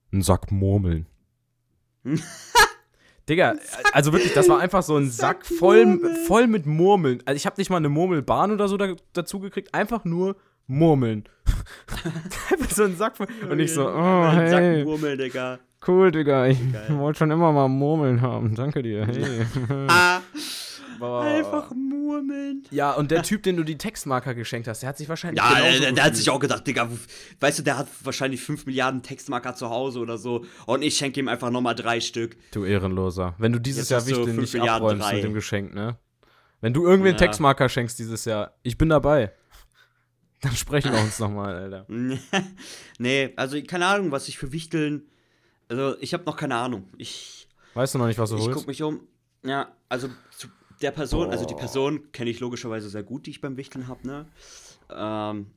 Ein 0.13 0.21
Sack 0.21 0.51
Murmeln. 0.51 1.05
Digga, 3.27 3.55
also 3.93 4.11
wirklich, 4.11 4.33
das 4.33 4.49
war 4.49 4.59
einfach 4.59 4.81
so 4.81 4.95
ein 4.95 5.09
Sack, 5.09 5.45
Sack 5.45 5.57
voll, 5.57 5.99
voll 6.25 6.47
mit 6.47 6.65
Murmeln. 6.65 7.21
Also 7.25 7.35
ich 7.37 7.45
habe 7.45 7.55
nicht 7.57 7.69
mal 7.69 7.77
eine 7.77 7.89
Murmelbahn 7.89 8.51
oder 8.51 8.67
so 8.67 8.77
da, 8.77 8.95
dazu 9.13 9.39
gekriegt, 9.39 9.73
einfach 9.75 10.03
nur 10.03 10.35
Murmeln. 10.65 11.25
so 12.69 12.85
ein 12.85 12.95
Sack 12.95 13.17
voll. 13.17 13.27
Und 13.49 13.59
ich 13.59 13.71
so, 13.71 13.87
oh, 13.87 14.31
hey. 14.31 14.49
Sack 14.49 14.85
Murmeln, 14.85 15.19
Digga. 15.19 15.59
Cool, 15.87 16.11
Digga. 16.11 16.47
Ich 16.47 16.59
wollte 16.89 17.19
schon 17.19 17.31
immer 17.31 17.51
mal 17.51 17.67
Murmeln 17.67 18.21
haben. 18.21 18.55
Danke 18.55 18.81
dir. 18.81 19.05
Hey. 19.07 19.45
ah. 19.87 20.21
Boah. 20.99 21.23
Einfach 21.23 21.71
murmeln. 21.71 22.63
Ja, 22.71 22.91
und 22.91 23.11
der 23.11 23.23
Typ, 23.23 23.43
den 23.43 23.55
du 23.55 23.63
die 23.63 23.77
Textmarker 23.77 24.35
geschenkt 24.35 24.67
hast, 24.67 24.81
der 24.81 24.89
hat 24.89 24.97
sich 24.97 25.07
wahrscheinlich. 25.07 25.43
Ja, 25.43 25.59
der, 25.59 25.79
der, 25.79 25.91
der 25.93 26.03
hat 26.03 26.15
sich 26.15 26.29
auch 26.29 26.39
gedacht, 26.39 26.67
Digga, 26.67 26.89
weißt 27.39 27.59
du, 27.59 27.63
der 27.63 27.77
hat 27.77 27.87
wahrscheinlich 28.03 28.41
5 28.41 28.65
Milliarden 28.65 29.01
Textmarker 29.01 29.55
zu 29.55 29.69
Hause 29.69 29.99
oder 29.99 30.17
so. 30.17 30.45
Und 30.65 30.81
ich 30.81 30.97
schenke 30.97 31.19
ihm 31.19 31.27
einfach 31.27 31.49
nochmal 31.49 31.75
drei 31.75 32.01
Stück. 32.01 32.37
Du 32.51 32.65
Ehrenloser. 32.65 33.35
Wenn 33.37 33.53
du 33.53 33.59
dieses 33.59 33.89
Jetzt 33.89 34.07
Jahr 34.07 34.17
Wichtel 34.17 34.33
nicht 34.33 34.53
Milliarden 34.53 34.85
abräumst 34.85 35.07
drei. 35.07 35.15
mit 35.15 35.23
dem 35.23 35.33
Geschenk, 35.33 35.73
ne? 35.73 35.97
Wenn 36.61 36.73
du 36.73 36.85
irgendwen 36.85 37.13
ja. 37.13 37.17
Textmarker 37.17 37.69
schenkst 37.69 37.97
dieses 37.99 38.25
Jahr, 38.25 38.53
ich 38.63 38.77
bin 38.77 38.89
dabei. 38.89 39.31
Dann 40.41 40.55
sprechen 40.55 40.91
wir 40.91 40.99
uns 40.99 41.19
nochmal, 41.19 41.55
Alter. 41.55 41.85
nee, 42.97 43.33
also 43.35 43.61
keine 43.63 43.85
Ahnung, 43.85 44.11
was 44.11 44.27
ich 44.27 44.37
für 44.37 44.51
Wichteln. 44.51 45.03
Also, 45.67 45.97
ich 45.99 46.13
habe 46.13 46.23
noch 46.25 46.37
keine 46.37 46.55
Ahnung. 46.55 46.89
Ich. 46.97 47.47
Weißt 47.73 47.93
du 47.93 47.99
noch 47.99 48.07
nicht, 48.07 48.17
was 48.19 48.29
du 48.29 48.37
ich 48.37 48.41
holst? 48.43 48.51
Ich 48.51 48.55
guck 48.55 48.67
mich 48.67 48.81
um. 48.83 49.01
Ja, 49.43 49.71
also 49.87 50.09
zu 50.31 50.47
der 50.81 50.91
Person, 50.91 51.27
oh. 51.27 51.31
also 51.31 51.45
die 51.45 51.55
Person 51.55 52.11
kenne 52.11 52.29
ich 52.29 52.39
logischerweise 52.39 52.89
sehr 52.89 53.03
gut, 53.03 53.25
die 53.25 53.31
ich 53.31 53.41
beim 53.41 53.57
Wichteln 53.57 53.87
habe, 53.87 54.07
ne? 54.07 54.25
Ähm, 54.89 55.47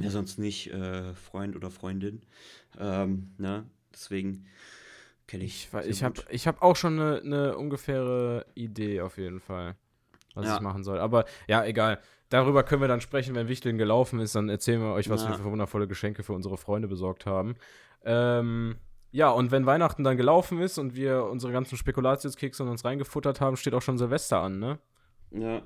ja, 0.00 0.10
sonst 0.10 0.38
nicht 0.38 0.70
äh, 0.72 1.14
Freund 1.14 1.56
oder 1.56 1.70
Freundin, 1.70 2.22
ähm, 2.78 3.34
ne? 3.38 3.66
Deswegen 3.92 4.46
kenne 5.26 5.44
ich. 5.44 5.68
Ich, 5.84 5.88
ich 5.88 6.02
habe 6.02 6.22
hab 6.22 6.62
auch 6.62 6.76
schon 6.76 6.98
eine, 6.98 7.20
eine, 7.20 7.56
ungefähre 7.56 8.46
Idee 8.54 9.02
auf 9.02 9.18
jeden 9.18 9.40
Fall, 9.40 9.76
was 10.34 10.46
ja. 10.46 10.56
ich 10.56 10.60
machen 10.60 10.84
soll. 10.84 10.98
Aber 10.98 11.24
ja, 11.48 11.64
egal. 11.64 12.00
Darüber 12.28 12.62
können 12.62 12.80
wir 12.80 12.88
dann 12.88 13.02
sprechen, 13.02 13.34
wenn 13.34 13.48
Wichteln 13.48 13.76
gelaufen 13.76 14.18
ist. 14.18 14.34
Dann 14.34 14.48
erzählen 14.48 14.80
wir 14.80 14.94
euch, 14.94 15.10
was 15.10 15.22
ja. 15.22 15.28
wir 15.28 15.36
für 15.36 15.44
wundervolle 15.44 15.86
Geschenke 15.86 16.22
für 16.22 16.32
unsere 16.32 16.56
Freunde 16.56 16.88
besorgt 16.88 17.26
haben. 17.26 17.56
Ähm, 18.04 18.76
ja, 19.12 19.30
und 19.30 19.50
wenn 19.50 19.66
Weihnachten 19.66 20.04
dann 20.04 20.16
gelaufen 20.16 20.58
ist 20.58 20.78
und 20.78 20.94
wir 20.94 21.24
unsere 21.24 21.52
ganzen 21.52 21.76
Spekulatiuskekse 21.76 22.62
in 22.62 22.68
uns 22.70 22.84
reingefuttert 22.84 23.40
haben, 23.40 23.56
steht 23.56 23.74
auch 23.74 23.82
schon 23.82 23.98
Silvester 23.98 24.40
an, 24.40 24.58
ne? 24.58 24.78
Ja. 25.30 25.62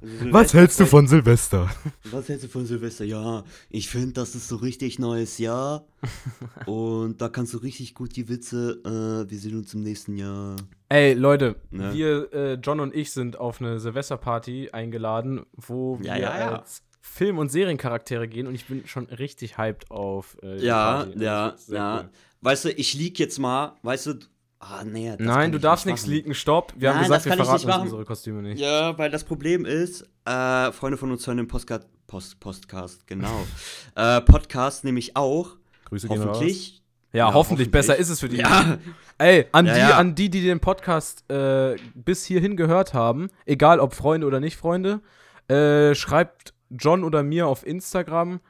Also 0.00 0.32
was 0.32 0.54
hältst 0.54 0.80
du 0.80 0.86
von 0.86 1.06
Silvester? 1.06 1.68
Was 2.10 2.28
hältst 2.28 2.44
du 2.44 2.48
von 2.48 2.64
Silvester? 2.64 3.04
Ja, 3.04 3.44
ich 3.68 3.90
finde, 3.90 4.14
das 4.14 4.34
ist 4.34 4.48
so 4.48 4.56
richtig 4.56 4.98
neues 4.98 5.36
Jahr. 5.36 5.84
und 6.66 7.20
da 7.20 7.28
kannst 7.28 7.52
du 7.52 7.58
richtig 7.58 7.94
gut 7.94 8.16
die 8.16 8.28
Witze, 8.30 8.80
äh, 8.84 9.30
wir 9.30 9.38
sehen 9.38 9.58
uns 9.58 9.74
im 9.74 9.82
nächsten 9.82 10.16
Jahr. 10.16 10.56
Ey, 10.88 11.12
Leute, 11.12 11.56
ne? 11.70 11.92
wir, 11.92 12.32
äh, 12.32 12.54
John 12.54 12.80
und 12.80 12.94
ich, 12.94 13.12
sind 13.12 13.38
auf 13.38 13.60
eine 13.60 13.78
Silvesterparty 13.78 14.70
eingeladen, 14.70 15.44
wo 15.52 15.98
ja, 16.02 16.14
wir 16.14 16.22
ja, 16.22 16.38
ja. 16.38 16.58
als 16.58 16.82
Film- 17.06 17.38
und 17.38 17.52
Seriencharaktere 17.52 18.26
gehen 18.28 18.46
und 18.46 18.54
ich 18.54 18.64
bin 18.66 18.86
schon 18.86 19.06
richtig 19.06 19.58
hyped 19.58 19.90
auf. 19.90 20.36
Äh, 20.42 20.64
ja, 20.64 21.06
ja, 21.14 21.54
ja. 21.68 22.00
Cool 22.00 22.10
weißt 22.44 22.66
du, 22.66 22.70
ich 22.70 22.94
lieg 22.94 23.18
jetzt 23.18 23.38
mal, 23.38 23.76
weißt 23.82 24.06
du, 24.06 24.14
ah, 24.60 24.84
nee. 24.84 25.14
Nein, 25.18 25.50
du 25.50 25.58
darfst 25.58 25.86
nichts 25.86 26.06
leaken, 26.06 26.34
stopp. 26.34 26.74
Wir 26.76 26.90
Nein, 26.90 26.98
haben 26.98 27.02
gesagt, 27.04 27.24
wir 27.24 27.32
verraten 27.32 27.70
uns 27.70 27.82
unsere 27.82 28.04
Kostüme 28.04 28.42
nicht. 28.42 28.60
Ja, 28.60 28.96
weil 28.98 29.10
das 29.10 29.24
Problem 29.24 29.64
ist, 29.64 30.06
äh, 30.24 30.70
Freunde 30.72 30.98
von 30.98 31.10
uns 31.10 31.26
hören 31.26 31.38
den 31.38 31.48
Postcard, 31.48 31.86
Post, 32.06 32.38
Postcast, 32.38 33.06
genau. 33.06 33.46
äh, 33.96 34.20
Podcast 34.20 34.84
nämlich 34.84 35.16
auch. 35.16 35.56
Grüße 35.86 36.06
gehen 36.06 36.20
hoffentlich. 36.20 36.82
Ja, 37.12 37.18
ja, 37.18 37.24
hoffentlich. 37.26 37.34
hoffentlich. 37.34 37.70
Besser 37.70 37.96
ist 37.96 38.10
es 38.10 38.20
für 38.20 38.28
die. 38.28 38.38
Ja. 38.38 38.78
Ey, 39.18 39.46
an, 39.52 39.66
ja, 39.66 39.74
die, 39.74 39.80
ja. 39.80 39.98
an 39.98 40.14
die, 40.14 40.28
die 40.28 40.42
den 40.42 40.60
Podcast 40.60 41.30
äh, 41.30 41.76
bis 41.94 42.24
hierhin 42.24 42.56
gehört 42.56 42.94
haben, 42.94 43.28
egal 43.46 43.78
ob 43.78 43.94
Freunde 43.94 44.26
oder 44.26 44.40
nicht 44.40 44.56
Freunde, 44.56 45.00
äh, 45.48 45.94
schreibt 45.94 46.53
John 46.78 47.04
oder 47.04 47.22
mir 47.22 47.46
auf 47.46 47.66
Instagram. 47.66 48.40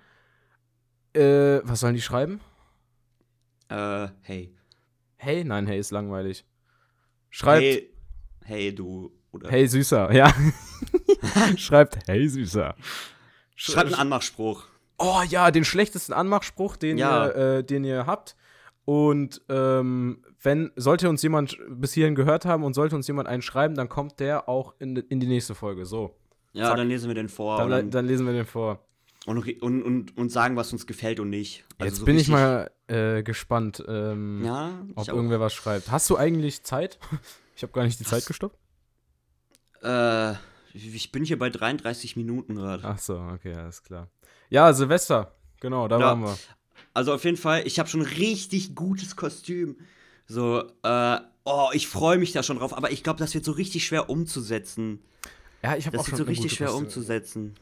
Äh, 1.14 1.60
was 1.62 1.80
sollen 1.80 1.94
die 1.94 2.02
schreiben? 2.02 2.40
Äh, 3.68 4.08
hey. 4.22 4.54
Hey? 5.16 5.44
Nein, 5.44 5.66
hey 5.66 5.78
ist 5.78 5.90
langweilig. 5.90 6.44
Schreibt. 7.30 7.62
Hey, 7.62 7.90
hey 8.44 8.74
du. 8.74 9.12
Oder 9.32 9.50
hey 9.50 9.66
Süßer, 9.66 10.12
ja. 10.14 10.32
Schreibt 11.56 11.98
Hey 12.06 12.28
Süßer. 12.28 12.74
Schreibt 13.56 13.86
einen 13.86 13.94
Anmachspruch. 13.94 14.64
Oh 14.98 15.22
ja, 15.28 15.50
den 15.50 15.64
schlechtesten 15.64 16.12
Anmachspruch, 16.12 16.76
den, 16.76 16.98
ja. 16.98 17.26
ihr, 17.26 17.36
äh, 17.36 17.64
den 17.64 17.84
ihr 17.84 18.06
habt. 18.06 18.36
Und 18.84 19.40
ähm, 19.48 20.22
wenn, 20.40 20.70
sollte 20.76 21.08
uns 21.08 21.22
jemand 21.22 21.58
bis 21.68 21.94
hierhin 21.94 22.14
gehört 22.14 22.44
haben 22.44 22.64
und 22.64 22.74
sollte 22.74 22.94
uns 22.94 23.06
jemand 23.06 23.28
einen 23.28 23.42
schreiben, 23.42 23.74
dann 23.74 23.88
kommt 23.88 24.20
der 24.20 24.48
auch 24.48 24.74
in, 24.78 24.96
in 24.96 25.20
die 25.20 25.26
nächste 25.26 25.54
Folge. 25.54 25.86
So. 25.86 26.16
Ja, 26.54 26.68
Zack. 26.68 26.76
dann 26.76 26.88
lesen 26.88 27.08
wir 27.08 27.14
den 27.14 27.28
vor. 27.28 27.68
Dann, 27.68 27.90
dann, 27.90 28.06
lesen 28.06 28.26
wir 28.26 28.32
den 28.32 28.46
vor. 28.46 28.86
Und, 29.26 29.38
und, 29.60 29.82
und, 29.82 30.16
und 30.16 30.28
sagen, 30.30 30.56
was 30.56 30.72
uns 30.72 30.86
gefällt 30.86 31.18
und 31.18 31.28
nicht. 31.28 31.64
Also 31.78 31.90
Jetzt 31.90 31.98
so 31.98 32.04
bin 32.04 32.18
ich 32.18 32.28
mal 32.28 32.70
äh, 32.86 33.22
gespannt, 33.22 33.82
ähm, 33.88 34.42
ja, 34.44 34.72
ob 34.94 35.08
irgendwer 35.08 35.40
was 35.40 35.52
schreibt. 35.52 35.90
Hast 35.90 36.08
du 36.10 36.16
eigentlich 36.16 36.62
Zeit? 36.62 36.98
Ich 37.56 37.62
habe 37.62 37.72
gar 37.72 37.84
nicht 37.84 38.00
die 38.00 38.04
was? 38.04 38.10
Zeit 38.10 38.26
gestoppt. 38.26 38.58
Äh, 39.80 40.32
ich 40.72 41.12
bin 41.12 41.24
hier 41.24 41.38
bei 41.38 41.50
33 41.50 42.16
Minuten 42.16 42.56
gerade. 42.56 42.82
Ach 42.84 42.98
so, 42.98 43.16
okay, 43.16 43.54
alles 43.54 43.84
klar. 43.84 44.08
Ja, 44.50 44.72
Silvester, 44.72 45.36
genau, 45.60 45.86
da 45.86 46.00
ja. 46.00 46.06
waren 46.06 46.22
wir. 46.22 46.36
Also 46.94 47.14
auf 47.14 47.24
jeden 47.24 47.36
Fall, 47.36 47.64
ich 47.64 47.78
habe 47.78 47.88
schon 47.88 48.00
ein 48.00 48.08
richtig 48.08 48.74
gutes 48.74 49.14
Kostüm. 49.14 49.76
So, 50.26 50.64
äh, 50.82 51.18
oh, 51.44 51.68
ich 51.72 51.86
freue 51.86 52.18
mich 52.18 52.32
da 52.32 52.42
schon 52.42 52.58
drauf, 52.58 52.76
aber 52.76 52.90
ich 52.90 53.04
glaube, 53.04 53.20
das 53.20 53.34
wird 53.34 53.44
so 53.44 53.52
richtig 53.52 53.86
schwer 53.86 54.10
umzusetzen. 54.10 55.04
Ja, 55.64 55.76
ich 55.76 55.86
habe 55.86 55.98
auch 55.98 56.02
Das 56.02 56.10
wird 56.10 56.18
so 56.18 56.24
richtig 56.24 56.52
schwer 56.52 56.74
umzusetzen. 56.74 57.54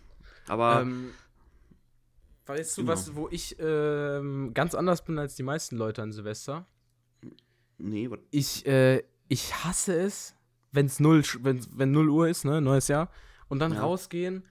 Aber 0.48 0.82
ähm, 0.82 1.12
Weißt 2.46 2.76
du, 2.76 2.80
genau. 2.82 2.92
was, 2.92 3.14
wo 3.14 3.28
ich 3.30 3.56
ähm, 3.60 4.52
ganz 4.54 4.74
anders 4.74 5.04
bin 5.04 5.20
als 5.20 5.36
die 5.36 5.44
meisten 5.44 5.76
Leute 5.76 6.02
an 6.02 6.10
Silvester? 6.12 6.66
Nee, 7.78 8.10
was? 8.10 8.18
Ich, 8.32 8.66
äh, 8.66 9.04
ich 9.28 9.64
hasse 9.64 9.94
es, 9.94 10.34
wenn's 10.72 10.98
null, 10.98 11.22
wenn, 11.42 11.64
wenn 11.76 11.92
0 11.92 12.08
Uhr 12.08 12.28
ist, 12.28 12.44
ne, 12.44 12.60
neues 12.60 12.88
Jahr, 12.88 13.08
und 13.48 13.60
dann 13.60 13.74
ja. 13.74 13.82
rausgehen 13.82 14.42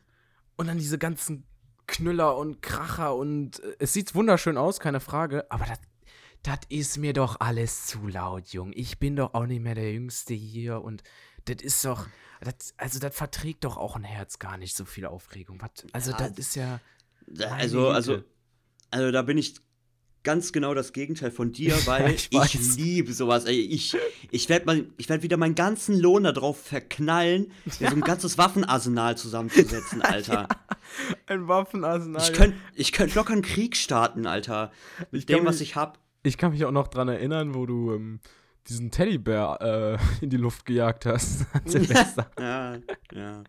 und 0.55 0.67
dann 0.67 0.77
diese 0.77 0.97
ganzen 0.97 1.43
Knüller 1.87 2.37
und 2.37 2.61
Kracher 2.61 3.13
und 3.17 3.59
äh, 3.59 3.75
es 3.79 3.91
sieht 3.91 4.15
wunderschön 4.15 4.57
aus, 4.57 4.79
keine 4.79 5.01
Frage, 5.01 5.51
aber 5.51 5.65
das 6.43 6.59
ist 6.69 6.97
mir 6.97 7.11
doch 7.11 7.41
alles 7.41 7.85
zu 7.87 8.07
laut, 8.07 8.47
Jung. 8.47 8.71
Ich 8.73 8.99
bin 8.99 9.17
doch 9.17 9.33
auch 9.33 9.45
nicht 9.45 9.61
mehr 9.61 9.75
der 9.75 9.91
Jüngste 9.91 10.33
hier 10.33 10.81
und 10.81 11.03
das 11.45 11.61
ist 11.61 11.83
doch, 11.85 12.07
das, 12.41 12.73
also 12.77 12.99
das 12.99 13.15
verträgt 13.15 13.63
doch 13.63 13.77
auch 13.77 13.95
ein 13.95 14.03
Herz 14.03 14.39
gar 14.39 14.57
nicht 14.57 14.75
so 14.75 14.85
viel 14.85 15.05
Aufregung. 15.05 15.61
Was, 15.61 15.85
also 15.93 16.11
ja, 16.11 16.17
das 16.17 16.37
ist 16.37 16.55
ja 16.55 16.79
also, 17.39 17.89
also, 17.89 18.23
also 18.89 19.11
da 19.11 19.21
bin 19.21 19.37
ich 19.37 19.55
ganz 20.23 20.51
genau 20.51 20.73
das 20.73 20.93
Gegenteil 20.93 21.31
von 21.31 21.51
dir, 21.51 21.73
weil 21.85 22.11
ich, 22.11 22.29
ich 22.31 22.75
liebe 22.77 23.13
sowas. 23.13 23.45
Ich 23.45 23.97
ich 24.31 24.49
werde 24.49 24.85
werd 24.97 25.23
wieder 25.23 25.37
meinen 25.37 25.55
ganzen 25.55 25.99
Lohn 25.99 26.23
darauf 26.23 26.61
verknallen, 26.61 27.51
mir 27.79 27.89
so 27.89 27.95
ein 27.95 28.01
ganzes 28.01 28.37
Waffenarsenal 28.37 29.17
zusammenzusetzen, 29.17 30.01
Alter. 30.01 30.47
Ja, 30.47 30.47
ein 31.27 31.47
Waffenarsenal. 31.47 32.21
Ich 32.21 32.33
könnte 32.33 32.57
ich 32.75 32.91
könnt 32.91 33.15
locker 33.15 33.33
einen 33.33 33.41
Krieg 33.41 33.75
starten, 33.75 34.27
Alter. 34.27 34.71
Mit 35.11 35.29
dem, 35.29 35.39
mich, 35.39 35.45
was 35.45 35.61
ich 35.61 35.75
hab. 35.75 35.99
Ich 36.23 36.37
kann 36.37 36.51
mich 36.51 36.65
auch 36.65 36.71
noch 36.71 36.87
dran 36.87 37.07
erinnern, 37.07 37.55
wo 37.55 37.65
du 37.65 37.93
ähm, 37.93 38.19
diesen 38.67 38.91
Teddybär 38.91 39.57
äh, 39.61 39.97
in 40.23 40.29
die 40.29 40.37
Luft 40.37 40.65
gejagt 40.65 41.05
hast 41.05 41.45
an 41.53 41.61
Silvester. 41.65 42.31
ja, 42.39 42.77
ja. 43.13 43.43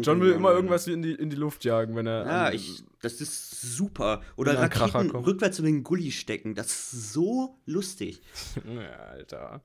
John 0.00 0.20
will 0.20 0.32
immer 0.32 0.50
irgendwas 0.50 0.88
in 0.88 1.00
die, 1.00 1.12
in 1.12 1.30
die 1.30 1.36
Luft 1.36 1.64
jagen, 1.64 1.94
wenn 1.94 2.08
er. 2.08 2.26
Ja, 2.26 2.50
ich, 2.50 2.82
das 3.00 3.20
ist 3.20 3.76
super. 3.76 4.20
Oder 4.34 4.58
Raketen 4.58 5.10
rückwärts 5.10 5.60
in 5.60 5.64
den 5.64 5.84
Gully 5.84 6.10
stecken. 6.10 6.56
Das 6.56 6.66
ist 6.66 7.12
so 7.12 7.56
lustig. 7.64 8.20
Ja, 8.66 8.90
Alter. 9.10 9.62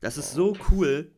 Das 0.00 0.16
ist 0.16 0.32
oh. 0.38 0.54
so 0.54 0.56
cool. 0.70 1.12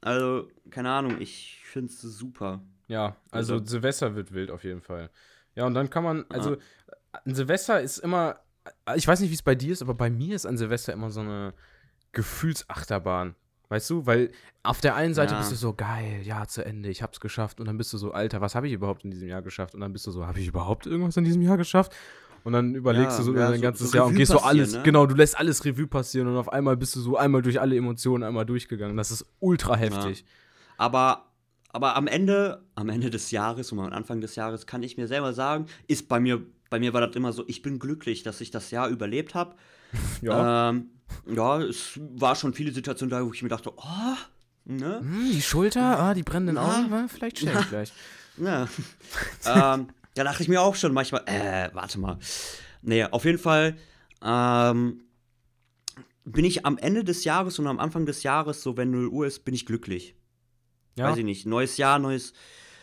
Also, 0.00 0.48
keine 0.70 0.90
Ahnung, 0.90 1.20
ich 1.20 1.60
finde 1.64 1.92
es 1.92 2.00
super. 2.00 2.60
Ja, 2.88 3.16
also, 3.30 3.54
also 3.54 3.66
Silvester 3.66 4.16
wird 4.16 4.32
wild 4.32 4.50
auf 4.50 4.64
jeden 4.64 4.80
Fall. 4.80 5.10
Ja, 5.54 5.66
und 5.66 5.74
dann 5.74 5.90
kann 5.90 6.02
man, 6.02 6.24
also, 6.28 6.56
ein 7.24 7.34
Silvester 7.34 7.80
ist 7.80 7.98
immer, 7.98 8.40
ich 8.96 9.06
weiß 9.06 9.20
nicht, 9.20 9.30
wie 9.30 9.34
es 9.34 9.42
bei 9.42 9.54
dir 9.54 9.72
ist, 9.72 9.82
aber 9.82 9.94
bei 9.94 10.10
mir 10.10 10.34
ist 10.34 10.46
ein 10.46 10.56
Silvester 10.56 10.92
immer 10.92 11.10
so 11.10 11.20
eine 11.20 11.54
Gefühlsachterbahn. 12.12 13.34
Weißt 13.68 13.88
du, 13.88 14.04
weil 14.04 14.32
auf 14.64 14.80
der 14.80 14.96
einen 14.96 15.14
Seite 15.14 15.34
ja. 15.34 15.38
bist 15.38 15.52
du 15.52 15.56
so 15.56 15.72
geil, 15.72 16.22
ja, 16.24 16.46
zu 16.46 16.64
Ende, 16.64 16.88
ich 16.88 17.02
hab's 17.02 17.20
geschafft 17.20 17.60
und 17.60 17.66
dann 17.66 17.78
bist 17.78 17.92
du 17.92 17.98
so, 17.98 18.10
Alter, 18.10 18.40
was 18.40 18.56
habe 18.56 18.66
ich 18.66 18.72
überhaupt 18.72 19.04
in 19.04 19.12
diesem 19.12 19.28
Jahr 19.28 19.42
geschafft? 19.42 19.74
Und 19.74 19.80
dann 19.80 19.92
bist 19.92 20.06
du 20.08 20.10
so, 20.10 20.26
habe 20.26 20.40
ich 20.40 20.48
überhaupt 20.48 20.86
irgendwas 20.86 21.16
in 21.16 21.22
diesem 21.22 21.40
Jahr 21.40 21.56
geschafft? 21.56 21.94
Und 22.42 22.52
dann 22.52 22.74
überlegst 22.74 23.12
ja, 23.12 23.18
du 23.18 23.22
so 23.22 23.34
ja, 23.34 23.48
dein 23.48 23.56
so, 23.56 23.62
ganzes 23.62 23.90
so 23.90 23.96
Jahr 23.96 24.06
und 24.06 24.16
gehst 24.16 24.32
so 24.32 24.40
alles, 24.40 24.72
ne? 24.72 24.82
genau, 24.82 25.06
du 25.06 25.14
lässt 25.14 25.38
alles 25.38 25.64
Revue 25.64 25.86
passieren 25.86 26.26
und 26.26 26.36
auf 26.36 26.52
einmal 26.52 26.76
bist 26.76 26.96
du 26.96 27.00
so 27.00 27.16
einmal 27.16 27.42
durch 27.42 27.60
alle 27.60 27.76
Emotionen 27.76 28.24
einmal 28.24 28.44
durchgegangen. 28.46 28.96
Das 28.96 29.10
ist 29.10 29.24
ultra 29.38 29.76
heftig. 29.76 30.20
Ja. 30.20 30.26
Aber, 30.78 31.26
aber 31.68 31.96
am 31.96 32.06
Ende, 32.06 32.64
am 32.74 32.88
Ende 32.88 33.10
des 33.10 33.30
Jahres 33.30 33.70
und 33.72 33.78
am 33.78 33.92
Anfang 33.92 34.20
des 34.20 34.34
Jahres 34.34 34.66
kann 34.66 34.82
ich 34.82 34.96
mir 34.96 35.06
selber 35.06 35.32
sagen, 35.32 35.66
ist 35.86 36.08
bei 36.08 36.18
mir, 36.18 36.42
bei 36.70 36.80
mir 36.80 36.92
war 36.92 37.06
das 37.06 37.14
immer 37.14 37.32
so, 37.32 37.44
ich 37.46 37.62
bin 37.62 37.78
glücklich, 37.78 38.22
dass 38.22 38.40
ich 38.40 38.50
das 38.50 38.70
Jahr 38.70 38.88
überlebt 38.88 39.34
habe. 39.34 39.54
ja. 40.22 40.70
Ähm, 40.70 40.90
ja, 41.26 41.60
es 41.60 41.98
war 42.14 42.34
schon 42.36 42.54
viele 42.54 42.72
Situationen 42.72 43.10
da, 43.10 43.24
wo 43.24 43.32
ich 43.32 43.42
mir 43.42 43.48
dachte, 43.48 43.72
oh, 43.76 44.16
ne? 44.64 45.00
Hm, 45.00 45.30
die 45.32 45.42
Schulter, 45.42 45.98
ah, 45.98 46.14
die 46.14 46.22
brennenden 46.22 46.58
Augen, 46.58 47.08
vielleicht 47.08 47.38
schnell 47.38 47.54
ja. 47.54 47.62
gleich. 47.62 47.92
Ja. 48.38 48.68
ähm, 49.44 49.88
da 50.14 50.24
dachte 50.24 50.42
ich 50.42 50.48
mir 50.48 50.62
auch 50.62 50.74
schon 50.74 50.94
manchmal, 50.94 51.24
äh, 51.26 51.68
warte 51.74 52.00
mal. 52.00 52.18
Nee, 52.80 53.04
auf 53.04 53.26
jeden 53.26 53.38
Fall 53.38 53.76
ähm, 54.22 55.02
bin 56.24 56.44
ich 56.44 56.64
am 56.64 56.78
Ende 56.78 57.04
des 57.04 57.24
Jahres 57.24 57.58
und 57.58 57.66
am 57.66 57.78
Anfang 57.78 58.06
des 58.06 58.22
Jahres, 58.22 58.62
so 58.62 58.76
wenn 58.76 58.90
0 58.90 59.08
Uhr 59.08 59.26
ist, 59.26 59.44
bin 59.44 59.52
ich 59.52 59.66
glücklich. 59.66 60.14
Ja. 60.96 61.10
Weiß 61.10 61.18
ich 61.18 61.24
nicht. 61.24 61.46
Neues 61.46 61.76
Jahr, 61.76 61.98
neues. 61.98 62.32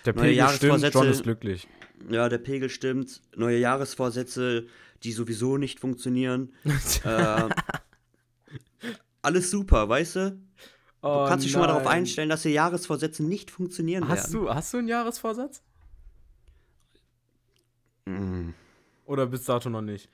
Der 0.05 0.15
neue 0.15 0.29
Pegel 0.29 0.49
stimmt, 0.49 0.93
John 0.93 1.07
ist 1.07 1.23
glücklich. 1.23 1.67
Ja, 2.09 2.29
der 2.29 2.37
Pegel 2.37 2.69
stimmt. 2.69 3.21
Neue 3.35 3.57
Jahresvorsätze, 3.57 4.67
die 5.03 5.11
sowieso 5.11 5.57
nicht 5.57 5.79
funktionieren. 5.79 6.53
äh, 7.03 7.49
alles 9.21 9.51
super, 9.51 9.89
weißt 9.89 10.15
du? 10.15 10.31
Du 11.01 11.09
oh, 11.09 11.25
kannst 11.27 11.45
dich 11.45 11.51
schon 11.51 11.61
mal 11.61 11.67
darauf 11.67 11.87
einstellen, 11.87 12.29
dass 12.29 12.41
die 12.41 12.49
Jahresvorsätze 12.49 13.23
nicht 13.23 13.51
funktionieren 13.51 14.07
hast 14.07 14.33
werden. 14.33 14.45
Du, 14.45 14.53
hast 14.53 14.73
du 14.73 14.77
einen 14.77 14.87
Jahresvorsatz? 14.87 15.61
Mm. 18.05 18.49
Oder 19.05 19.27
bis 19.27 19.45
dato 19.45 19.69
noch 19.69 19.81
nicht? 19.81 20.09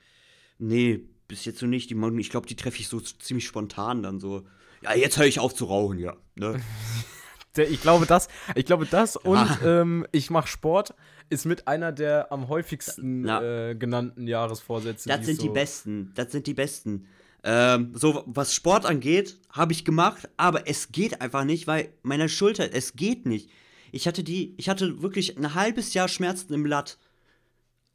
Nee, 0.58 1.08
bis 1.26 1.44
jetzt 1.46 1.62
noch 1.62 1.68
nicht. 1.68 1.90
Die, 1.90 1.96
ich 2.18 2.30
glaube, 2.30 2.46
die 2.46 2.56
treffe 2.56 2.78
ich 2.78 2.88
so 2.88 3.00
ziemlich 3.00 3.46
spontan 3.46 4.02
dann 4.02 4.20
so. 4.20 4.46
Ja, 4.82 4.94
jetzt 4.94 5.18
höre 5.18 5.26
ich 5.26 5.40
auf 5.40 5.54
zu 5.54 5.64
rauchen, 5.64 5.98
ja. 5.98 6.16
Ne? 6.34 6.60
ich 7.56 7.80
glaube, 7.80 8.06
das, 8.06 8.28
ich 8.54 8.66
glaube, 8.66 8.86
das 8.86 9.16
und 9.16 9.48
ähm, 9.64 10.06
ich 10.12 10.30
mache 10.30 10.48
Sport 10.48 10.94
ist 11.30 11.46
mit 11.46 11.68
einer 11.68 11.92
der 11.92 12.30
am 12.32 12.48
häufigsten 12.48 13.26
äh, 13.26 13.74
genannten 13.78 14.26
Jahresvorsätze. 14.26 15.08
Das 15.08 15.24
sind 15.24 15.40
so 15.40 15.46
die 15.46 15.52
besten. 15.52 16.12
Das 16.14 16.32
sind 16.32 16.46
die 16.46 16.54
besten. 16.54 17.06
Ähm, 17.42 17.92
so, 17.94 18.22
was 18.26 18.54
Sport 18.54 18.86
angeht, 18.86 19.38
habe 19.50 19.72
ich 19.72 19.84
gemacht, 19.84 20.28
aber 20.36 20.66
es 20.66 20.92
geht 20.92 21.20
einfach 21.20 21.44
nicht, 21.44 21.66
weil 21.66 21.92
meine 22.02 22.28
Schulter, 22.28 22.72
es 22.72 22.94
geht 22.94 23.26
nicht. 23.26 23.50
Ich 23.92 24.06
hatte 24.08 24.24
die, 24.24 24.54
ich 24.56 24.68
hatte 24.68 25.02
wirklich 25.02 25.36
ein 25.36 25.54
halbes 25.54 25.94
Jahr 25.94 26.08
Schmerzen 26.08 26.54
im 26.54 26.66
Latt. 26.66 26.98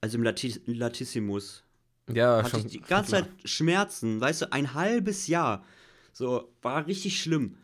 Also 0.02 0.18
im 0.18 0.24
Latis 0.24 0.62
Latissimus. 0.66 1.64
Ja, 2.12 2.38
hatte 2.38 2.52
schon. 2.52 2.60
Ich 2.62 2.72
die 2.72 2.82
ganze 2.82 3.12
Zeit 3.12 3.30
Schmerzen, 3.44 4.22
weißt 4.22 4.44
du, 4.44 4.52
ein 4.54 4.74
halbes 4.74 5.28
Jahr. 5.28 5.66
So, 6.14 6.54
war 6.62 6.86
richtig 6.88 7.22
schlimm. 7.22 7.58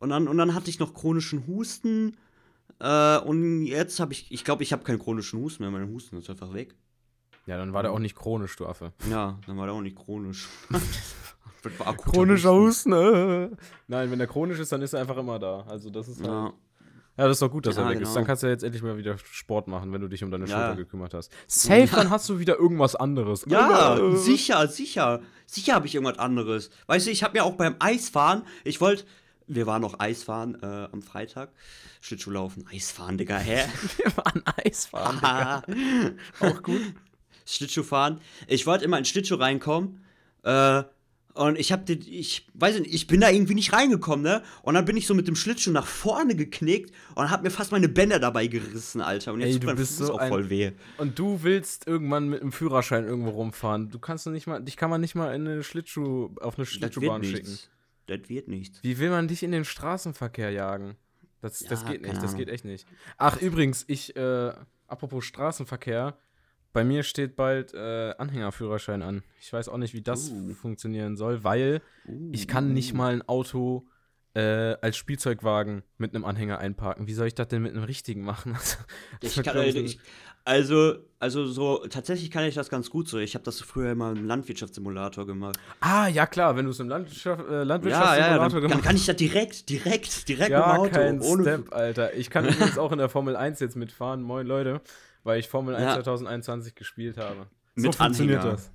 Und 0.00 0.08
dann, 0.08 0.26
und 0.26 0.38
dann 0.38 0.54
hatte 0.54 0.70
ich 0.70 0.78
noch 0.78 0.94
chronischen 0.94 1.46
Husten. 1.46 2.16
Äh, 2.80 3.18
und 3.18 3.64
jetzt 3.64 4.00
habe 4.00 4.12
ich, 4.12 4.32
ich 4.32 4.44
glaube, 4.44 4.62
ich 4.62 4.72
habe 4.72 4.82
keinen 4.82 4.98
chronischen 4.98 5.40
Husten 5.40 5.62
mehr. 5.62 5.70
Mein 5.70 5.88
Husten 5.88 6.16
ist 6.16 6.28
einfach 6.28 6.52
weg. 6.52 6.74
Ja, 7.46 7.56
dann 7.56 7.72
war 7.72 7.82
der 7.82 7.92
auch 7.92 7.98
nicht 7.98 8.16
chronisch, 8.16 8.56
du 8.56 8.66
Affe. 8.66 8.92
Ja, 9.10 9.38
dann 9.46 9.56
war 9.56 9.66
der 9.66 9.74
auch 9.74 9.80
nicht 9.80 9.96
chronisch. 9.96 10.48
Chronischer 11.98 12.52
Husten. 12.52 12.94
Husten. 12.94 13.58
Nein, 13.86 14.10
wenn 14.10 14.18
der 14.18 14.28
chronisch 14.28 14.58
ist, 14.58 14.72
dann 14.72 14.80
ist 14.80 14.94
er 14.94 15.00
einfach 15.00 15.18
immer 15.18 15.38
da. 15.38 15.60
Also 15.68 15.90
das 15.90 16.08
ist 16.08 16.24
ja. 16.24 16.44
Halt, 16.44 16.54
ja, 17.18 17.26
das 17.26 17.36
ist 17.36 17.42
doch 17.42 17.50
gut, 17.50 17.66
dass 17.66 17.76
ja, 17.76 17.82
er 17.82 17.88
weg 17.90 17.98
genau. 17.98 18.08
ist. 18.08 18.16
Dann 18.16 18.24
kannst 18.24 18.42
du 18.42 18.46
ja 18.46 18.52
jetzt 18.52 18.64
endlich 18.64 18.82
mal 18.82 18.96
wieder 18.96 19.18
Sport 19.18 19.68
machen, 19.68 19.92
wenn 19.92 20.00
du 20.00 20.08
dich 20.08 20.24
um 20.24 20.30
deine 20.30 20.46
ja. 20.46 20.56
Schulter 20.56 20.76
gekümmert 20.76 21.12
hast. 21.12 21.30
Safe, 21.46 21.88
dann 21.94 22.08
hast 22.08 22.26
du 22.30 22.38
wieder 22.38 22.56
irgendwas 22.56 22.96
anderes. 22.96 23.44
Ja, 23.46 23.98
äh. 23.98 24.16
sicher, 24.16 24.66
sicher. 24.68 25.20
Sicher 25.44 25.74
habe 25.74 25.86
ich 25.86 25.94
irgendwas 25.94 26.18
anderes. 26.18 26.70
Weißt 26.86 27.06
du, 27.06 27.10
ich 27.10 27.22
habe 27.22 27.36
ja 27.36 27.42
auch 27.42 27.56
beim 27.56 27.76
Eisfahren, 27.78 28.42
ich 28.64 28.80
wollte, 28.80 29.04
wir 29.50 29.66
waren 29.66 29.82
noch 29.82 29.98
Eisfahren 29.98 30.56
äh, 30.62 30.88
am 30.92 31.02
Freitag. 31.02 31.50
Schlittschuhlaufen, 32.00 32.66
Eisfahren, 32.72 33.18
Digga, 33.18 33.38
hä? 33.38 33.64
wir 33.96 34.16
waren 34.16 34.42
Eisfahren, 34.64 35.16
Digga. 35.68 36.14
auch 36.40 36.62
gut. 36.62 36.80
Schlittschuhfahren. 37.44 38.20
Ich 38.46 38.66
wollte 38.66 38.84
immer 38.84 38.98
in 38.98 39.04
Schlittschuh 39.04 39.34
reinkommen. 39.34 40.04
Äh, 40.44 40.84
und 41.34 41.58
ich 41.58 41.72
hab 41.72 41.86
den, 41.86 42.00
ich 42.06 42.46
weiß 42.54 42.80
nicht, 42.80 42.92
ich 42.92 43.06
bin 43.06 43.20
da 43.20 43.30
irgendwie 43.30 43.54
nicht 43.54 43.72
reingekommen, 43.72 44.22
ne? 44.22 44.42
Und 44.62 44.74
dann 44.74 44.84
bin 44.84 44.96
ich 44.96 45.06
so 45.06 45.14
mit 45.14 45.28
dem 45.28 45.36
Schlittschuh 45.36 45.70
nach 45.70 45.86
vorne 45.86 46.34
geknickt 46.34 46.92
und 47.14 47.30
hab 47.30 47.42
mir 47.42 47.50
fast 47.50 47.72
meine 47.72 47.88
Bänder 47.88 48.18
dabei 48.18 48.46
gerissen, 48.46 49.00
Alter. 49.00 49.32
Und 49.32 49.40
jetzt 49.40 49.54
Ey, 49.54 49.60
tut 49.60 49.66
mein 49.66 49.76
Fuß 49.76 49.98
so 49.98 50.18
auch 50.18 50.28
voll 50.28 50.50
weh. 50.50 50.72
Und 50.98 51.18
du 51.18 51.42
willst 51.42 51.86
irgendwann 51.86 52.28
mit 52.28 52.42
einem 52.42 52.52
Führerschein 52.52 53.04
irgendwo 53.04 53.30
rumfahren. 53.30 53.90
Du 53.90 53.98
kannst 53.98 54.26
nicht 54.26 54.46
mal, 54.46 54.60
dich 54.60 54.76
kann 54.76 54.90
man 54.90 55.00
nicht 55.00 55.14
mal 55.14 55.34
in 55.34 55.46
eine 55.46 55.62
Schlittschuh, 55.62 56.30
auf 56.40 56.58
eine 56.58 56.66
Schlittschuhbahn 56.66 57.22
schicken. 57.22 57.58
Das 58.10 58.28
wird 58.28 58.48
nichts. 58.48 58.82
Wie 58.82 58.98
will 58.98 59.10
man 59.10 59.28
dich 59.28 59.44
in 59.44 59.52
den 59.52 59.64
Straßenverkehr 59.64 60.50
jagen? 60.50 60.96
Das, 61.40 61.60
ja, 61.60 61.68
das 61.70 61.86
geht 61.86 62.02
nicht, 62.02 62.22
das 62.22 62.34
geht 62.34 62.48
echt 62.48 62.64
nicht. 62.64 62.86
Ach, 63.16 63.40
übrigens, 63.40 63.84
ich, 63.86 64.16
äh, 64.16 64.52
apropos 64.88 65.24
Straßenverkehr, 65.24 66.18
bei 66.72 66.84
mir 66.84 67.04
steht 67.04 67.36
bald 67.36 67.72
äh, 67.72 68.14
Anhängerführerschein 68.18 69.02
an. 69.02 69.22
Ich 69.40 69.52
weiß 69.52 69.68
auch 69.68 69.76
nicht, 69.76 69.94
wie 69.94 70.02
das 70.02 70.30
uh. 70.30 70.54
funktionieren 70.54 71.16
soll, 71.16 71.44
weil 71.44 71.82
uh. 72.06 72.30
ich 72.32 72.48
kann 72.48 72.72
nicht 72.74 72.94
mal 72.94 73.12
ein 73.12 73.22
Auto 73.22 73.86
äh, 74.34 74.76
als 74.80 74.96
Spielzeugwagen 74.96 75.82
mit 75.98 76.14
einem 76.14 76.24
Anhänger 76.24 76.58
einparken. 76.58 77.06
Wie 77.06 77.14
soll 77.14 77.26
ich 77.26 77.34
das 77.34 77.48
denn 77.48 77.62
mit 77.62 77.72
einem 77.72 77.84
richtigen 77.84 78.22
machen? 78.22 78.56
ich 79.20 79.42
kann, 79.42 79.56
ich, 79.62 79.98
also, 80.44 80.94
also 81.18 81.46
so, 81.46 81.86
tatsächlich 81.88 82.30
kann 82.30 82.44
ich 82.44 82.54
das 82.54 82.68
ganz 82.70 82.90
gut 82.90 83.08
so. 83.08 83.18
Ich 83.18 83.34
habe 83.34 83.44
das 83.44 83.60
früher 83.60 83.92
immer 83.92 84.12
im 84.12 84.26
Landwirtschaftssimulator 84.26 85.26
gemacht. 85.26 85.58
Ah, 85.80 86.08
ja 86.08 86.26
klar, 86.26 86.56
wenn 86.56 86.64
du 86.64 86.70
es 86.70 86.80
im 86.80 86.88
Landwirtschaft, 86.88 87.48
äh, 87.48 87.62
Landwirtschaftssimulator 87.62 88.18
ja, 88.18 88.30
ja, 88.30 88.38
dann, 88.38 88.60
gemacht 88.60 88.74
dann 88.74 88.82
kann 88.82 88.96
ich 88.96 89.06
das 89.06 89.16
direkt, 89.16 89.68
direkt, 89.68 90.28
direkt 90.28 90.50
ja, 90.50 90.74
im 90.74 90.80
Auto. 90.80 90.90
Kein 90.90 91.20
ohne 91.20 91.42
Step, 91.42 91.72
Alter. 91.72 92.14
Ich 92.14 92.30
kann 92.30 92.46
übrigens 92.46 92.78
auch 92.78 92.92
in 92.92 92.98
der 92.98 93.08
Formel 93.08 93.36
1 93.36 93.60
jetzt 93.60 93.76
mitfahren. 93.76 94.22
Moin, 94.22 94.46
Leute 94.46 94.80
weil 95.24 95.40
ich 95.40 95.48
Formel 95.48 95.74
1 95.74 95.84
ja. 95.84 95.94
2021 95.94 96.74
gespielt 96.74 97.16
habe. 97.16 97.46
So 97.76 97.88
mit 97.88 97.94
funktioniert 97.94 98.40
Anhänger. 98.40 98.56
das. 98.56 98.70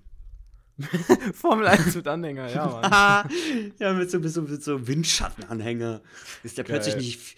Formel 1.34 1.68
1 1.68 1.95
mit 1.95 2.07
Anhänger, 2.07 2.51
ja, 2.51 2.66
Mann. 2.66 3.32
ja, 3.80 3.93
mit 3.93 4.11
so, 4.11 4.20
mit 4.20 4.32
so, 4.32 4.41
mit 4.41 4.63
so 4.63 4.88
Windschattenanhänger. 4.88 6.01
Ist 6.43 6.57
der 6.57 6.66
Geil. 6.66 6.76
plötzlich 6.76 6.97
nicht 6.97 7.38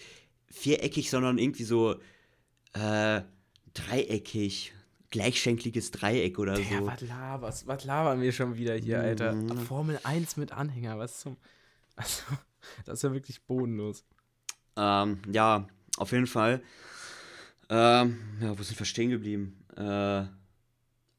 viereckig, 0.50 1.10
sondern 1.10 1.38
irgendwie 1.38 1.64
so 1.64 1.94
äh, 2.74 3.22
dreieckig. 3.74 4.72
Gleichschenkliges 5.10 5.90
Dreieck 5.90 6.38
oder 6.38 6.54
Der, 6.54 6.64
so. 6.64 6.86
Was 6.86 7.00
laberst, 7.00 7.66
was 7.66 7.84
labern 7.84 8.20
wir 8.20 8.30
schon 8.30 8.56
wieder 8.58 8.74
hier, 8.74 9.00
Alter? 9.00 9.32
Mhm. 9.32 9.56
Formel 9.60 9.98
1 10.02 10.36
mit 10.36 10.52
Anhänger, 10.52 10.98
was 10.98 11.20
zum. 11.20 11.38
Also, 11.96 12.24
das 12.84 12.98
ist 12.98 13.02
ja 13.04 13.12
wirklich 13.14 13.42
bodenlos. 13.46 14.04
Ähm, 14.76 15.22
ja, 15.32 15.66
auf 15.96 16.12
jeden 16.12 16.26
Fall. 16.26 16.62
Ähm, 17.70 18.18
ja, 18.40 18.58
wo 18.58 18.62
sind 18.62 18.78
wir 18.78 18.86
stehen 18.86 19.10
geblieben? 19.10 19.64
Äh, 19.76 20.24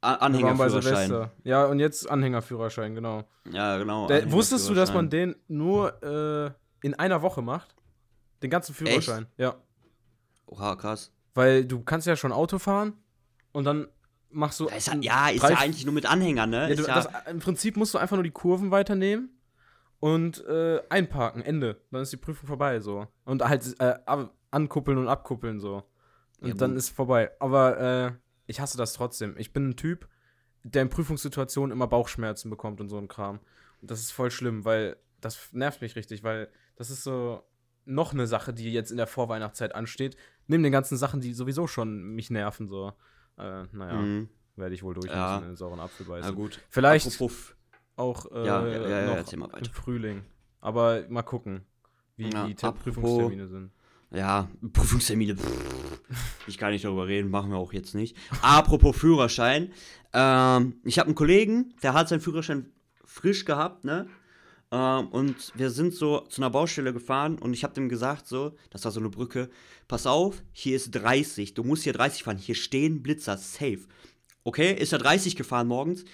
Anhängerführerschein. 0.02 1.30
Ja, 1.44 1.66
und 1.66 1.80
jetzt 1.80 2.10
Anhängerführerschein, 2.10 2.96
genau. 2.96 3.28
Ja, 3.52 3.78
genau. 3.78 4.08
Der, 4.08 4.32
wusstest 4.32 4.70
du, 4.70 4.74
dass 4.74 4.94
man 4.94 5.10
den 5.10 5.36
nur 5.48 6.02
äh, 6.04 6.86
in 6.86 6.94
einer 6.94 7.22
Woche 7.22 7.42
macht? 7.42 7.76
Den 8.42 8.50
ganzen 8.50 8.74
Führerschein, 8.74 9.24
Echt? 9.24 9.32
ja. 9.38 9.56
Oha, 10.46 10.76
krass. 10.76 11.12
Weil 11.34 11.66
du 11.66 11.82
kannst 11.82 12.08
ja 12.08 12.16
schon 12.16 12.32
Auto 12.32 12.60
fahren 12.60 12.94
und 13.52 13.64
dann 13.66 13.88
machst 14.30 14.60
du. 14.60 14.68
Ist 14.68 14.88
ja, 14.88 14.96
ja, 14.96 15.30
ist 15.30 15.44
ja 15.44 15.58
eigentlich 15.58 15.86
nur 15.86 15.94
mit 15.94 16.06
Anhängern, 16.06 16.50
ne? 16.50 16.70
Ja, 16.70 16.76
du, 16.76 16.84
das, 16.84 17.08
Im 17.30 17.40
Prinzip 17.40 17.78
musst 17.78 17.94
du 17.94 17.98
einfach 17.98 18.16
nur 18.16 18.24
die 18.24 18.32
Kurven 18.32 18.72
weiternehmen 18.72 19.30
und 20.00 20.46
äh, 20.46 20.82
einparken, 20.90 21.42
Ende. 21.42 21.82
Dann 21.92 22.02
ist 22.02 22.14
die 22.14 22.18
Prüfung 22.18 22.48
vorbei, 22.48 22.80
so. 22.80 23.08
Und 23.26 23.44
halt 23.44 23.76
äh, 23.80 23.96
ankuppeln 24.52 24.98
und 24.98 25.08
abkuppeln, 25.08 25.60
so. 25.60 25.84
Und 26.42 26.50
ja, 26.50 26.54
dann 26.56 26.76
ist 26.76 26.90
vorbei. 26.90 27.32
Aber 27.40 27.80
äh, 27.80 28.12
ich 28.48 28.60
hasse 28.60 28.78
das 28.78 28.94
trotzdem. 28.94 29.36
Ich 29.38 29.54
bin 29.54 29.70
ein 29.70 29.76
Typ, 29.76 30.08
der 30.64 30.82
in 30.82 30.90
Prüfungssituationen 30.90 31.72
immer 31.72 31.88
Bauchschmerzen 31.88 32.50
bekommt 32.50 32.82
und 32.82 32.90
so 32.90 32.98
ein 32.98 33.08
Kram. 33.08 33.40
Und 33.82 33.92
das 33.92 34.00
ist 34.00 34.12
voll 34.12 34.32
schlimm, 34.32 34.66
weil 34.66 34.98
das 35.22 35.52
nervt 35.52 35.82
mich 35.82 35.96
richtig, 35.96 36.24
weil 36.24 36.50
das 36.76 36.90
ist 36.90 37.04
so 37.04 37.44
noch 37.90 38.14
eine 38.14 38.28
Sache, 38.28 38.54
die 38.54 38.72
jetzt 38.72 38.92
in 38.92 38.98
der 38.98 39.08
Vorweihnachtszeit 39.08 39.76
ansteht. 39.76 40.16
Neben 40.48 40.64
den 40.64 40.72
ganzen 40.72 40.98
Sachen, 40.98 41.22
die 41.22 41.34
sowieso 41.34 41.68
schon 41.68 42.16
mich 42.16 42.30
nerven, 42.30 42.68
so. 42.68 42.94
Äh, 43.38 43.64
naja, 43.72 43.94
mhm. 43.94 44.30
werde 44.56 44.76
ich 44.76 44.84
wohl 44.84 44.94
durch 44.94 45.08
ja. 45.08 45.38
in 45.38 45.46
den 45.46 45.56
sauren 45.56 45.80
Apfel 45.80 46.06
beißen. 46.06 46.30
Na 46.30 46.36
gut. 46.36 46.60
Vielleicht 46.70 47.08
Apropos 47.08 47.56
auch 47.96 48.32
äh, 48.32 48.46
ja, 48.46 48.68
ja, 48.68 48.90
ja, 48.90 49.22
noch 49.38 49.54
im 49.54 49.66
Frühling. 49.66 50.24
Aber 50.62 51.04
mal 51.10 51.24
gucken, 51.24 51.62
wie 52.16 52.30
die 52.30 52.54
Prüfungstermine 52.54 53.48
sind. 53.48 53.72
Ja, 54.12 54.50
Prüfungstermine. 54.74 55.36
ich 56.48 56.58
kann 56.58 56.72
nicht 56.72 56.84
darüber 56.84 57.08
reden, 57.08 57.30
machen 57.30 57.52
wir 57.52 57.58
auch 57.58 57.74
jetzt 57.74 57.94
nicht. 57.94 58.18
Apropos 58.42 58.98
Führerschein. 58.98 59.72
Ähm, 60.14 60.80
ich 60.84 60.98
habe 60.98 61.08
einen 61.08 61.16
Kollegen, 61.16 61.76
der 61.84 61.94
hat 61.94 62.10
seinen 62.10 62.22
Führerschein 62.22 62.72
frisch 63.06 63.46
gehabt, 63.46 63.84
ne? 63.84 64.08
Ähm, 64.72 65.08
und 65.08 65.52
wir 65.56 65.70
sind 65.72 65.94
so 65.94 66.20
zu 66.30 66.42
einer 66.42 66.50
Baustelle 66.50 66.94
gefahren 66.94 67.40
und 67.40 67.54
ich 67.54 67.64
habe 67.64 67.74
dem 67.74 67.90
gesagt, 67.90 68.28
so, 68.28 68.56
das 68.70 68.86
war 68.86 68.92
so 68.92 69.00
eine 69.00 69.10
Brücke, 69.10 69.50
pass 69.88 70.06
auf, 70.06 70.44
hier 70.52 70.76
ist 70.76 70.92
30, 70.92 71.56
du 71.56 71.64
musst 71.64 71.84
hier 71.84 71.94
30 71.94 72.24
fahren, 72.24 72.38
hier 72.38 72.56
stehen 72.56 73.02
Blitzer, 73.02 73.38
safe. 73.38 73.88
Okay, 74.44 74.74
ist 74.74 74.94
er 74.94 75.00
30 75.00 75.36
gefahren 75.36 75.68
morgens. 75.68 76.06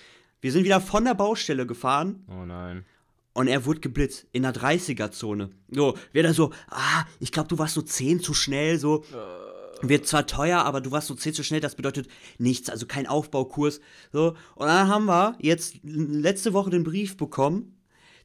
Wir 0.41 0.51
sind 0.51 0.64
wieder 0.64 0.82
von 0.82 1.06
der 1.06 1.16
Baustelle 1.16 1.66
gefahren. 1.66 2.24
Oh 2.28 2.45
nein. 2.45 2.86
Und 3.34 3.47
er 3.47 3.66
wurde 3.66 3.82
geblitzt 3.82 4.28
in 4.32 4.43
der 4.43 4.53
30er-Zone. 4.53 5.49
So, 5.70 5.97
wird 6.14 6.26
er 6.26 6.34
so, 6.34 6.53
ah, 6.70 7.06
ich 7.20 7.34
glaube, 7.34 7.49
du 7.49 7.58
warst 7.58 7.74
so 7.74 7.82
10 7.82 8.22
zu 8.22 8.34
schnell, 8.34 8.80
so. 8.80 9.03
Uh. 9.03 9.56
Wird 9.82 10.08
zwar 10.08 10.26
teuer, 10.26 10.60
aber 10.60 10.80
du 10.80 10.91
warst 10.91 11.08
so 11.08 11.16
10 11.16 11.34
zu 11.34 11.43
schnell, 11.43 11.60
das 11.60 11.76
bedeutet 11.76 12.08
nichts, 12.38 12.70
also 12.70 12.86
kein 12.86 13.08
Aufbaukurs. 13.08 13.82
So, 14.14 14.36
und 14.56 14.68
dann 14.68 14.88
haben 14.88 15.06
wir 15.06 15.36
jetzt 15.39 15.76
letzte 15.84 16.53
Woche 16.53 16.70
den 16.70 16.86
Brief 16.86 17.18
bekommen, 17.18 17.75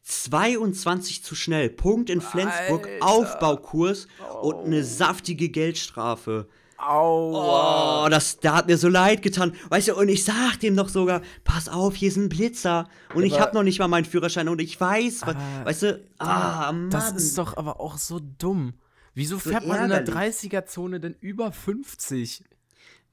22 0.03 1.23
zu 1.23 1.35
schnell. 1.35 1.71
Punkt 1.71 2.11
in 2.11 2.21
Flensburg, 2.21 2.87
Alter. 2.87 3.07
Aufbaukurs 3.07 4.09
oh. 4.21 4.49
und 4.49 4.67
eine 4.67 4.85
saftige 4.85 5.49
Geldstrafe. 5.49 6.49
Aua. 6.79 8.07
Oh, 8.07 8.09
das, 8.09 8.41
da 8.41 8.57
hat 8.57 8.67
mir 8.67 8.79
so 8.79 8.89
leid 8.89 9.23
getan. 9.23 9.55
Weißt 9.69 9.89
du, 9.89 9.95
und 9.95 10.09
ich 10.09 10.25
sag 10.25 10.59
dem 10.61 10.75
noch 10.75 10.89
sogar, 10.89 11.21
pass 11.45 11.69
auf, 11.69 11.95
hier 11.95 12.09
ist 12.09 12.17
ein 12.17 12.29
Blitzer. 12.29 12.89
Und 13.15 13.23
ja, 13.23 13.27
ich 13.27 13.41
hab 13.41 13.53
noch 13.53 13.63
nicht 13.63 13.79
mal 13.79 13.89
meinen 13.89 14.07
Führerschein 14.07 14.49
und 14.49 14.61
ich 14.61 14.81
weiß, 14.81 15.23
was, 15.27 15.37
weißt 15.65 15.83
du, 15.83 16.05
ah, 16.19 16.73
Mann. 16.73 16.91
Das 16.91 17.13
ist 17.13 17.37
doch 17.37 17.57
aber 17.57 17.81
auch 17.81 17.99
so 17.99 18.21
dumm. 18.39 18.75
Wieso 19.15 19.39
fährt 19.39 19.65
so 19.65 19.69
man 19.69 19.85
in 19.85 19.91
der 19.91 20.07
30er-Zone 20.07 21.01
denn 21.01 21.17
über 21.21 21.53
50? 21.53 22.45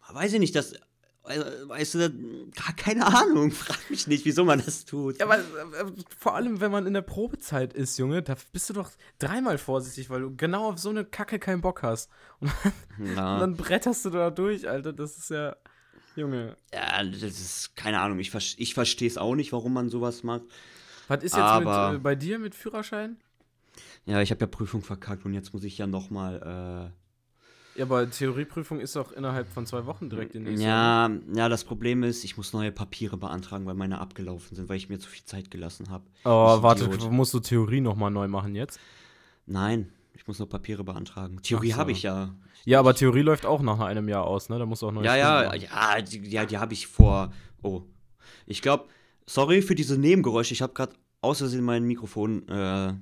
Weiß 0.09 0.31
ich 0.31 0.39
nicht, 0.39 0.55
das, 0.55 0.73
weißt 1.27 1.95
du, 1.95 2.51
keine 2.77 3.05
Ahnung, 3.05 3.51
frag 3.51 3.89
mich 3.89 4.07
nicht, 4.07 4.25
wieso 4.25 4.45
man 4.45 4.61
das 4.63 4.85
tut. 4.85 5.19
Ja, 5.19 5.25
aber 5.25 5.39
äh, 5.39 5.91
vor 6.17 6.35
allem, 6.35 6.61
wenn 6.61 6.71
man 6.71 6.85
in 6.87 6.93
der 6.93 7.01
Probezeit 7.01 7.73
ist, 7.73 7.97
Junge, 7.97 8.23
da 8.23 8.35
bist 8.51 8.69
du 8.69 8.73
doch 8.73 8.89
dreimal 9.19 9.57
vorsichtig, 9.57 10.09
weil 10.09 10.21
du 10.21 10.35
genau 10.35 10.69
auf 10.69 10.79
so 10.79 10.89
eine 10.89 11.05
Kacke 11.05 11.39
keinen 11.39 11.61
Bock 11.61 11.83
hast. 11.83 12.09
Und 12.39 12.51
dann, 12.63 13.15
ja. 13.15 13.33
und 13.33 13.39
dann 13.41 13.57
bretterst 13.57 14.05
du 14.05 14.09
da 14.09 14.29
durch, 14.29 14.67
Alter, 14.69 14.93
das 14.93 15.17
ist 15.17 15.29
ja, 15.29 15.55
Junge. 16.15 16.55
Ja, 16.73 17.03
das 17.03 17.21
ist, 17.21 17.75
keine 17.75 17.99
Ahnung, 17.99 18.19
ich, 18.19 18.33
ich 18.57 18.73
verstehe 18.73 19.07
es 19.07 19.17
auch 19.17 19.35
nicht, 19.35 19.51
warum 19.53 19.73
man 19.73 19.89
sowas 19.89 20.23
macht. 20.23 20.43
Was 21.07 21.23
ist 21.23 21.33
jetzt 21.33 21.43
aber, 21.43 21.91
mit, 21.91 21.99
äh, 21.99 22.03
bei 22.03 22.15
dir 22.15 22.39
mit 22.39 22.55
Führerschein? 22.55 23.17
Ja, 24.05 24.21
ich 24.21 24.31
habe 24.31 24.41
ja 24.41 24.47
Prüfung 24.47 24.81
verkackt 24.81 25.25
und 25.25 25.33
jetzt 25.33 25.53
muss 25.53 25.63
ich 25.63 25.77
ja 25.77 25.87
nochmal, 25.87 26.91
äh, 26.93 27.06
ja, 27.77 27.85
aber 27.85 28.09
Theorieprüfung 28.09 28.79
ist 28.79 28.97
auch 28.97 29.11
innerhalb 29.11 29.47
von 29.49 29.67
zwei 29.67 29.85
Wochen 29.85 30.09
direkt 30.09 30.33
in 30.33 30.43
nächste 30.43 30.65
Ja, 30.65 31.11
ja, 31.35 31.47
das 31.47 31.63
Problem 31.63 32.01
ist, 32.01 32.23
ich 32.23 32.35
muss 32.35 32.51
neue 32.51 32.71
Papiere 32.71 33.17
beantragen, 33.17 33.67
weil 33.67 33.75
meine 33.75 34.01
abgelaufen 34.01 34.55
sind, 34.55 34.67
weil 34.67 34.77
ich 34.77 34.89
mir 34.89 34.97
zu 34.97 35.07
viel 35.07 35.23
Zeit 35.25 35.51
gelassen 35.51 35.91
habe. 35.91 36.03
Oh, 36.25 36.63
warte, 36.63 36.87
musst 37.11 37.35
du 37.35 37.39
Theorie 37.39 37.81
nochmal 37.81 38.09
neu 38.09 38.27
machen 38.27 38.55
jetzt? 38.55 38.79
Nein, 39.45 39.91
ich 40.13 40.27
muss 40.27 40.39
nur 40.39 40.49
Papiere 40.49 40.83
beantragen. 40.83 41.39
Theorie 41.43 41.71
so. 41.71 41.77
habe 41.77 41.91
ich 41.91 42.01
ja. 42.01 42.33
Ja, 42.65 42.79
aber 42.79 42.95
Theorie 42.95 43.21
läuft 43.21 43.45
auch 43.45 43.61
nach 43.61 43.79
einem 43.79 44.09
Jahr 44.09 44.25
aus, 44.25 44.49
ne? 44.49 44.57
Da 44.57 44.65
musst 44.65 44.81
du 44.81 44.87
auch 44.87 44.91
neu 44.91 45.03
Ja, 45.03 45.15
ja, 45.15 45.53
ja, 45.53 46.01
die, 46.01 46.27
ja, 46.27 46.45
die 46.45 46.57
habe 46.57 46.73
ich 46.73 46.87
vor. 46.87 47.31
Oh. 47.61 47.83
Ich 48.47 48.63
glaube, 48.63 48.85
sorry 49.27 49.61
für 49.61 49.75
diese 49.75 49.99
Nebengeräusche. 49.99 50.55
Ich 50.55 50.63
habe 50.63 50.73
gerade 50.73 50.93
außersehen 51.21 51.63
meinen 51.63 51.85
Mikrofonständer 51.85 52.99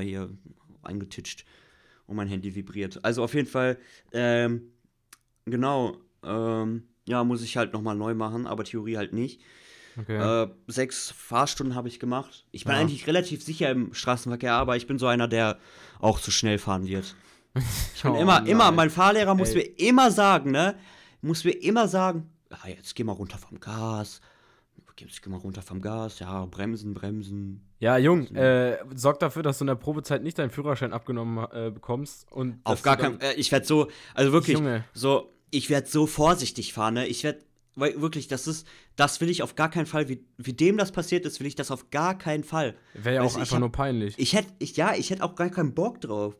äh, 0.00 0.04
hier 0.04 0.30
eingetitscht 0.82 1.44
und 2.08 2.16
mein 2.16 2.26
Handy 2.26 2.56
vibriert. 2.56 3.04
Also 3.04 3.22
auf 3.22 3.34
jeden 3.34 3.46
Fall, 3.46 3.78
ähm, 4.12 4.72
genau, 5.44 5.96
ähm, 6.24 6.88
ja, 7.06 7.22
muss 7.22 7.42
ich 7.42 7.56
halt 7.56 7.72
nochmal 7.72 7.94
neu 7.94 8.14
machen, 8.14 8.46
aber 8.46 8.64
Theorie 8.64 8.96
halt 8.96 9.12
nicht. 9.12 9.40
Okay. 9.96 10.16
Äh, 10.16 10.48
sechs 10.66 11.10
Fahrstunden 11.10 11.74
habe 11.74 11.88
ich 11.88 12.00
gemacht. 12.00 12.46
Ich 12.50 12.64
bin 12.64 12.72
ja. 12.72 12.80
eigentlich 12.80 13.06
relativ 13.06 13.42
sicher 13.42 13.70
im 13.70 13.92
Straßenverkehr, 13.94 14.54
aber 14.54 14.76
ich 14.76 14.86
bin 14.86 14.98
so 14.98 15.06
einer, 15.06 15.28
der 15.28 15.58
auch 16.00 16.18
zu 16.18 16.30
schnell 16.30 16.58
fahren 16.58 16.88
wird. 16.88 17.14
Ich 17.94 18.02
bin 18.02 18.12
oh, 18.12 18.20
immer, 18.20 18.40
nein. 18.40 18.46
immer, 18.46 18.70
mein 18.70 18.90
Fahrlehrer 18.90 19.34
muss 19.34 19.50
Ey. 19.50 19.56
mir 19.56 19.88
immer 19.88 20.12
sagen, 20.12 20.52
ne? 20.52 20.76
Muss 21.22 21.42
mir 21.42 21.50
immer 21.50 21.88
sagen, 21.88 22.30
ja, 22.50 22.70
jetzt 22.70 22.94
geh 22.94 23.02
mal 23.02 23.12
runter 23.12 23.38
vom 23.38 23.58
Gas, 23.58 24.20
ich 25.06 25.22
geh 25.22 25.30
mal 25.30 25.38
runter 25.38 25.62
vom 25.62 25.80
Gas, 25.80 26.18
ja, 26.18 26.44
bremsen, 26.46 26.94
bremsen. 26.94 27.68
Ja, 27.78 27.96
Jung, 27.98 28.26
äh, 28.34 28.78
sorg 28.94 29.18
dafür, 29.20 29.42
dass 29.42 29.58
du 29.58 29.64
in 29.64 29.68
der 29.68 29.74
Probezeit 29.74 30.22
nicht 30.22 30.38
deinen 30.38 30.50
Führerschein 30.50 30.92
abgenommen 30.92 31.46
äh, 31.52 31.70
bekommst. 31.70 32.30
Und 32.32 32.60
Auf 32.64 32.82
gar 32.82 32.96
keinen 32.96 33.20
äh, 33.20 33.34
ich 33.34 33.52
werde 33.52 33.66
so, 33.66 33.88
also 34.14 34.32
wirklich, 34.32 34.58
Junge. 34.58 34.84
so, 34.92 35.32
ich 35.50 35.70
werde 35.70 35.86
so 35.86 36.06
vorsichtig 36.06 36.72
fahren, 36.72 36.94
ne? 36.94 37.06
Ich 37.06 37.24
werde, 37.24 37.40
wirklich, 37.76 38.28
das 38.28 38.46
ist, 38.46 38.66
das 38.96 39.20
will 39.20 39.30
ich 39.30 39.42
auf 39.42 39.54
gar 39.54 39.70
keinen 39.70 39.86
Fall, 39.86 40.08
wie, 40.08 40.24
wie 40.36 40.52
dem 40.52 40.76
das 40.76 40.92
passiert 40.92 41.24
ist, 41.24 41.40
will 41.40 41.46
ich 41.46 41.54
das 41.54 41.70
auf 41.70 41.90
gar 41.90 42.18
keinen 42.18 42.44
Fall. 42.44 42.74
Wäre 42.94 43.16
ja 43.16 43.22
weißt, 43.22 43.36
auch 43.36 43.40
einfach 43.40 43.52
hab, 43.52 43.60
nur 43.60 43.72
peinlich. 43.72 44.14
Ich 44.18 44.32
hätte, 44.32 44.52
ich, 44.58 44.76
ja, 44.76 44.94
ich 44.94 45.10
hätte 45.10 45.22
auch 45.22 45.34
gar 45.34 45.50
keinen 45.50 45.74
Bock 45.74 46.00
drauf. 46.00 46.36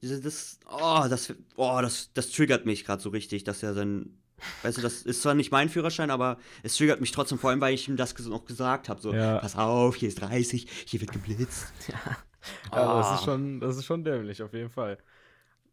Das, 0.00 0.58
oh, 0.70 1.04
das, 1.08 1.34
oh, 1.56 1.78
das, 1.80 2.10
das 2.14 2.30
triggert 2.30 2.66
mich 2.66 2.84
gerade 2.84 3.02
so 3.02 3.10
richtig, 3.10 3.44
dass 3.44 3.62
er 3.62 3.74
sein 3.74 4.16
Weißt 4.62 4.78
du, 4.78 4.82
das 4.82 5.02
ist 5.02 5.22
zwar 5.22 5.34
nicht 5.34 5.50
mein 5.50 5.68
Führerschein, 5.68 6.10
aber 6.10 6.38
es 6.62 6.76
triggert 6.76 7.00
mich 7.00 7.12
trotzdem, 7.12 7.38
vor 7.38 7.50
allem, 7.50 7.60
weil 7.60 7.74
ich 7.74 7.88
ihm 7.88 7.96
das 7.96 8.18
noch 8.26 8.44
gesagt 8.44 8.88
habe. 8.88 9.00
So, 9.00 9.12
ja. 9.12 9.38
pass 9.38 9.56
auf, 9.56 9.96
hier 9.96 10.08
ist 10.08 10.20
30, 10.20 10.68
hier 10.86 11.00
wird 11.00 11.12
geblitzt. 11.12 11.72
Ja, 12.70 12.78
ja 12.78 12.94
oh. 12.94 12.98
das, 12.98 13.18
ist 13.18 13.24
schon, 13.24 13.58
das 13.58 13.76
ist 13.76 13.86
schon 13.86 14.04
dämlich, 14.04 14.40
auf 14.40 14.52
jeden 14.52 14.70
Fall. 14.70 14.98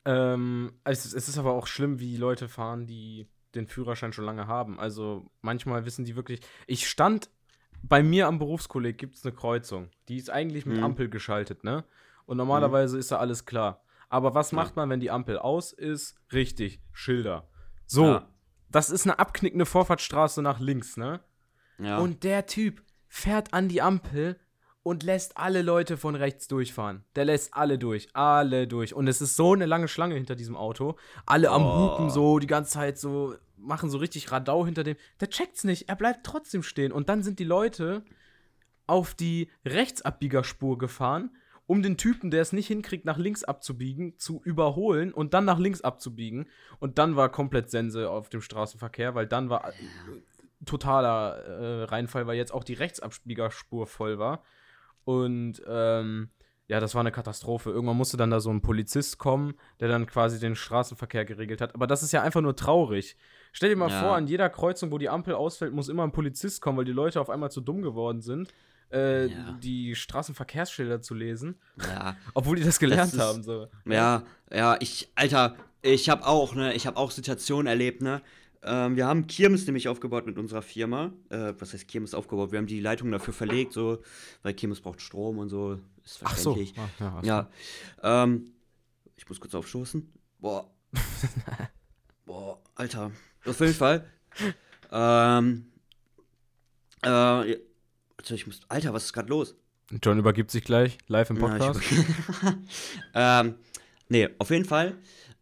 Ähm, 0.05 0.71
es, 0.83 1.05
es 1.13 1.29
ist 1.29 1.37
aber 1.37 1.51
auch 1.51 1.67
schlimm, 1.67 1.99
wie 1.99 2.17
Leute 2.17 2.49
fahren, 2.49 2.87
die 2.87 3.27
den 3.53 3.67
Führerschein 3.67 4.11
schon 4.11 4.25
lange 4.25 4.47
haben. 4.47 4.79
Also 4.79 5.29
manchmal 5.41 5.85
wissen 5.85 6.03
die 6.03 6.15
wirklich. 6.15 6.39
Ich 6.65 6.89
stand 6.89 7.29
bei 7.83 8.01
mir 8.01 8.25
am 8.25 8.39
Berufskolleg 8.39 8.97
gibt 8.97 9.13
es 9.13 9.23
eine 9.23 9.35
Kreuzung. 9.35 9.91
Die 10.07 10.17
ist 10.17 10.31
eigentlich 10.31 10.65
mit 10.65 10.77
mhm. 10.77 10.83
Ampel 10.83 11.09
geschaltet, 11.09 11.63
ne? 11.63 11.83
Und 12.25 12.37
normalerweise 12.37 12.95
mhm. 12.95 13.01
ist 13.01 13.11
da 13.11 13.17
alles 13.17 13.45
klar. 13.45 13.83
Aber 14.09 14.33
was 14.33 14.51
macht 14.51 14.75
man, 14.75 14.89
wenn 14.89 14.99
die 14.99 15.11
Ampel 15.11 15.37
aus 15.37 15.73
ist? 15.73 16.15
Richtig, 16.31 16.81
Schilder. 16.91 17.47
So, 17.85 18.05
ja 18.05 18.32
das 18.73 18.89
ist 18.89 19.05
eine 19.05 19.19
abknickende 19.19 19.65
Vorfahrtsstraße 19.65 20.41
nach 20.41 20.59
links, 20.59 20.97
ne? 20.97 21.21
Ja. 21.77 21.99
Und 21.99 22.23
der 22.23 22.45
Typ 22.47 22.83
fährt 23.07 23.53
an 23.53 23.69
die 23.69 23.81
Ampel 23.81 24.39
und 24.81 25.03
lässt 25.03 25.37
alle 25.37 25.61
Leute 25.61 25.95
von 25.95 26.15
rechts 26.15 26.47
durchfahren. 26.47 27.03
Der 27.15 27.25
lässt 27.25 27.53
alle 27.53 27.77
durch, 27.77 28.09
alle 28.13 28.67
durch. 28.67 28.93
Und 28.93 29.07
es 29.07 29.21
ist 29.21 29.35
so 29.35 29.53
eine 29.53 29.65
lange 29.65 29.87
Schlange 29.87 30.15
hinter 30.15 30.35
diesem 30.35 30.57
Auto. 30.57 30.97
Alle 31.25 31.51
am 31.51 31.63
oh. 31.63 31.91
Hupen 31.91 32.09
so, 32.09 32.39
die 32.39 32.47
ganze 32.47 32.71
Zeit 32.71 32.97
so, 32.97 33.35
machen 33.55 33.89
so 33.89 33.99
richtig 33.99 34.31
Radau 34.31 34.65
hinter 34.65 34.83
dem. 34.83 34.97
Der 35.21 35.29
checkt's 35.29 35.63
nicht, 35.63 35.87
er 35.87 35.95
bleibt 35.95 36.25
trotzdem 36.25 36.63
stehen. 36.63 36.91
Und 36.91 37.09
dann 37.09 37.23
sind 37.23 37.39
die 37.39 37.45
Leute 37.45 38.03
auf 38.87 39.13
die 39.13 39.49
Rechtsabbiegerspur 39.65 40.77
gefahren 40.77 41.31
um 41.65 41.81
den 41.81 41.97
Typen, 41.97 42.29
der 42.31 42.41
es 42.41 42.53
nicht 42.53 42.67
hinkriegt, 42.67 43.05
nach 43.05 43.17
links 43.17 43.43
abzubiegen, 43.43 44.17
zu 44.17 44.41
überholen 44.43 45.13
und 45.13 45.33
dann 45.33 45.45
nach 45.45 45.59
links 45.59 45.81
abzubiegen. 45.81 46.47
Und 46.79 46.97
dann 46.97 47.15
war 47.15 47.29
komplett 47.29 47.69
Sense 47.69 48.09
auf 48.09 48.29
dem 48.29 48.41
Straßenverkehr, 48.41 49.15
weil 49.15 49.27
dann 49.27 49.49
war 49.49 49.69
äh, 49.69 49.73
totaler 50.65 51.37
äh, 51.37 51.83
Reinfall, 51.83 52.27
weil 52.27 52.37
jetzt 52.37 52.53
auch 52.53 52.63
die 52.63 52.73
Rechtsabbiegerspur 52.73 53.87
voll 53.87 54.19
war. 54.19 54.43
Und 55.05 55.61
ähm, 55.67 56.29
ja, 56.67 56.79
das 56.79 56.95
war 56.95 57.01
eine 57.01 57.11
Katastrophe. 57.11 57.71
Irgendwann 57.71 57.97
musste 57.97 58.17
dann 58.17 58.31
da 58.31 58.39
so 58.39 58.49
ein 58.49 58.61
Polizist 58.61 59.17
kommen, 59.17 59.53
der 59.79 59.89
dann 59.89 60.05
quasi 60.05 60.39
den 60.39 60.55
Straßenverkehr 60.55 61.25
geregelt 61.25 61.61
hat. 61.61 61.75
Aber 61.75 61.87
das 61.87 62.03
ist 62.03 62.11
ja 62.13 62.21
einfach 62.21 62.41
nur 62.41 62.55
traurig. 62.55 63.17
Stell 63.51 63.69
dir 63.69 63.75
mal 63.75 63.89
ja. 63.89 64.01
vor, 64.01 64.15
an 64.15 64.27
jeder 64.27 64.49
Kreuzung, 64.49 64.91
wo 64.91 64.97
die 64.97 65.09
Ampel 65.09 65.33
ausfällt, 65.35 65.73
muss 65.73 65.89
immer 65.89 66.03
ein 66.03 66.11
Polizist 66.11 66.61
kommen, 66.61 66.77
weil 66.77 66.85
die 66.85 66.91
Leute 66.91 67.21
auf 67.21 67.29
einmal 67.29 67.51
zu 67.51 67.61
dumm 67.61 67.81
geworden 67.81 68.21
sind 68.21 68.53
äh, 68.93 69.25
ja. 69.27 69.59
die 69.61 69.95
Straßenverkehrsschilder 69.95 71.01
zu 71.01 71.13
lesen. 71.13 71.55
Ja. 71.81 72.15
Obwohl 72.33 72.55
die 72.55 72.63
das 72.63 72.79
gelernt 72.79 73.13
das 73.13 73.13
ist, 73.13 73.19
haben. 73.19 73.43
So. 73.43 73.67
Ja, 73.85 74.23
ja, 74.51 74.77
ich, 74.79 75.09
Alter, 75.15 75.55
ich 75.81 76.09
habe 76.09 76.25
auch, 76.25 76.55
ne, 76.55 76.73
ich 76.73 76.87
habe 76.87 76.97
auch 76.97 77.11
Situationen 77.11 77.67
erlebt, 77.67 78.01
ne. 78.01 78.21
Ähm, 78.65 78.95
wir 78.95 79.05
haben 79.05 79.27
Kirmes 79.27 79.65
nämlich 79.65 79.89
aufgebaut 79.89 80.25
mit 80.25 80.37
unserer 80.37 80.61
Firma. 80.61 81.11
Äh, 81.29 81.53
was 81.59 81.73
heißt 81.73 81.87
Kirmes 81.87 82.13
aufgebaut? 82.13 82.51
Wir 82.51 82.59
haben 82.59 82.67
die 82.67 82.79
Leitung 82.79 83.11
dafür 83.11 83.33
verlegt, 83.33 83.73
so, 83.73 84.01
weil 84.41 84.53
Kirmes 84.53 84.79
braucht 84.79 85.01
Strom 85.01 85.37
und 85.37 85.49
so. 85.49 85.79
Ist 86.05 86.19
verständlich. 86.19 86.73
Ach 86.77 86.89
so. 86.97 87.05
Ach, 87.05 87.23
ja. 87.23 87.49
ja. 88.03 88.23
Ähm, 88.23 88.53
ich 89.17 89.27
muss 89.27 89.39
kurz 89.39 89.53
aufstoßen. 89.53 90.09
Boah. 90.39 90.69
Boah, 92.25 92.61
Alter. 92.75 93.11
Auf 93.45 93.59
jeden 93.59 93.73
Fall. 93.73 94.07
ähm, 94.91 95.65
äh, 97.03 97.55
also 98.23 98.35
ich 98.35 98.47
muss, 98.47 98.61
Alter, 98.69 98.93
was 98.93 99.05
ist 99.05 99.13
gerade 99.13 99.29
los? 99.29 99.55
John 100.01 100.17
übergibt 100.17 100.49
sich 100.49 100.63
gleich 100.63 100.97
live 101.07 101.29
im 101.29 101.37
Podcast. 101.37 101.81
Ja, 103.13 103.41
ähm, 103.41 103.55
nee, 104.07 104.29
auf 104.39 104.49
jeden 104.49 104.65
Fall 104.65 104.97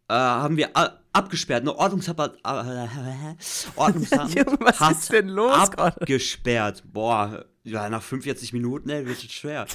äh, 0.08 0.14
haben 0.14 0.56
wir 0.56 0.70
abgesperrt. 1.12 1.62
Eine 1.62 1.76
Ordnungsamt, 1.76 2.18
äh, 2.18 2.26
Ordnungsamt 3.76 4.36
was 4.60 4.80
hat 4.80 4.92
ist 4.96 5.12
denn 5.12 5.28
los 5.28 5.52
abgesperrt. 5.52 6.82
Grade? 6.82 6.92
Boah, 6.92 7.46
ja, 7.62 7.88
nach 7.88 8.02
45 8.02 8.52
Minuten, 8.52 8.90
ey, 8.90 9.06
wird 9.06 9.22
es 9.22 9.32
schwer. 9.32 9.66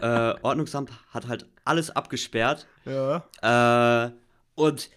äh, 0.00 0.34
Ordnungsamt 0.42 0.90
hat 1.10 1.28
halt 1.28 1.46
alles 1.64 1.90
abgesperrt. 1.90 2.66
Ja. 2.86 4.06
Äh, 4.06 4.12
und 4.54 4.90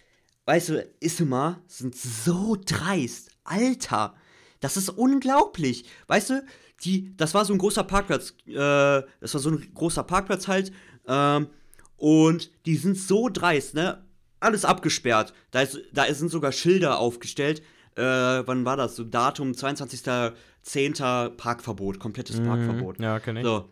weißt 0.46 0.70
du, 0.70 0.90
Isuma 1.00 1.60
sind 1.66 1.94
so 1.94 2.56
dreist. 2.64 3.30
Alter, 3.44 4.14
das 4.60 4.76
ist 4.76 4.88
unglaublich. 4.88 5.84
Weißt 6.06 6.30
du, 6.30 6.44
die, 6.84 7.16
das 7.16 7.34
war 7.34 7.44
so 7.44 7.52
ein 7.52 7.58
großer 7.58 7.84
Parkplatz, 7.84 8.34
äh, 8.46 8.54
das 8.54 9.34
war 9.34 9.40
so 9.40 9.50
ein 9.50 9.74
großer 9.74 10.02
Parkplatz 10.02 10.48
halt, 10.48 10.72
ähm, 11.06 11.48
und 11.96 12.50
die 12.66 12.76
sind 12.76 12.98
so 12.98 13.28
dreist, 13.28 13.74
ne? 13.74 14.02
Alles 14.40 14.64
abgesperrt. 14.64 15.32
Da, 15.52 15.62
ist, 15.62 15.78
da 15.92 16.12
sind 16.12 16.30
sogar 16.30 16.50
Schilder 16.50 16.98
aufgestellt. 16.98 17.62
Äh, 17.94 18.02
wann 18.02 18.64
war 18.64 18.76
das? 18.76 18.96
So 18.96 19.04
Datum 19.04 19.52
22.10. 19.52 21.30
Parkverbot, 21.36 22.00
komplettes 22.00 22.40
mhm. 22.40 22.46
Parkverbot. 22.46 22.98
Ja, 22.98 23.20
kenn 23.20 23.36
ich. 23.36 23.44
So. 23.44 23.68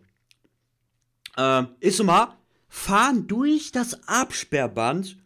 Ähm, 1.36 1.68
ist 1.80 1.96
so 1.96 2.04
mal, 2.04 2.36
fahren 2.68 3.26
durch 3.26 3.72
das 3.72 4.06
Absperrband, 4.06 5.16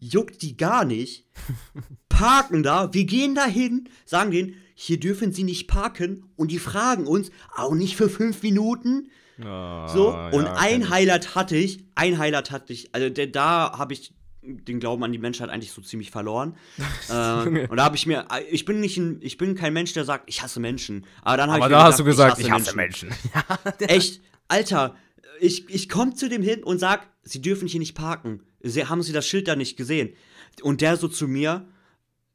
juckt 0.00 0.42
die 0.42 0.56
gar 0.56 0.84
nicht, 0.84 1.26
parken 2.08 2.62
da, 2.62 2.92
wir 2.92 3.04
gehen 3.04 3.34
da 3.34 3.46
hin, 3.46 3.88
sagen 4.04 4.30
denen, 4.30 4.54
hier 4.74 5.00
dürfen 5.00 5.32
sie 5.32 5.44
nicht 5.44 5.66
parken 5.66 6.24
und 6.36 6.50
die 6.50 6.58
fragen 6.58 7.06
uns, 7.06 7.30
auch 7.54 7.74
nicht 7.74 7.96
für 7.96 8.08
fünf 8.08 8.42
Minuten. 8.42 9.10
Oh, 9.40 9.86
so, 9.88 10.08
und 10.10 10.44
ja, 10.44 10.54
ein 10.54 10.90
Highlight 10.90 11.34
hatte 11.34 11.56
ich, 11.56 11.84
ein 11.94 12.18
Highlight 12.18 12.50
hatte 12.50 12.72
ich, 12.72 12.94
also 12.94 13.08
der, 13.08 13.28
da 13.28 13.76
habe 13.76 13.92
ich 13.92 14.12
den 14.40 14.80
Glauben 14.80 15.02
an 15.04 15.12
die 15.12 15.18
Menschheit 15.18 15.50
eigentlich 15.50 15.72
so 15.72 15.82
ziemlich 15.82 16.10
verloren. 16.10 16.56
äh, 17.08 17.66
und 17.66 17.76
da 17.76 17.84
habe 17.84 17.96
ich 17.96 18.06
mir, 18.06 18.26
ich 18.50 18.64
bin 18.64 18.80
nicht 18.80 18.96
ein, 18.96 19.18
ich 19.20 19.36
bin 19.36 19.54
kein 19.54 19.72
Mensch, 19.72 19.92
der 19.92 20.04
sagt, 20.04 20.24
ich 20.28 20.42
hasse 20.42 20.60
Menschen. 20.60 21.04
Aber 21.22 21.36
dann 21.36 21.50
habe 21.50 21.58
ich 21.58 21.64
mir 21.64 21.70
da 21.70 21.76
gedacht, 21.78 21.92
hast 21.92 22.00
du 22.00 22.04
gesagt, 22.04 22.38
ich 22.38 22.50
hasse, 22.50 22.62
ich 22.62 22.68
hasse 22.68 22.76
Menschen. 22.76 23.08
Menschen. 23.08 23.80
Echt, 23.88 24.20
Alter, 24.48 24.96
ich, 25.40 25.68
ich 25.68 25.88
komme 25.88 26.14
zu 26.14 26.28
dem 26.28 26.42
hin 26.42 26.62
und 26.64 26.78
sag, 26.78 27.08
sie 27.22 27.40
dürfen 27.40 27.68
hier 27.68 27.80
nicht 27.80 27.94
parken. 27.94 28.42
Sie, 28.60 28.86
haben 28.86 29.02
sie 29.02 29.12
das 29.12 29.26
Schild 29.26 29.48
da 29.48 29.56
nicht 29.56 29.76
gesehen? 29.76 30.14
Und 30.62 30.80
der 30.80 30.96
so 30.96 31.08
zu 31.08 31.28
mir, 31.28 31.66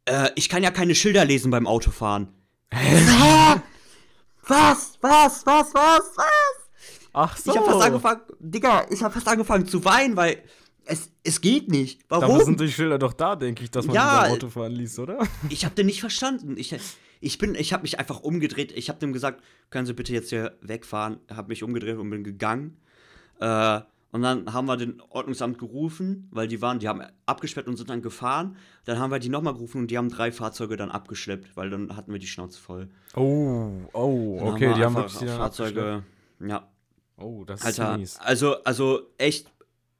äh, 0.05 0.29
ich 0.35 0.49
kann 0.49 0.63
ja 0.63 0.71
keine 0.71 0.95
Schilder 0.95 1.25
lesen 1.25 1.51
beim 1.51 1.67
Autofahren. 1.67 2.29
Hä? 2.71 3.61
was? 4.47 4.97
Was? 5.01 5.45
Was? 5.45 5.73
Was? 5.73 6.11
Was? 6.15 6.63
Ach 7.13 7.37
so. 7.37 7.51
Ich 7.51 7.57
habe 7.57 7.71
fast 7.71 7.85
angefangen, 7.85 8.21
Digga, 8.39 8.85
ich 8.89 9.03
habe 9.03 9.13
fast 9.13 9.27
angefangen 9.27 9.67
zu 9.67 9.85
weinen, 9.85 10.15
weil 10.15 10.41
es, 10.85 11.11
es 11.23 11.41
geht 11.41 11.69
nicht. 11.69 12.01
Warum? 12.09 12.29
Dafür 12.29 12.45
sind 12.45 12.59
die 12.59 12.71
Schilder 12.71 12.97
doch 12.97 13.13
da, 13.13 13.35
denke 13.35 13.63
ich, 13.63 13.71
dass 13.71 13.85
man 13.85 13.95
ja, 13.95 14.23
beim 14.23 14.31
Autofahren 14.33 14.73
liest, 14.73 14.99
oder? 14.99 15.19
Ich 15.49 15.63
habe 15.65 15.75
den 15.75 15.85
nicht 15.85 16.01
verstanden. 16.01 16.57
Ich, 16.57 16.75
ich 17.21 17.37
bin, 17.37 17.55
ich 17.55 17.71
habe 17.71 17.83
mich 17.83 17.99
einfach 17.99 18.21
umgedreht. 18.21 18.71
Ich 18.73 18.89
habe 18.89 18.99
dem 18.99 19.13
gesagt, 19.13 19.43
können 19.69 19.85
Sie 19.85 19.93
bitte 19.93 20.11
jetzt 20.11 20.29
hier 20.29 20.57
wegfahren? 20.61 21.19
Habe 21.29 21.49
mich 21.49 21.63
umgedreht 21.63 21.97
und 21.97 22.09
bin 22.09 22.23
gegangen. 22.23 22.77
Äh, 23.43 23.81
und 24.11 24.21
dann 24.21 24.53
haben 24.53 24.67
wir 24.67 24.77
den 24.77 25.01
Ordnungsamt 25.09 25.57
gerufen, 25.57 26.27
weil 26.31 26.47
die 26.47 26.61
waren, 26.61 26.77
die 26.77 26.87
haben 26.87 27.01
abgesperrt 27.25 27.67
und 27.67 27.77
sind 27.77 27.89
dann 27.89 28.03
gefahren. 28.03 28.55
Dann 28.85 28.99
haben 28.99 29.09
wir 29.09 29.17
die 29.17 29.29
nochmal 29.29 29.53
gerufen 29.53 29.79
und 29.79 29.87
die 29.91 29.97
haben 29.97 30.09
drei 30.09 30.31
Fahrzeuge 30.31 30.77
dann 30.77 30.91
abgeschleppt, 30.91 31.57
weil 31.57 31.71
dann 31.71 31.97
hatten 31.97 32.11
wir 32.11 32.19
die 32.19 32.27
Schnauze 32.27 32.59
voll. 32.59 32.89
Oh, 33.15 33.71
oh, 33.91 34.37
dann 34.37 34.47
okay, 34.49 34.67
haben 34.67 34.75
die 34.75 34.85
haben 34.85 34.95
wirklich 34.95 35.17
die 35.17 35.27
Fahrzeuge. 35.27 36.03
Ja. 36.39 36.71
Oh, 37.17 37.43
das 37.43 37.63
Alter, 37.63 37.93
ist 37.93 37.97
mies. 37.97 38.19
Also, 38.19 38.63
also 38.63 39.01
echt, 39.17 39.51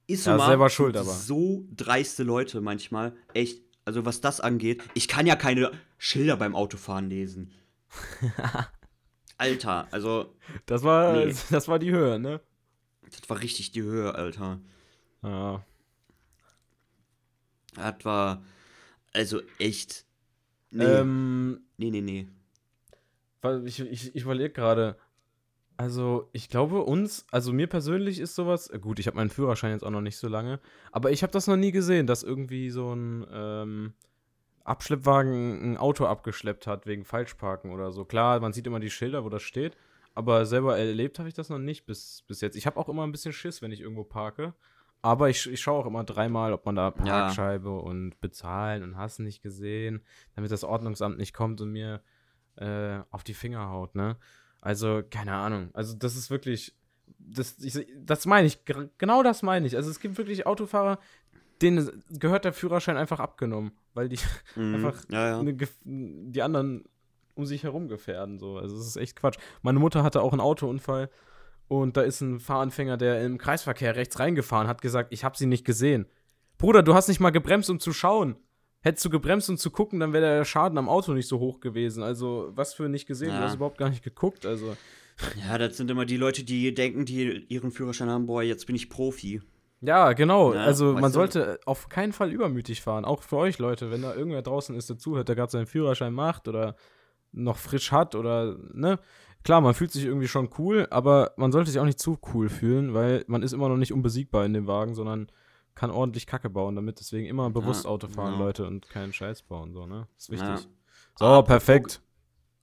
ist 0.06 0.28
ja, 0.28 0.38
selber 0.38 0.70
schuld, 0.70 0.96
aber. 0.96 1.10
So 1.10 1.66
dreiste 1.76 2.24
Leute 2.24 2.62
manchmal, 2.62 3.14
echt. 3.34 3.64
Also, 3.84 4.06
was 4.06 4.22
das 4.22 4.40
angeht, 4.40 4.84
ich 4.94 5.08
kann 5.08 5.26
ja 5.26 5.36
keine 5.36 5.72
Schilder 5.98 6.38
beim 6.38 6.56
Autofahren 6.56 7.10
lesen. 7.10 7.52
Alter, 9.38 9.88
also. 9.92 10.36
Das 10.68 10.84
war, 10.84 11.14
nee. 11.14 11.34
das 11.50 11.68
war 11.68 11.80
die 11.80 11.92
Höhe, 11.92 12.20
ne? 12.20 12.40
Das 13.10 13.30
war 13.30 13.42
richtig 13.42 13.72
die 13.72 13.84
Höhe, 13.84 14.16
Alter. 14.16 14.60
Ja. 15.22 15.64
Das 17.76 18.06
war 18.06 18.44
also 19.14 19.42
echt. 19.60 20.06
Nee. 20.72 20.84
Ähm, 20.84 21.62
nee, 21.78 21.92
nee, 21.92 22.02
nee. 22.02 22.28
Ich, 23.66 23.80
ich, 23.80 24.16
ich 24.16 24.24
überlege 24.24 24.52
gerade. 24.52 24.98
Also, 25.76 26.30
ich 26.34 26.50
glaube, 26.50 26.82
uns, 26.84 27.26
also 27.32 27.52
mir 27.52 27.68
persönlich 27.68 28.20
ist 28.20 28.36
sowas. 28.36 28.70
Äh, 28.70 28.80
gut, 28.80 29.00
ich 29.00 29.08
habe 29.08 29.18
meinen 29.18 29.30
Führerschein 29.30 29.72
jetzt 29.72 29.84
auch 29.84 29.90
noch 29.92 30.02
nicht 30.02 30.18
so 30.18 30.28
lange. 30.28 30.60
Aber 30.92 31.12
ich 31.12 31.24
habe 31.24 31.34
das 31.34 31.48
noch 31.48 31.56
nie 31.56 31.72
gesehen, 31.72 32.08
dass 32.08 32.24
irgendwie 32.24 32.70
so 32.70 32.94
ein 32.94 33.26
ähm, 33.32 33.94
Abschleppwagen 34.64 35.74
ein 35.74 35.78
Auto 35.78 36.06
abgeschleppt 36.06 36.68
hat 36.68 36.86
wegen 36.86 37.06
Falschparken 37.06 37.72
oder 37.72 37.92
so. 37.92 38.06
Klar, 38.06 38.40
man 38.40 38.54
sieht 38.54 38.68
immer 38.68 38.80
die 38.80 38.92
Schilder, 38.92 39.24
wo 39.26 39.30
das 39.30 39.44
steht. 39.44 39.76
Aber 40.14 40.46
selber 40.46 40.78
erlebt 40.78 41.20
habe 41.20 41.28
ich 41.28 41.36
das 41.36 41.50
noch 41.50 41.60
nicht 41.60 41.86
bis, 41.86 42.24
bis 42.28 42.42
jetzt. 42.42 42.56
Ich 42.56 42.66
habe 42.68 42.78
auch 42.80 42.90
immer 42.90 43.04
ein 43.04 43.12
bisschen 43.12 43.34
Schiss, 43.34 43.62
wenn 43.62 43.72
ich 43.72 43.82
irgendwo 43.82 44.04
parke. 44.04 44.54
Aber 45.02 45.30
ich, 45.30 45.52
ich 45.52 45.60
schaue 45.60 45.82
auch 45.82 45.86
immer 45.86 46.04
dreimal, 46.06 46.54
ob 46.54 46.66
man 46.66 46.76
da 46.76 46.92
Parkscheibe 46.92 47.70
ja. 47.70 47.76
und 47.76 48.22
bezahlen 48.22 48.84
und 48.84 48.96
hast 48.96 49.20
nicht 49.20 49.42
gesehen, 49.42 50.02
damit 50.36 50.52
das 50.52 50.64
Ordnungsamt 50.64 51.18
nicht 51.18 51.34
kommt 51.34 51.60
und 51.60 51.72
mir 51.72 52.02
äh, 52.56 53.00
auf 53.12 53.24
die 53.24 53.34
Finger 53.34 53.70
haut, 53.70 53.96
ne? 53.96 54.18
Also, 54.62 55.02
keine 55.10 55.34
Ahnung. 55.34 55.72
Also, 55.74 55.94
das 55.98 56.16
ist 56.16 56.30
wirklich. 56.30 56.74
Das, 57.20 57.60
ich, 57.60 57.86
das 57.98 58.26
meine 58.26 58.48
ich, 58.48 58.60
genau 58.98 59.24
das 59.24 59.42
meine 59.42 59.68
ich. 59.68 59.76
Also, 59.76 59.90
es 59.90 60.00
gibt 60.00 60.18
wirklich 60.18 60.46
Autofahrer, 60.46 61.00
denen 61.62 62.04
gehört 62.10 62.46
der 62.46 62.54
Führerschein 62.54 62.96
einfach 62.96 63.20
abgenommen, 63.20 63.72
weil 63.94 64.08
die 64.08 64.20
mhm. 64.56 64.76
einfach 64.76 65.04
ja, 65.10 65.30
ja. 65.30 65.40
Eine, 65.40 65.54
die 65.84 66.42
anderen 66.42 66.86
um 67.36 67.46
sich 67.46 67.64
herum 67.64 67.88
gefährden. 67.88 68.40
So. 68.40 68.58
Also 68.58 68.78
es 68.78 68.88
ist 68.88 68.98
echt 68.98 69.16
Quatsch. 69.16 69.38
Meine 69.62 69.80
Mutter 69.80 70.04
hatte 70.04 70.22
auch 70.22 70.32
einen 70.32 70.42
Autounfall 70.42 71.10
und 71.68 71.98
da 71.98 72.02
ist 72.02 72.22
ein 72.22 72.40
Fahranfänger, 72.40 72.98
der 72.98 73.24
im 73.26 73.38
Kreisverkehr 73.38 73.96
rechts 73.96 74.20
reingefahren 74.20 74.68
hat, 74.68 74.82
gesagt, 74.82 75.14
ich 75.14 75.24
habe 75.24 75.38
sie 75.38 75.46
nicht 75.46 75.66
gesehen. 75.66 76.06
Bruder, 76.58 76.84
du 76.84 76.94
hast 76.94 77.08
nicht 77.08 77.20
mal 77.20 77.32
gebremst, 77.32 77.70
um 77.70 77.80
zu 77.80 77.94
schauen. 77.94 78.36
Hättest 78.82 79.06
du 79.06 79.10
gebremst, 79.10 79.50
um 79.50 79.58
zu 79.58 79.72
gucken, 79.72 80.00
dann 80.00 80.12
wäre 80.12 80.26
der 80.26 80.46
Schaden 80.46 80.78
am 80.78 80.90
Auto 80.90 81.14
nicht 81.14 81.28
so 81.28 81.40
hoch 81.40 81.62
gewesen. 81.62 82.04
Also, 82.04 82.52
was 82.54 82.74
für 82.74 82.90
nicht 82.90 83.08
gesehen, 83.08 83.30
ja. 83.30 83.40
du 83.40 83.46
hast 83.46 83.56
überhaupt 83.56 83.78
gar 83.78 83.90
nicht 83.90 84.04
geguckt. 84.04 84.46
Also. 84.46 84.76
Ja, 85.48 85.58
das 85.58 85.78
sind 85.78 85.90
immer 85.90 86.06
die 86.06 86.18
Leute, 86.18 86.44
die 86.44 86.74
denken, 86.74 87.06
die 87.06 87.46
ihren 87.48 87.72
Führerschein 87.72 88.10
haben, 88.10 88.26
boah, 88.26 88.44
jetzt 88.44 88.66
bin 88.66 88.76
ich 88.76 88.90
Profi. 88.90 89.42
Ja, 89.82 90.14
genau. 90.14 90.54
Ja, 90.54 90.64
also 90.64 90.94
man 90.94 91.12
sollte 91.12 91.60
auf 91.66 91.90
keinen 91.90 92.14
Fall 92.14 92.32
übermütig 92.32 92.82
fahren. 92.82 93.04
Auch 93.04 93.22
für 93.22 93.38
euch, 93.38 93.60
Leute, 93.60 93.92
wenn 93.92 94.02
da 94.02 94.16
irgendwer 94.16 94.42
draußen 94.42 94.76
ist, 94.76 94.90
der 94.90 94.98
zuhört, 94.98 95.28
der 95.28 95.36
gerade 95.36 95.52
seinen 95.52 95.66
Führerschein 95.66 96.14
macht 96.14 96.48
oder 96.48 96.76
noch 97.34 97.58
frisch 97.58 97.92
hat 97.92 98.16
oder, 98.16 98.58
ne? 98.74 99.00
Klar, 99.44 99.60
man 99.60 99.74
fühlt 99.74 99.92
sich 99.92 100.06
irgendwie 100.06 100.30
schon 100.30 100.50
cool, 100.58 100.88
aber 100.90 101.34
man 101.36 101.52
sollte 101.52 101.70
sich 101.70 101.80
auch 101.80 101.86
nicht 101.86 102.00
zu 102.00 102.18
cool 102.34 102.48
fühlen, 102.48 102.94
weil 102.94 103.26
man 103.28 103.44
ist 103.44 103.52
immer 103.52 103.68
noch 103.68 103.76
nicht 103.76 103.92
unbesiegbar 103.92 104.46
in 104.46 104.54
dem 104.54 104.68
Wagen, 104.68 104.96
sondern 104.96 105.28
kann 105.76 105.92
ordentlich 105.92 106.28
Kacke 106.28 106.50
bauen, 106.50 106.76
damit 106.76 107.00
deswegen 107.00 107.26
immer 107.26 107.50
bewusst 107.50 107.84
ja, 107.84 107.90
Auto 107.90 108.08
fahren, 108.08 108.34
ja. 108.34 108.40
Leute, 108.40 108.66
und 108.66 108.90
keinen 108.90 109.12
Scheiß 109.12 109.42
bauen, 109.42 109.74
so, 109.74 109.86
ne? 109.86 110.08
Ist 110.18 110.30
wichtig. 110.30 110.48
Ja. 110.48 110.60
So, 111.16 111.26
apropos, 111.26 111.48
perfekt. 111.48 112.02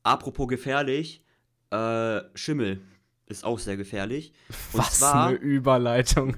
Apropos 0.04 0.48
gefährlich, 0.48 1.22
äh, 1.70 2.20
Schimmel 2.34 2.80
ist 3.26 3.44
auch 3.44 3.58
sehr 3.58 3.76
gefährlich. 3.76 4.32
Und 4.72 4.78
Was 4.78 5.00
zwar, 5.00 5.26
eine 5.26 5.36
Überleitung. 5.36 6.36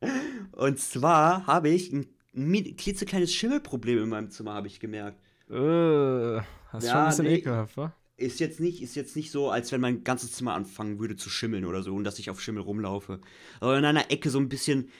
und 0.52 0.78
zwar 0.78 1.46
habe 1.46 1.70
ich 1.70 1.92
ein 1.92 2.76
klitzekleines 2.76 3.32
Schimmelproblem 3.32 4.02
in 4.02 4.08
meinem 4.10 4.30
Zimmer, 4.30 4.52
habe 4.52 4.66
ich 4.66 4.80
gemerkt. 4.80 5.18
Äh. 5.50 6.42
Das 6.72 6.84
ist 6.84 6.90
ja, 6.90 6.94
schon 6.94 7.02
ein 7.02 7.08
bisschen 7.08 7.24
nee, 7.26 7.34
ekelhaft, 7.36 7.76
wa? 7.76 7.92
Ist 8.16 8.40
jetzt, 8.40 8.58
nicht, 8.58 8.82
ist 8.82 8.96
jetzt 8.96 9.14
nicht 9.14 9.30
so, 9.30 9.50
als 9.50 9.70
wenn 9.70 9.80
mein 9.80 10.02
ganzes 10.02 10.32
Zimmer 10.32 10.54
anfangen 10.54 10.98
würde 10.98 11.16
zu 11.16 11.30
schimmeln 11.30 11.64
oder 11.64 11.82
so 11.82 11.94
und 11.94 12.04
dass 12.04 12.18
ich 12.18 12.30
auf 12.30 12.40
Schimmel 12.40 12.62
rumlaufe. 12.62 13.20
Aber 13.60 13.78
in 13.78 13.84
einer 13.84 14.10
Ecke 14.10 14.28
so 14.30 14.40
ein 14.40 14.48
bisschen, 14.48 14.90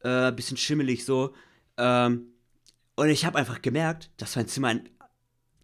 äh, 0.00 0.30
bisschen 0.32 0.58
schimmelig 0.58 1.04
so. 1.06 1.34
Ähm, 1.78 2.32
und 2.96 3.08
ich 3.08 3.24
habe 3.24 3.38
einfach 3.38 3.62
gemerkt, 3.62 4.10
dass 4.18 4.36
mein 4.36 4.48
Zimmer 4.48 4.68
ein, 4.68 4.88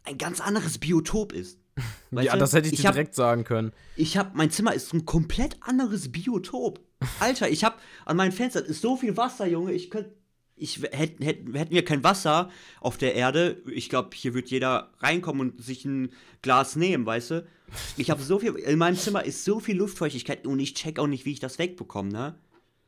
ein 0.04 0.16
ganz 0.16 0.40
anderes 0.40 0.78
Biotop 0.78 1.32
ist. 1.32 1.58
Weißt 2.10 2.26
ja, 2.26 2.32
du? 2.32 2.38
das 2.38 2.54
hätte 2.54 2.68
ich, 2.68 2.74
ich 2.74 2.80
dir 2.80 2.88
hab, 2.88 2.94
direkt 2.94 3.14
sagen 3.14 3.44
können. 3.44 3.72
Ich 3.96 4.16
habe, 4.16 4.30
mein 4.34 4.50
Zimmer 4.50 4.72
ist 4.72 4.94
ein 4.94 5.04
komplett 5.04 5.58
anderes 5.60 6.10
Biotop. 6.10 6.80
Alter, 7.20 7.50
ich 7.50 7.64
habe 7.64 7.76
an 8.06 8.16
meinen 8.16 8.32
Fenstern 8.32 8.64
ist 8.64 8.80
so 8.80 8.96
viel 8.96 9.16
Wasser, 9.16 9.46
Junge. 9.46 9.72
Ich 9.72 9.90
könnte 9.90 10.14
ich 10.56 10.82
hätten, 10.92 11.24
hätten, 11.24 11.54
hätten 11.54 11.74
wir 11.74 11.84
kein 11.84 12.04
Wasser 12.04 12.50
auf 12.80 12.96
der 12.96 13.14
Erde, 13.14 13.62
ich 13.66 13.88
glaube, 13.88 14.10
hier 14.14 14.34
wird 14.34 14.50
jeder 14.50 14.90
reinkommen 14.98 15.50
und 15.50 15.62
sich 15.62 15.84
ein 15.84 16.10
Glas 16.42 16.76
nehmen, 16.76 17.06
weißt 17.06 17.30
du? 17.32 17.46
Ich 17.96 18.10
habe 18.10 18.22
so 18.22 18.38
viel, 18.38 18.54
in 18.54 18.78
meinem 18.78 18.96
Zimmer 18.96 19.24
ist 19.24 19.44
so 19.44 19.58
viel 19.58 19.76
Luftfeuchtigkeit 19.76 20.46
und 20.46 20.58
ich 20.60 20.74
check 20.74 20.98
auch 20.98 21.06
nicht, 21.06 21.24
wie 21.24 21.32
ich 21.32 21.40
das 21.40 21.58
wegbekomme, 21.58 22.10
ne? 22.10 22.34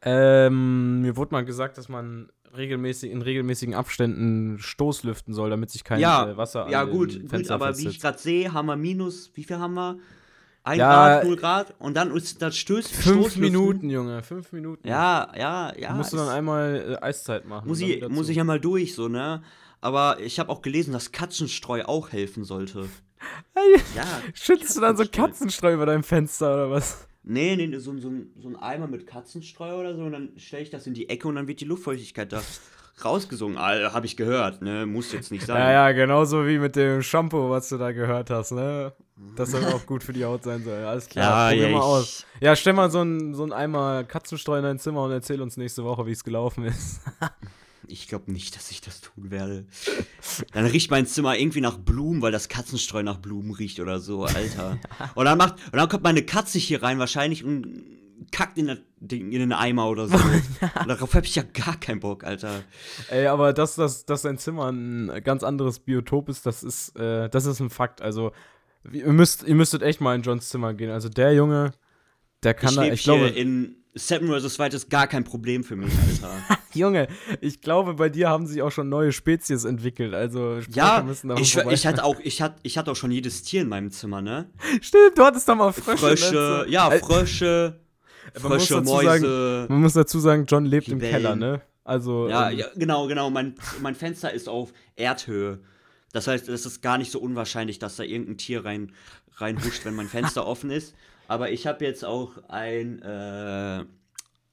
Ähm, 0.02 1.00
mir 1.00 1.16
wurde 1.16 1.32
mal 1.32 1.44
gesagt, 1.44 1.78
dass 1.78 1.88
man 1.88 2.30
regelmäßig 2.56 3.10
in 3.10 3.22
regelmäßigen 3.22 3.74
Abständen 3.74 4.58
Stoßlüften 4.58 5.34
soll, 5.34 5.50
damit 5.50 5.70
sich 5.70 5.82
kein 5.82 6.00
ja, 6.00 6.30
äh, 6.30 6.36
Wasser 6.36 6.68
Ja, 6.70 6.84
gut, 6.84 7.28
gut, 7.28 7.50
aber 7.50 7.76
wie 7.78 7.88
ich 7.88 8.00
gerade 8.00 8.18
sehe, 8.18 8.52
haben 8.52 8.66
wir 8.66 8.76
minus, 8.76 9.32
wie 9.34 9.44
viel 9.44 9.58
haben 9.58 9.74
wir? 9.74 9.98
1 10.66 10.78
ja, 10.78 10.90
Grad, 10.90 11.24
0 11.24 11.36
Grad 11.36 11.74
und 11.78 11.96
dann 11.96 12.10
ist 12.14 12.42
das 12.42 12.56
Stöß. 12.56 12.90
Fünf 12.90 13.36
Minuten, 13.36 13.88
Junge, 13.88 14.22
fünf 14.24 14.52
Minuten. 14.52 14.86
Ja, 14.86 15.30
ja, 15.36 15.72
ja. 15.78 15.92
Musst 15.92 16.12
du 16.12 16.16
dann 16.16 16.28
einmal 16.28 16.98
äh, 17.00 17.04
Eiszeit 17.04 17.46
machen. 17.46 17.68
Muss 17.68 17.80
ich, 17.80 18.06
muss 18.08 18.28
ich 18.28 18.36
ja 18.36 18.44
mal 18.44 18.58
durch, 18.58 18.94
so, 18.94 19.06
ne? 19.06 19.42
Aber 19.80 20.18
ich 20.20 20.40
habe 20.40 20.50
auch 20.50 20.62
gelesen, 20.62 20.92
dass 20.92 21.12
Katzenstreu 21.12 21.84
auch 21.84 22.10
helfen 22.10 22.44
sollte. 22.44 22.88
ja. 23.94 24.04
Schützt 24.34 24.76
du 24.76 24.80
dann 24.80 24.96
so 24.96 25.04
Katzenstreu 25.10 25.74
über 25.74 25.86
deinem 25.86 26.02
Fenster 26.02 26.54
oder 26.54 26.70
was? 26.70 27.05
Nee, 27.28 27.56
nee, 27.56 27.76
so, 27.78 27.98
so, 27.98 28.12
so 28.38 28.48
ein 28.48 28.56
Eimer 28.56 28.86
mit 28.86 29.04
Katzenstreu 29.04 29.80
oder 29.80 29.96
so 29.96 30.04
und 30.04 30.12
dann 30.12 30.28
stelle 30.36 30.62
ich 30.62 30.70
das 30.70 30.86
in 30.86 30.94
die 30.94 31.08
Ecke 31.08 31.26
und 31.26 31.34
dann 31.34 31.48
wird 31.48 31.60
die 31.60 31.64
Luftfeuchtigkeit 31.64 32.32
da 32.32 32.40
rausgesungen, 33.04 33.58
also, 33.58 33.92
habe 33.92 34.06
ich 34.06 34.16
gehört, 34.16 34.62
ne? 34.62 34.86
Muss 34.86 35.12
jetzt 35.12 35.32
nicht 35.32 35.44
sein. 35.44 35.58
Ja, 35.58 35.72
ja, 35.72 35.92
genauso 35.92 36.46
wie 36.46 36.58
mit 36.58 36.76
dem 36.76 37.02
Shampoo, 37.02 37.50
was 37.50 37.68
du 37.68 37.78
da 37.78 37.90
gehört 37.90 38.30
hast, 38.30 38.52
ne? 38.52 38.92
Dass 39.34 39.50
das 39.50 39.66
auch 39.66 39.84
gut 39.86 40.04
für 40.04 40.12
die 40.12 40.24
Haut 40.24 40.44
sein 40.44 40.62
soll. 40.62 40.84
Alles 40.84 41.08
klar, 41.08 41.50
ja, 41.50 41.56
probier 41.56 41.70
ja, 41.70 41.76
mal 41.76 41.82
aus. 41.82 42.24
Ja, 42.40 42.54
stell 42.54 42.74
mal 42.74 42.90
so 42.90 43.02
ein, 43.02 43.34
so 43.34 43.44
ein 43.44 43.52
Eimer 43.52 44.04
Katzenstreu 44.04 44.58
in 44.58 44.62
dein 44.62 44.78
Zimmer 44.78 45.02
und 45.02 45.10
erzähl 45.10 45.42
uns 45.42 45.56
nächste 45.56 45.82
Woche, 45.82 46.06
wie 46.06 46.12
es 46.12 46.22
gelaufen 46.22 46.64
ist. 46.64 47.00
ich 47.88 48.08
glaube 48.08 48.32
nicht, 48.32 48.56
dass 48.56 48.70
ich 48.70 48.80
das 48.80 49.00
tun 49.00 49.30
werde. 49.30 49.66
Dann 50.52 50.66
riecht 50.66 50.90
mein 50.90 51.06
Zimmer 51.06 51.36
irgendwie 51.38 51.60
nach 51.60 51.78
Blumen, 51.78 52.22
weil 52.22 52.32
das 52.32 52.48
Katzenstreu 52.48 53.02
nach 53.02 53.18
Blumen 53.18 53.52
riecht 53.52 53.80
oder 53.80 54.00
so, 54.00 54.24
Alter. 54.24 54.78
Und 55.14 55.24
dann 55.24 55.38
macht, 55.38 55.54
und 55.66 55.76
dann 55.76 55.88
kommt 55.88 56.04
meine 56.04 56.22
Katze 56.22 56.58
hier 56.58 56.82
rein 56.82 56.98
wahrscheinlich 56.98 57.44
und 57.44 57.84
kackt 58.32 58.58
in, 58.58 58.68
in 59.00 59.30
den 59.30 59.52
Eimer 59.52 59.88
oder 59.88 60.08
so. 60.08 60.18
Darauf 60.86 61.14
habe 61.14 61.26
ich 61.26 61.34
ja 61.34 61.42
gar 61.42 61.78
keinen 61.78 62.00
Bock, 62.00 62.24
Alter. 62.24 62.62
Ey, 63.10 63.26
aber 63.26 63.52
dass, 63.52 63.76
dass, 63.76 64.04
dass 64.04 64.22
dein 64.22 64.38
Zimmer 64.38 64.70
ein 64.70 65.20
ganz 65.22 65.42
anderes 65.42 65.80
Biotop 65.80 66.28
ist, 66.28 66.46
das 66.46 66.62
ist, 66.62 66.96
äh, 66.98 67.28
das 67.28 67.46
ist 67.46 67.60
ein 67.60 67.70
Fakt. 67.70 68.00
Also, 68.02 68.32
ihr, 68.90 69.12
müsst, 69.12 69.44
ihr 69.46 69.54
müsstet 69.54 69.82
echt 69.82 70.00
mal 70.00 70.14
in 70.14 70.22
Johns 70.22 70.48
Zimmer 70.48 70.74
gehen. 70.74 70.90
Also, 70.90 71.08
der 71.08 71.34
Junge, 71.34 71.72
der 72.42 72.54
kann 72.54 72.70
ich 72.70 72.76
da, 72.76 72.84
ich 72.84 73.02
glaube. 73.04 73.28
in 73.28 73.76
Seven 73.96 74.28
vs. 74.28 74.58
Wild 74.58 74.74
ist 74.74 74.90
gar 74.90 75.06
kein 75.06 75.24
Problem 75.24 75.64
für 75.64 75.74
mich, 75.74 75.92
Alter. 76.22 76.34
Junge, 76.74 77.08
ich 77.40 77.62
glaube, 77.62 77.94
bei 77.94 78.10
dir 78.10 78.28
haben 78.28 78.46
sich 78.46 78.60
auch 78.60 78.70
schon 78.70 78.90
neue 78.90 79.10
Spezies 79.12 79.64
entwickelt. 79.64 80.12
Also, 80.12 80.58
ja, 80.70 81.04
ich, 81.38 81.56
ich, 81.56 81.86
hatte 81.86 82.04
auch, 82.04 82.20
ich, 82.22 82.42
hatte, 82.42 82.56
ich 82.62 82.76
hatte 82.76 82.90
auch 82.90 82.96
schon 82.96 83.10
jedes 83.10 83.42
Tier 83.42 83.62
in 83.62 83.68
meinem 83.68 83.90
Zimmer, 83.90 84.20
ne? 84.20 84.50
Stimmt, 84.82 85.16
du 85.16 85.24
hattest 85.24 85.48
da 85.48 85.54
mal 85.54 85.72
Frösche. 85.72 85.96
Frösche, 85.96 86.66
ja, 86.68 86.90
Frösche. 86.90 87.80
Frösche, 88.34 88.82
Mäuse. 88.82 89.60
Sagen, 89.60 89.72
man 89.72 89.80
muss 89.82 89.94
dazu 89.94 90.18
sagen, 90.18 90.44
John 90.46 90.66
lebt 90.66 90.88
im 90.88 90.98
Keller, 90.98 91.34
ne? 91.34 91.62
Also. 91.84 92.28
Ja, 92.28 92.50
ähm, 92.50 92.58
ja, 92.58 92.66
genau, 92.74 93.06
genau. 93.06 93.30
Mein, 93.30 93.54
mein 93.80 93.94
Fenster 93.94 94.32
ist 94.32 94.48
auf 94.48 94.72
Erdhöhe. 94.96 95.60
Das 96.12 96.26
heißt, 96.26 96.48
es 96.48 96.66
ist 96.66 96.82
gar 96.82 96.98
nicht 96.98 97.10
so 97.12 97.20
unwahrscheinlich, 97.20 97.78
dass 97.78 97.96
da 97.96 98.02
irgendein 98.02 98.38
Tier 98.38 98.64
rein, 98.64 98.92
reinhuscht, 99.36 99.84
wenn 99.84 99.94
mein 99.94 100.08
Fenster 100.08 100.46
offen 100.46 100.70
ist. 100.70 100.94
Aber 101.28 101.50
ich 101.50 101.66
habe 101.66 101.84
jetzt 101.84 102.04
auch 102.04 102.32
ein, 102.48 103.02
äh, 103.02 103.78
ähm, 103.78 103.86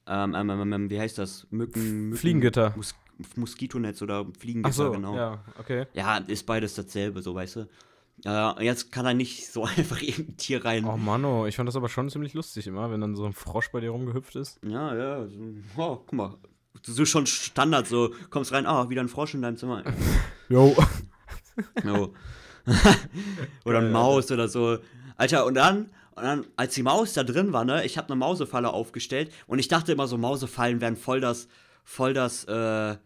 ähm, 0.07 0.49
ähm, 0.49 0.73
ähm, 0.73 0.89
wie 0.89 0.99
heißt 0.99 1.17
das? 1.17 1.47
Mücken. 1.49 2.09
Mücken 2.09 2.17
Fliegengitter. 2.17 2.73
Mus 2.75 2.95
Moskitonetz 3.35 4.01
oder 4.01 4.25
Fliegengitter, 4.39 4.69
Ach 4.69 4.73
so, 4.73 4.91
genau. 4.91 5.15
Ja, 5.15 5.43
okay. 5.59 5.85
Ja, 5.93 6.17
ist 6.17 6.45
beides 6.45 6.73
dasselbe, 6.73 7.21
so 7.21 7.35
weißt 7.35 7.57
du. 7.57 7.69
Äh, 8.25 8.65
jetzt 8.65 8.91
kann 8.91 9.05
er 9.05 9.13
nicht 9.13 9.51
so 9.51 9.63
einfach 9.77 10.01
irgendein 10.01 10.37
Tier 10.37 10.63
rein. 10.63 10.85
Oh 10.85 10.97
Mano, 10.97 11.45
ich 11.47 11.55
fand 11.55 11.67
das 11.67 11.75
aber 11.75 11.89
schon 11.89 12.09
ziemlich 12.09 12.33
lustig 12.33 12.67
immer, 12.67 12.91
wenn 12.91 13.01
dann 13.01 13.15
so 13.15 13.25
ein 13.25 13.33
Frosch 13.33 13.71
bei 13.71 13.81
dir 13.81 13.91
rumgehüpft 13.91 14.35
ist. 14.35 14.59
Ja, 14.65 14.95
ja. 14.95 15.27
So, 15.27 15.37
oh, 15.77 15.95
guck 15.97 16.13
mal. 16.13 16.37
So 16.81 17.05
schon 17.05 17.27
Standard, 17.27 17.87
so 17.87 18.13
kommst 18.29 18.51
rein, 18.51 18.65
ah, 18.65 18.89
wieder 18.89 19.01
ein 19.01 19.07
Frosch 19.07 19.35
in 19.35 19.41
deinem 19.41 19.57
Zimmer. 19.57 19.83
Jo. 20.49 20.75
jo. 21.83 22.13
oder 23.65 23.79
ein 23.79 23.91
Maus 23.91 24.31
oder 24.31 24.47
so. 24.47 24.77
Alter, 25.15 25.45
und 25.45 25.55
dann, 25.55 25.89
und 26.15 26.23
dann, 26.23 26.47
als 26.55 26.75
die 26.75 26.83
Maus 26.83 27.13
da 27.13 27.23
drin 27.23 27.53
war, 27.53 27.65
ne, 27.65 27.85
ich 27.85 27.97
habe 27.97 28.07
eine 28.09 28.15
Mausefalle 28.15 28.71
aufgestellt 28.71 29.31
und 29.47 29.59
ich 29.59 29.67
dachte 29.67 29.91
immer 29.91 30.07
so, 30.07 30.17
Mausefallen 30.17 30.81
wären 30.81 30.95
voll 30.95 31.21
das, 31.21 31.47
voll 31.83 32.13
das, 32.13 32.45
äh, 32.45 32.97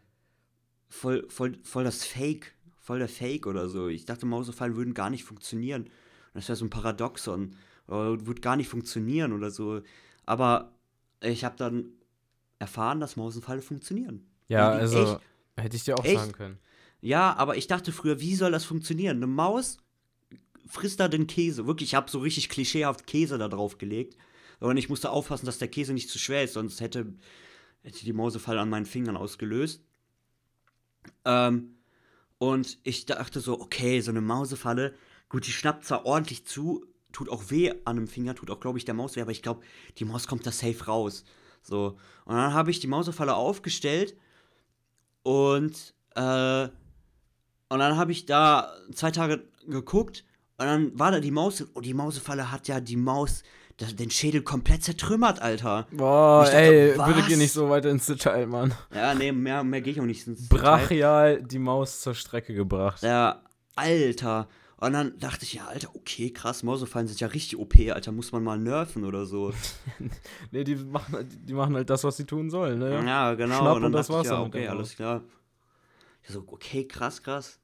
voll, 0.90 1.26
voll, 1.30 1.58
voll 1.64 1.84
das 1.84 2.04
Fake 2.04 2.58
voll 2.88 3.00
der 3.00 3.10
Fake 3.10 3.48
oder 3.48 3.68
so. 3.68 3.90
Ich 3.90 4.06
dachte, 4.06 4.26
Mausefallen 4.26 4.78
würden 4.78 4.94
gar 4.94 5.10
nicht 5.10 5.26
funktionieren. 5.26 5.90
das 6.34 6.48
wäre 6.48 6.56
so 6.56 6.64
ein 6.64 6.70
Paradoxon. 6.70 7.58
Oder 7.86 8.26
würde 8.26 8.40
gar 8.40 8.56
nicht 8.56 8.70
funktionieren 8.70 9.34
oder 9.34 9.52
so. 9.52 9.82
Aber 10.26 10.72
ich 11.22 11.44
habe 11.44 11.58
dann 11.58 11.90
erfahren, 12.60 13.02
dass 13.02 13.18
Mausenfalle 13.18 13.62
funktionieren. 13.62 14.26
Ja, 14.48 14.70
also 14.70 15.04
echt, 15.04 15.20
hätte 15.58 15.76
ich 15.76 15.84
dir 15.84 15.96
auch 15.98 16.06
echt? 16.06 16.18
sagen 16.18 16.32
können. 16.32 16.60
Ja, 17.02 17.36
aber 17.36 17.58
ich 17.58 17.68
dachte 17.68 17.92
früher, 17.92 18.22
wie 18.22 18.36
soll 18.36 18.54
das 18.54 18.64
funktionieren? 18.64 19.18
Eine 19.18 19.28
Maus 19.28 19.80
frisst 20.68 21.00
da 21.00 21.08
den 21.08 21.28
Käse. 21.28 21.66
Wirklich, 21.68 21.90
ich 21.90 21.96
habe 21.96 22.12
so 22.12 22.20
richtig 22.20 22.50
klischeehaft 22.50 23.08
Käse 23.08 23.38
da 23.38 23.48
drauf 23.48 23.78
gelegt. 23.78 24.18
Und 24.60 24.78
ich 24.78 24.90
musste 24.90 25.12
aufpassen, 25.12 25.46
dass 25.46 25.60
der 25.60 25.68
Käse 25.68 25.94
nicht 25.94 26.10
zu 26.10 26.18
schwer 26.18 26.44
ist, 26.44 26.54
sonst 26.54 26.82
hätte, 26.82 27.14
hätte 27.84 28.06
die 28.06 28.14
Mausefalle 28.14 28.60
an 28.60 28.70
meinen 28.70 28.86
Fingern 28.86 29.18
ausgelöst. 29.18 29.84
Ähm, 31.26 31.78
und 32.40 32.80
ich 32.84 33.06
dachte 33.06 33.40
so, 33.40 33.60
okay, 33.60 34.02
so 34.02 34.12
eine 34.12 34.22
Mausefalle, 34.22 34.96
gut, 35.30 35.46
die 35.48 35.52
schnappt 35.52 35.86
zwar 35.86 36.06
ordentlich 36.06 36.46
zu, 36.46 36.86
tut 37.12 37.30
auch 37.30 37.50
weh 37.50 37.72
an 37.86 37.98
einem 37.98 38.08
Finger, 38.08 38.36
tut 38.36 38.52
auch, 38.52 38.60
glaube 38.60 38.78
ich, 38.78 38.86
der 38.86 38.94
Maus 38.94 39.16
weh, 39.16 39.22
aber 39.22 39.32
ich 39.32 39.42
glaube, 39.42 39.62
die 39.98 40.06
Maus 40.06 40.28
kommt 40.28 40.46
da 40.46 40.52
safe 40.52 40.86
raus. 40.86 41.24
So. 41.62 41.98
Und 42.26 42.36
dann 42.36 42.54
habe 42.54 42.72
ich 42.72 42.80
die 42.80 42.88
Mausefalle 42.88 43.36
aufgestellt 43.36 44.16
und, 45.24 45.94
äh, 46.16 46.68
und 47.70 47.80
dann 47.80 47.98
habe 47.98 48.12
ich 48.12 48.26
da 48.26 48.74
zwei 48.94 49.12
Tage 49.12 49.48
geguckt 49.68 50.24
und 50.58 50.66
dann 50.66 51.00
war 51.00 51.12
da 51.12 51.20
die 51.20 51.32
Maus 51.32 51.62
und 51.62 51.86
die 51.86 51.94
Mausefalle 51.94 52.52
hat 52.52 52.68
ja 52.68 52.80
die 52.80 52.98
Maus 52.98 53.44
den 53.80 54.10
Schädel 54.10 54.42
komplett 54.42 54.84
zertrümmert, 54.84 55.40
Alter. 55.40 55.86
Boah, 55.92 56.44
dachte, 56.44 56.58
ey, 56.58 56.98
was? 56.98 57.08
würde 57.08 57.22
geh 57.28 57.36
nicht 57.36 57.52
so 57.52 57.70
weiter 57.70 57.90
ins 57.90 58.08
Detail, 58.08 58.48
Mann. 58.48 58.74
Ja, 58.94 59.14
nee, 59.14 59.32
mehr, 59.32 59.64
mehr 59.64 59.82
gehe 59.82 59.94
ich 59.94 60.02
auch 60.02 60.06
nicht 60.06 60.26
ins 60.26 60.50
Brachial 60.50 61.36
Detail. 61.36 61.48
die 61.48 61.60
Maus 61.60 62.02
zur 62.02 62.16
Strecke 62.16 62.56
gebracht. 62.56 63.04
Ja, 63.04 63.44
Alter. 63.76 64.48
Und 64.80 64.94
dann 64.94 65.18
dachte 65.20 65.44
ich, 65.44 65.54
ja, 65.54 65.66
Alter, 65.68 65.90
okay, 65.96 66.32
krass, 66.32 66.64
Mausefallen 66.64 67.08
sind 67.08 67.20
ja 67.20 67.28
richtig 67.28 67.58
OP, 67.58 67.76
Alter, 67.92 68.12
muss 68.12 68.32
man 68.32 68.44
mal 68.44 68.58
nerven 68.58 69.06
oder 69.06 69.26
so. 69.26 69.52
nee, 70.52 70.64
die 70.64 70.76
machen, 70.76 71.28
die 71.30 71.54
machen 71.54 71.76
halt 71.76 71.90
das, 71.90 72.04
was 72.04 72.18
sie 72.18 72.26
tun 72.26 72.50
sollen, 72.50 72.80
ne? 72.80 73.04
Ja, 73.06 73.34
genau. 73.34 73.60
Schnapp 73.60 73.78
und, 73.78 73.86
und 73.86 73.92
das 73.92 74.10
war's 74.10 74.26
ich, 74.26 74.32
ja, 74.32 74.42
okay, 74.42 74.68
alles 74.68 74.96
klar. 74.96 75.24
Ich 76.24 76.30
so, 76.30 76.44
okay, 76.48 76.88
krass, 76.88 77.22
krass. 77.22 77.60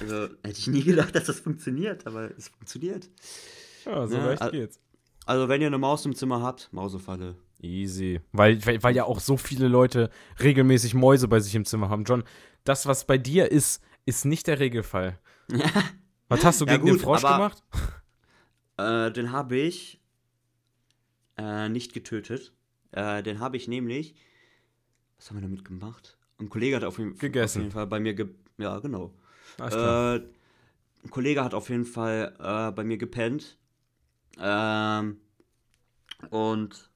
Also, 0.00 0.28
hätte 0.42 0.58
ich 0.58 0.66
nie 0.66 0.82
gedacht, 0.82 1.14
dass 1.14 1.24
das 1.24 1.40
funktioniert, 1.40 2.06
aber 2.06 2.30
es 2.36 2.48
funktioniert. 2.48 3.08
Ja, 3.84 4.06
so 4.06 4.16
ja, 4.16 4.26
leicht 4.26 4.50
geht's. 4.52 4.80
Also, 5.26 5.48
wenn 5.48 5.60
ihr 5.60 5.66
eine 5.66 5.78
Maus 5.78 6.06
im 6.06 6.14
Zimmer 6.14 6.40
habt, 6.42 6.72
Mausefalle. 6.72 7.36
Easy. 7.60 8.20
Weil, 8.32 8.64
weil, 8.64 8.82
weil 8.82 8.94
ja 8.94 9.04
auch 9.04 9.20
so 9.20 9.36
viele 9.36 9.68
Leute 9.68 10.10
regelmäßig 10.40 10.94
Mäuse 10.94 11.26
bei 11.28 11.40
sich 11.40 11.54
im 11.54 11.64
Zimmer 11.64 11.88
haben. 11.88 12.04
John, 12.04 12.22
das, 12.64 12.86
was 12.86 13.06
bei 13.06 13.18
dir 13.18 13.50
ist, 13.50 13.82
ist 14.04 14.24
nicht 14.24 14.46
der 14.46 14.60
Regelfall. 14.60 15.18
was 16.28 16.44
hast 16.44 16.60
du 16.60 16.66
ja, 16.66 16.72
gegen 16.72 16.84
gut, 16.84 16.94
den 16.94 17.00
Frosch 17.00 17.24
aber, 17.24 17.36
gemacht? 17.36 17.62
Äh, 18.76 19.10
den 19.12 19.32
habe 19.32 19.56
ich 19.56 20.00
äh, 21.36 21.68
nicht 21.68 21.92
getötet. 21.92 22.52
Äh, 22.92 23.22
den 23.22 23.40
habe 23.40 23.56
ich 23.56 23.68
nämlich. 23.68 24.14
Was 25.16 25.30
haben 25.30 25.38
wir 25.38 25.42
damit 25.42 25.64
gemacht? 25.64 26.18
Ein 26.38 26.50
Kollege 26.50 26.76
hat 26.76 26.84
auf 26.84 26.98
jeden, 26.98 27.16
Gegessen. 27.16 27.58
auf 27.58 27.62
jeden 27.62 27.72
Fall 27.72 27.86
bei 27.86 28.00
mir. 28.00 28.14
Ge 28.14 28.28
ja, 28.58 28.78
genau. 28.78 29.14
Äh, 29.58 30.16
ein 30.16 31.10
Kollege 31.10 31.44
hat 31.44 31.54
auf 31.54 31.68
jeden 31.68 31.84
Fall 31.84 32.34
äh, 32.38 32.72
bei 32.72 32.84
mir 32.84 32.98
gepennt 32.98 33.56
ähm, 34.38 35.18
und 36.30 36.90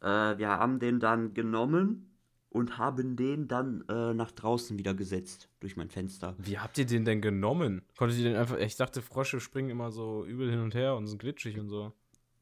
äh, 0.00 0.06
wir 0.38 0.48
haben 0.48 0.78
den 0.78 1.00
dann 1.00 1.34
genommen 1.34 2.08
und 2.50 2.78
haben 2.78 3.16
den 3.16 3.48
dann 3.48 3.84
äh, 3.88 4.14
nach 4.14 4.30
draußen 4.30 4.78
wieder 4.78 4.94
gesetzt 4.94 5.48
durch 5.60 5.76
mein 5.76 5.90
Fenster. 5.90 6.34
Wie 6.38 6.58
habt 6.58 6.78
ihr 6.78 6.86
den 6.86 7.04
denn 7.04 7.20
genommen? 7.20 7.82
Konntet 7.96 8.18
ihr 8.18 8.24
den 8.24 8.36
einfach. 8.36 8.58
Ich 8.58 8.76
dachte, 8.76 9.02
Frosche 9.02 9.40
springen 9.40 9.70
immer 9.70 9.90
so 9.90 10.24
übel 10.24 10.50
hin 10.50 10.60
und 10.60 10.74
her 10.74 10.96
und 10.96 11.06
sind 11.06 11.18
glitschig 11.18 11.58
und 11.58 11.68
so. 11.68 11.92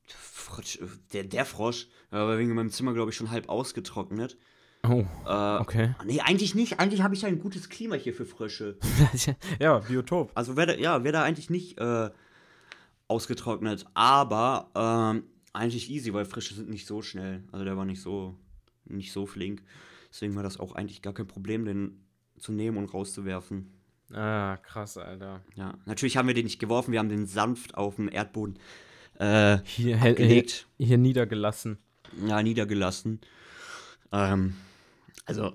Frosch, 0.07 0.79
der, 1.13 1.25
der 1.25 1.45
Frosch 1.45 1.89
war 2.11 2.39
wegen 2.39 2.55
meinem 2.55 2.71
Zimmer, 2.71 2.95
glaube 2.95 3.11
ich, 3.11 3.17
schon 3.17 3.31
halb 3.31 3.49
ausgetrocknet. 3.49 4.39
Oh, 4.89 5.05
äh, 5.27 5.61
okay. 5.61 5.95
Nee, 6.05 6.21
eigentlich 6.21 6.55
nicht. 6.55 6.79
Eigentlich 6.79 7.03
habe 7.03 7.15
ich 7.15 7.23
ja 7.23 7.29
ein 7.29 7.39
gutes 7.39 7.69
Klima 7.69 7.95
hier 7.97 8.15
für 8.15 8.27
Frösche. 8.27 8.79
ja, 9.61 9.79
Biotop. 9.79 10.33
Also 10.35 10.57
wäre 10.57 10.81
ja, 10.81 11.05
wär 11.05 11.13
da 11.13 11.23
eigentlich 11.23 11.51
nicht 11.51 11.79
äh, 11.79 12.11
ausgetrocknet. 13.09 13.87
Aber 13.95 14.71
ähm, 14.75 15.25
eigentlich 15.53 15.91
easy, 15.91 16.13
weil 16.13 16.25
Frische 16.25 16.55
sind 16.55 16.69
nicht 16.69 16.87
so 16.87 17.03
schnell. 17.03 17.45
Also 17.53 17.65
der 17.65 17.77
war 17.77 17.85
nicht 17.85 18.01
so, 18.01 18.37
nicht 18.85 19.13
so 19.13 19.27
flink. 19.27 19.63
Deswegen 20.11 20.35
war 20.37 20.43
das 20.43 20.59
auch 20.59 20.75
eigentlich 20.75 21.03
gar 21.03 21.15
kein 21.15 21.27
Problem, 21.27 21.65
den 21.65 22.05
zu 22.39 22.53
nehmen 22.53 22.77
und 22.77 22.93
rauszuwerfen. 22.93 23.73
Ah, 24.13 24.57
krass, 24.59 24.99
Alter. 24.99 25.43
Ja, 25.57 25.75
natürlich 25.85 26.17
haben 26.17 26.29
wir 26.29 26.35
den 26.35 26.45
nicht 26.45 26.61
geworfen, 26.61 26.93
wir 26.93 27.01
haben 27.01 27.09
den 27.09 27.27
sanft 27.27 27.75
auf 27.75 27.97
dem 27.97 28.09
Erdboden 28.11 28.59
äh, 29.19 29.59
hier, 29.65 29.97
abgelegt. 29.97 30.67
Hier, 30.77 30.87
hier 30.87 30.99
niedergelassen. 30.99 31.79
Ja, 32.27 32.43
niedergelassen. 32.43 33.21
Ähm, 34.13 34.55
also, 35.25 35.55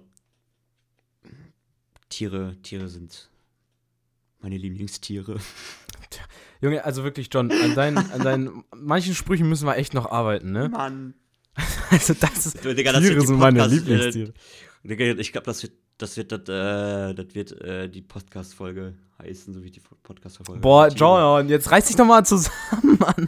Tiere, 2.10 2.58
Tiere 2.62 2.88
sind 2.88 3.30
meine 4.42 4.58
Lieblingstiere. 4.58 5.40
Junge, 6.62 6.84
also 6.84 7.04
wirklich, 7.04 7.30
John, 7.32 7.52
an 7.52 7.76
deinen, 7.76 7.98
an 7.98 8.22
deinen 8.22 8.64
manchen 8.76 9.16
Sprüchen 9.16 9.48
müssen 9.50 9.66
wir 9.66 9.78
echt 9.78 9.94
noch 9.94 10.12
arbeiten, 10.12 10.52
ne? 10.52 10.70
Mann. 10.70 11.14
Also 11.92 12.14
das 12.14 12.46
ist, 12.46 12.64
Digga, 12.64 12.94
das 12.94 13.02
Tiere 13.04 13.20
sind 13.20 13.38
meine 13.38 13.68
Lieblingstiere. 13.68 14.34
Digga, 14.84 15.06
ich 15.20 15.34
glaube, 15.34 15.46
das 15.46 15.62
wird, 15.62 15.74
das 15.98 16.16
wird, 16.16 16.32
das, 16.32 16.48
äh, 16.48 17.14
das 17.14 17.36
wird 17.36 17.52
äh, 17.62 17.90
die 17.90 18.02
Podcast-Folge 18.02 18.96
heißen, 19.22 19.54
so 19.54 19.62
wie 19.62 19.72
die 19.72 19.82
Podcast-Folge. 19.82 20.62
Boah, 20.62 20.88
John, 20.88 21.50
jetzt 21.50 21.70
reiß 21.70 21.88
dich 21.88 21.98
doch 21.98 22.06
mal 22.06 22.26
zusammen, 22.26 22.98
Mann. 22.98 23.28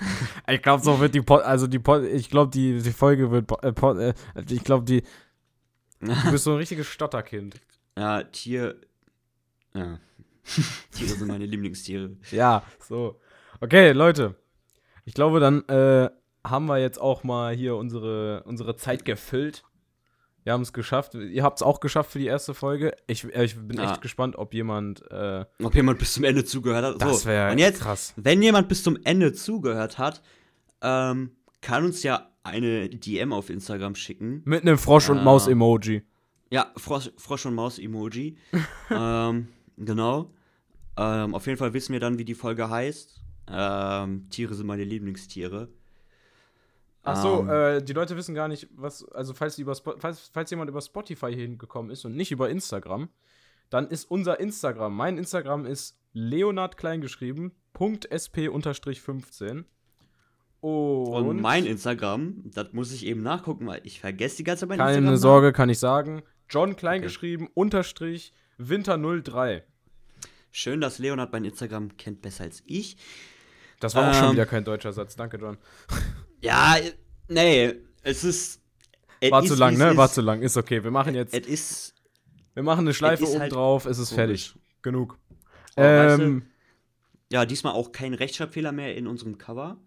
Ich 0.50 0.62
glaube, 0.62 0.82
so 0.82 0.98
wird 1.02 1.14
die, 1.14 1.22
Pod, 1.22 1.42
also 1.44 1.68
die, 1.68 1.80
Pod, 1.80 2.04
ich 2.06 2.30
glaube, 2.30 2.52
die, 2.52 2.82
die 2.82 2.92
Folge 2.92 3.30
wird, 3.32 3.52
äh, 3.64 3.74
Pod, 3.74 3.98
äh, 3.98 4.14
ich 4.50 4.64
glaube, 4.64 4.86
die, 4.86 5.04
du 6.08 6.32
bist 6.32 6.44
so 6.44 6.52
ein 6.52 6.58
richtiges 6.58 6.88
Stotterkind. 6.88 7.60
Ja, 7.98 8.24
Tier. 8.24 8.76
Ja. 9.74 10.00
Tiere 10.92 11.16
sind 11.16 11.28
meine 11.28 11.46
Lieblingstiere. 11.46 12.18
Ja, 12.32 12.64
so. 12.80 13.20
Okay, 13.62 13.92
Leute. 13.92 14.36
Ich 15.06 15.14
glaube, 15.14 15.40
dann 15.40 15.68
äh, 15.68 16.10
haben 16.46 16.66
wir 16.66 16.78
jetzt 16.80 17.00
auch 17.00 17.24
mal 17.24 17.54
hier 17.56 17.76
unsere, 17.76 18.44
unsere 18.44 18.76
Zeit 18.76 19.06
gefüllt. 19.06 19.64
Wir 20.44 20.52
haben 20.52 20.62
es 20.62 20.74
geschafft. 20.74 21.16
Ihr 21.16 21.44
habt 21.44 21.60
es 21.60 21.64
auch 21.64 21.80
geschafft 21.80 22.12
für 22.12 22.20
die 22.20 22.26
erste 22.26 22.54
Folge. 22.54 22.94
Ich, 23.08 23.24
äh, 23.34 23.46
ich 23.46 23.56
bin 23.56 23.78
ja. 23.78 23.92
echt 23.92 24.02
gespannt, 24.02 24.36
ob 24.36 24.54
jemand. 24.54 25.10
Äh, 25.10 25.46
ob 25.62 25.74
jemand 25.74 26.00
bis 26.00 26.14
zum 26.14 26.26
Ende 26.26 26.44
zugehört 26.44 26.84
hat. 26.84 27.02
Das 27.02 27.26
wäre 27.26 27.58
jetzt 27.58 27.82
krass. 27.82 28.14
Wenn 28.18 28.42
jemand 28.42 28.68
bis 28.68 28.84
zum 28.84 28.98
Ende 29.06 29.32
zugehört 29.32 29.98
hat, 29.98 30.22
ähm, 30.82 31.32
kann 31.62 31.86
uns 31.86 32.04
ja 32.04 32.33
eine 32.44 32.90
DM 32.90 33.34
auf 33.34 33.50
Instagram 33.50 33.96
schicken. 33.96 34.42
Mit 34.46 34.62
einem 34.62 34.78
Frosch- 34.78 35.10
und 35.10 35.20
äh, 35.20 35.24
Maus-Emoji. 35.24 36.04
Ja, 36.52 36.72
Frosch, 36.78 37.12
Frosch 37.18 37.46
und 37.46 37.56
Maus-Emoji. 37.56 38.38
ähm, 38.92 39.48
genau. 39.78 40.32
Ähm, 40.98 41.34
auf 41.34 41.48
jeden 41.48 41.58
Fall 41.58 41.74
wissen 41.74 41.94
wir 41.94 42.00
dann, 42.00 42.18
wie 42.18 42.26
die 42.26 42.36
Folge 42.36 42.70
heißt. 42.70 43.22
Ähm, 43.48 44.30
Tiere 44.30 44.54
sind 44.54 44.68
meine 44.68 44.84
Lieblingstiere. 44.84 45.70
Ach 47.04 47.22
so, 47.22 47.42
ähm. 47.42 47.50
äh, 47.50 47.82
die 47.82 47.94
Leute 47.94 48.16
wissen 48.16 48.34
gar 48.34 48.48
nicht, 48.48 48.70
was, 48.76 49.04
also 49.12 49.34
falls, 49.34 49.58
über 49.58 49.76
falls, 49.76 50.30
falls 50.32 50.50
jemand 50.52 50.70
über 50.70 50.82
Spotify 50.82 51.34
hier 51.34 51.44
hingekommen 51.44 51.92
ist 51.92 52.06
und 52.06 52.16
nicht 52.16 52.32
über 52.32 52.50
Instagram, 52.50 53.10
dann 53.70 53.88
ist 53.88 54.10
unser 54.10 54.40
Instagram, 54.40 54.96
mein 54.96 55.18
Instagram 55.18 55.66
ist 55.66 56.00
Leonard 56.14 56.78
kleingeschrieben, 56.78 57.52
.sp-15. 57.74 59.66
Und, 60.64 61.28
und, 61.28 61.42
mein 61.42 61.66
Instagram, 61.66 62.36
das 62.46 62.72
muss 62.72 62.94
ich 62.94 63.06
eben 63.06 63.22
nachgucken, 63.22 63.68
weil 63.68 63.82
ich 63.84 64.00
vergesse 64.00 64.38
die 64.38 64.46
ganze 64.46 64.62
Zeit 64.62 64.70
mein 64.70 64.78
Keine 64.78 64.92
Instagram. 64.92 65.08
Keine 65.10 65.18
Sorge, 65.18 65.52
kann 65.52 65.68
ich 65.68 65.78
sagen. 65.78 66.24
John 66.50 66.78
kleingeschrieben, 66.78 67.48
okay. 67.48 67.54
unterstrich, 67.54 68.32
Winter 68.58 68.98
03. 68.98 69.66
Schön, 70.52 70.80
dass 70.80 71.00
Leonard 71.00 71.34
mein 71.34 71.44
Instagram 71.44 71.98
kennt 71.98 72.22
besser 72.22 72.46
als 72.46 72.64
ich. 72.66 72.96
Das 73.82 73.94
war 73.94 74.04
ähm, 74.04 74.10
auch 74.10 74.14
schon 74.14 74.26
ähm. 74.28 74.32
wieder 74.34 74.46
kein 74.46 74.64
deutscher 74.64 74.94
Satz. 74.94 75.18
Danke, 75.18 75.38
John. 75.38 75.58
Ja, 76.42 76.76
nee, 77.30 77.74
es 78.02 78.26
ist. 78.26 78.62
War 79.30 79.44
zu 79.44 79.56
lang, 79.56 79.78
ne? 79.78 79.96
War 79.96 80.12
zu 80.12 80.20
lang. 80.20 80.42
Ist 80.42 80.58
okay. 80.58 80.84
Wir 80.84 80.92
machen 80.92 81.16
jetzt. 81.16 81.34
Es 81.34 81.48
ist. 81.48 81.96
Wir 82.54 82.64
machen 82.64 82.82
eine 82.82 82.94
Schleife 82.94 83.26
oben 83.26 83.40
halt 83.40 83.54
drauf. 83.54 83.86
Es 83.86 83.98
ist 83.98 84.10
komisch. 84.10 84.52
fertig. 84.52 84.56
Genug. 84.82 85.18
Oh, 85.78 85.82
ähm, 85.82 86.08
weißt 86.08 86.20
du, 86.20 86.42
ja, 87.34 87.48
diesmal 87.48 87.74
auch 87.74 87.92
kein 87.92 88.14
Rechtschreibfehler 88.14 88.72
mehr 88.72 88.96
in 88.96 89.08
unserem 89.08 89.40
Cover. 89.40 89.78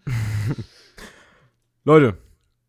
Leute, 1.85 2.19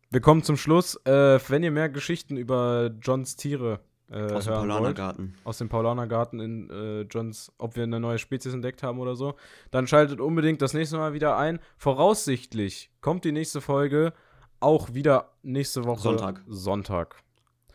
wir 0.08 0.20
kommen 0.20 0.44
zum 0.44 0.56
Schluss. 0.56 0.94
Äh, 1.04 1.40
wenn 1.48 1.64
ihr 1.64 1.72
mehr 1.72 1.88
Geschichten 1.88 2.36
über 2.36 2.92
Johns 3.02 3.34
Tiere 3.34 3.80
äh, 4.08 4.32
aus 4.32 4.44
dem 4.44 4.54
Paulanergarten. 4.54 5.34
Aus 5.42 5.58
dem 5.58 5.68
Paulanergarten 5.68 6.38
in 6.38 6.70
äh, 6.70 7.00
Johns, 7.10 7.52
ob 7.58 7.74
wir 7.74 7.82
eine 7.82 7.98
neue 7.98 8.20
Spezies 8.20 8.54
entdeckt 8.54 8.84
haben 8.84 9.00
oder 9.00 9.16
so. 9.16 9.34
Dann 9.72 9.88
schaltet 9.88 10.20
unbedingt 10.20 10.62
das 10.62 10.74
nächste 10.74 10.96
Mal 10.96 11.12
wieder 11.12 11.36
ein. 11.36 11.58
Voraussichtlich 11.76 12.92
kommt 13.00 13.24
die 13.24 13.32
nächste 13.32 13.60
Folge 13.60 14.12
auch 14.60 14.94
wieder 14.94 15.32
nächste 15.42 15.86
Woche 15.86 16.02
Sonntag. 16.02 16.44
Sonntag. 16.46 17.16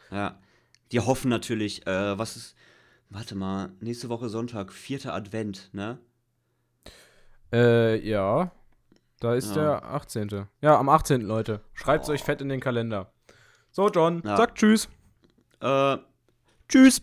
Ja. 0.09 0.39
Die 0.93 1.01
hoffen 1.01 1.27
natürlich, 1.27 1.85
äh, 1.85 2.17
was 2.17 2.37
ist. 2.37 2.55
Warte 3.09 3.35
mal, 3.35 3.73
nächste 3.81 4.07
Woche 4.07 4.29
Sonntag, 4.29 4.71
vierter 4.71 5.13
Advent, 5.13 5.69
ne? 5.73 5.99
Äh, 7.53 7.99
ja. 8.07 8.51
Da 9.19 9.35
ist 9.35 9.55
ja. 9.55 9.79
der 9.79 9.85
18. 9.85 10.47
Ja, 10.61 10.77
am 10.77 10.89
18. 10.89 11.21
Leute. 11.21 11.61
Schreibt 11.73 12.03
es 12.03 12.09
oh. 12.09 12.13
euch 12.13 12.23
fett 12.23 12.41
in 12.41 12.49
den 12.49 12.59
Kalender. 12.59 13.11
So, 13.71 13.89
John, 13.89 14.21
ja. 14.25 14.35
sagt 14.35 14.57
Tschüss. 14.57 14.89
Äh. 15.61 15.97
Tschüss. 16.67 17.01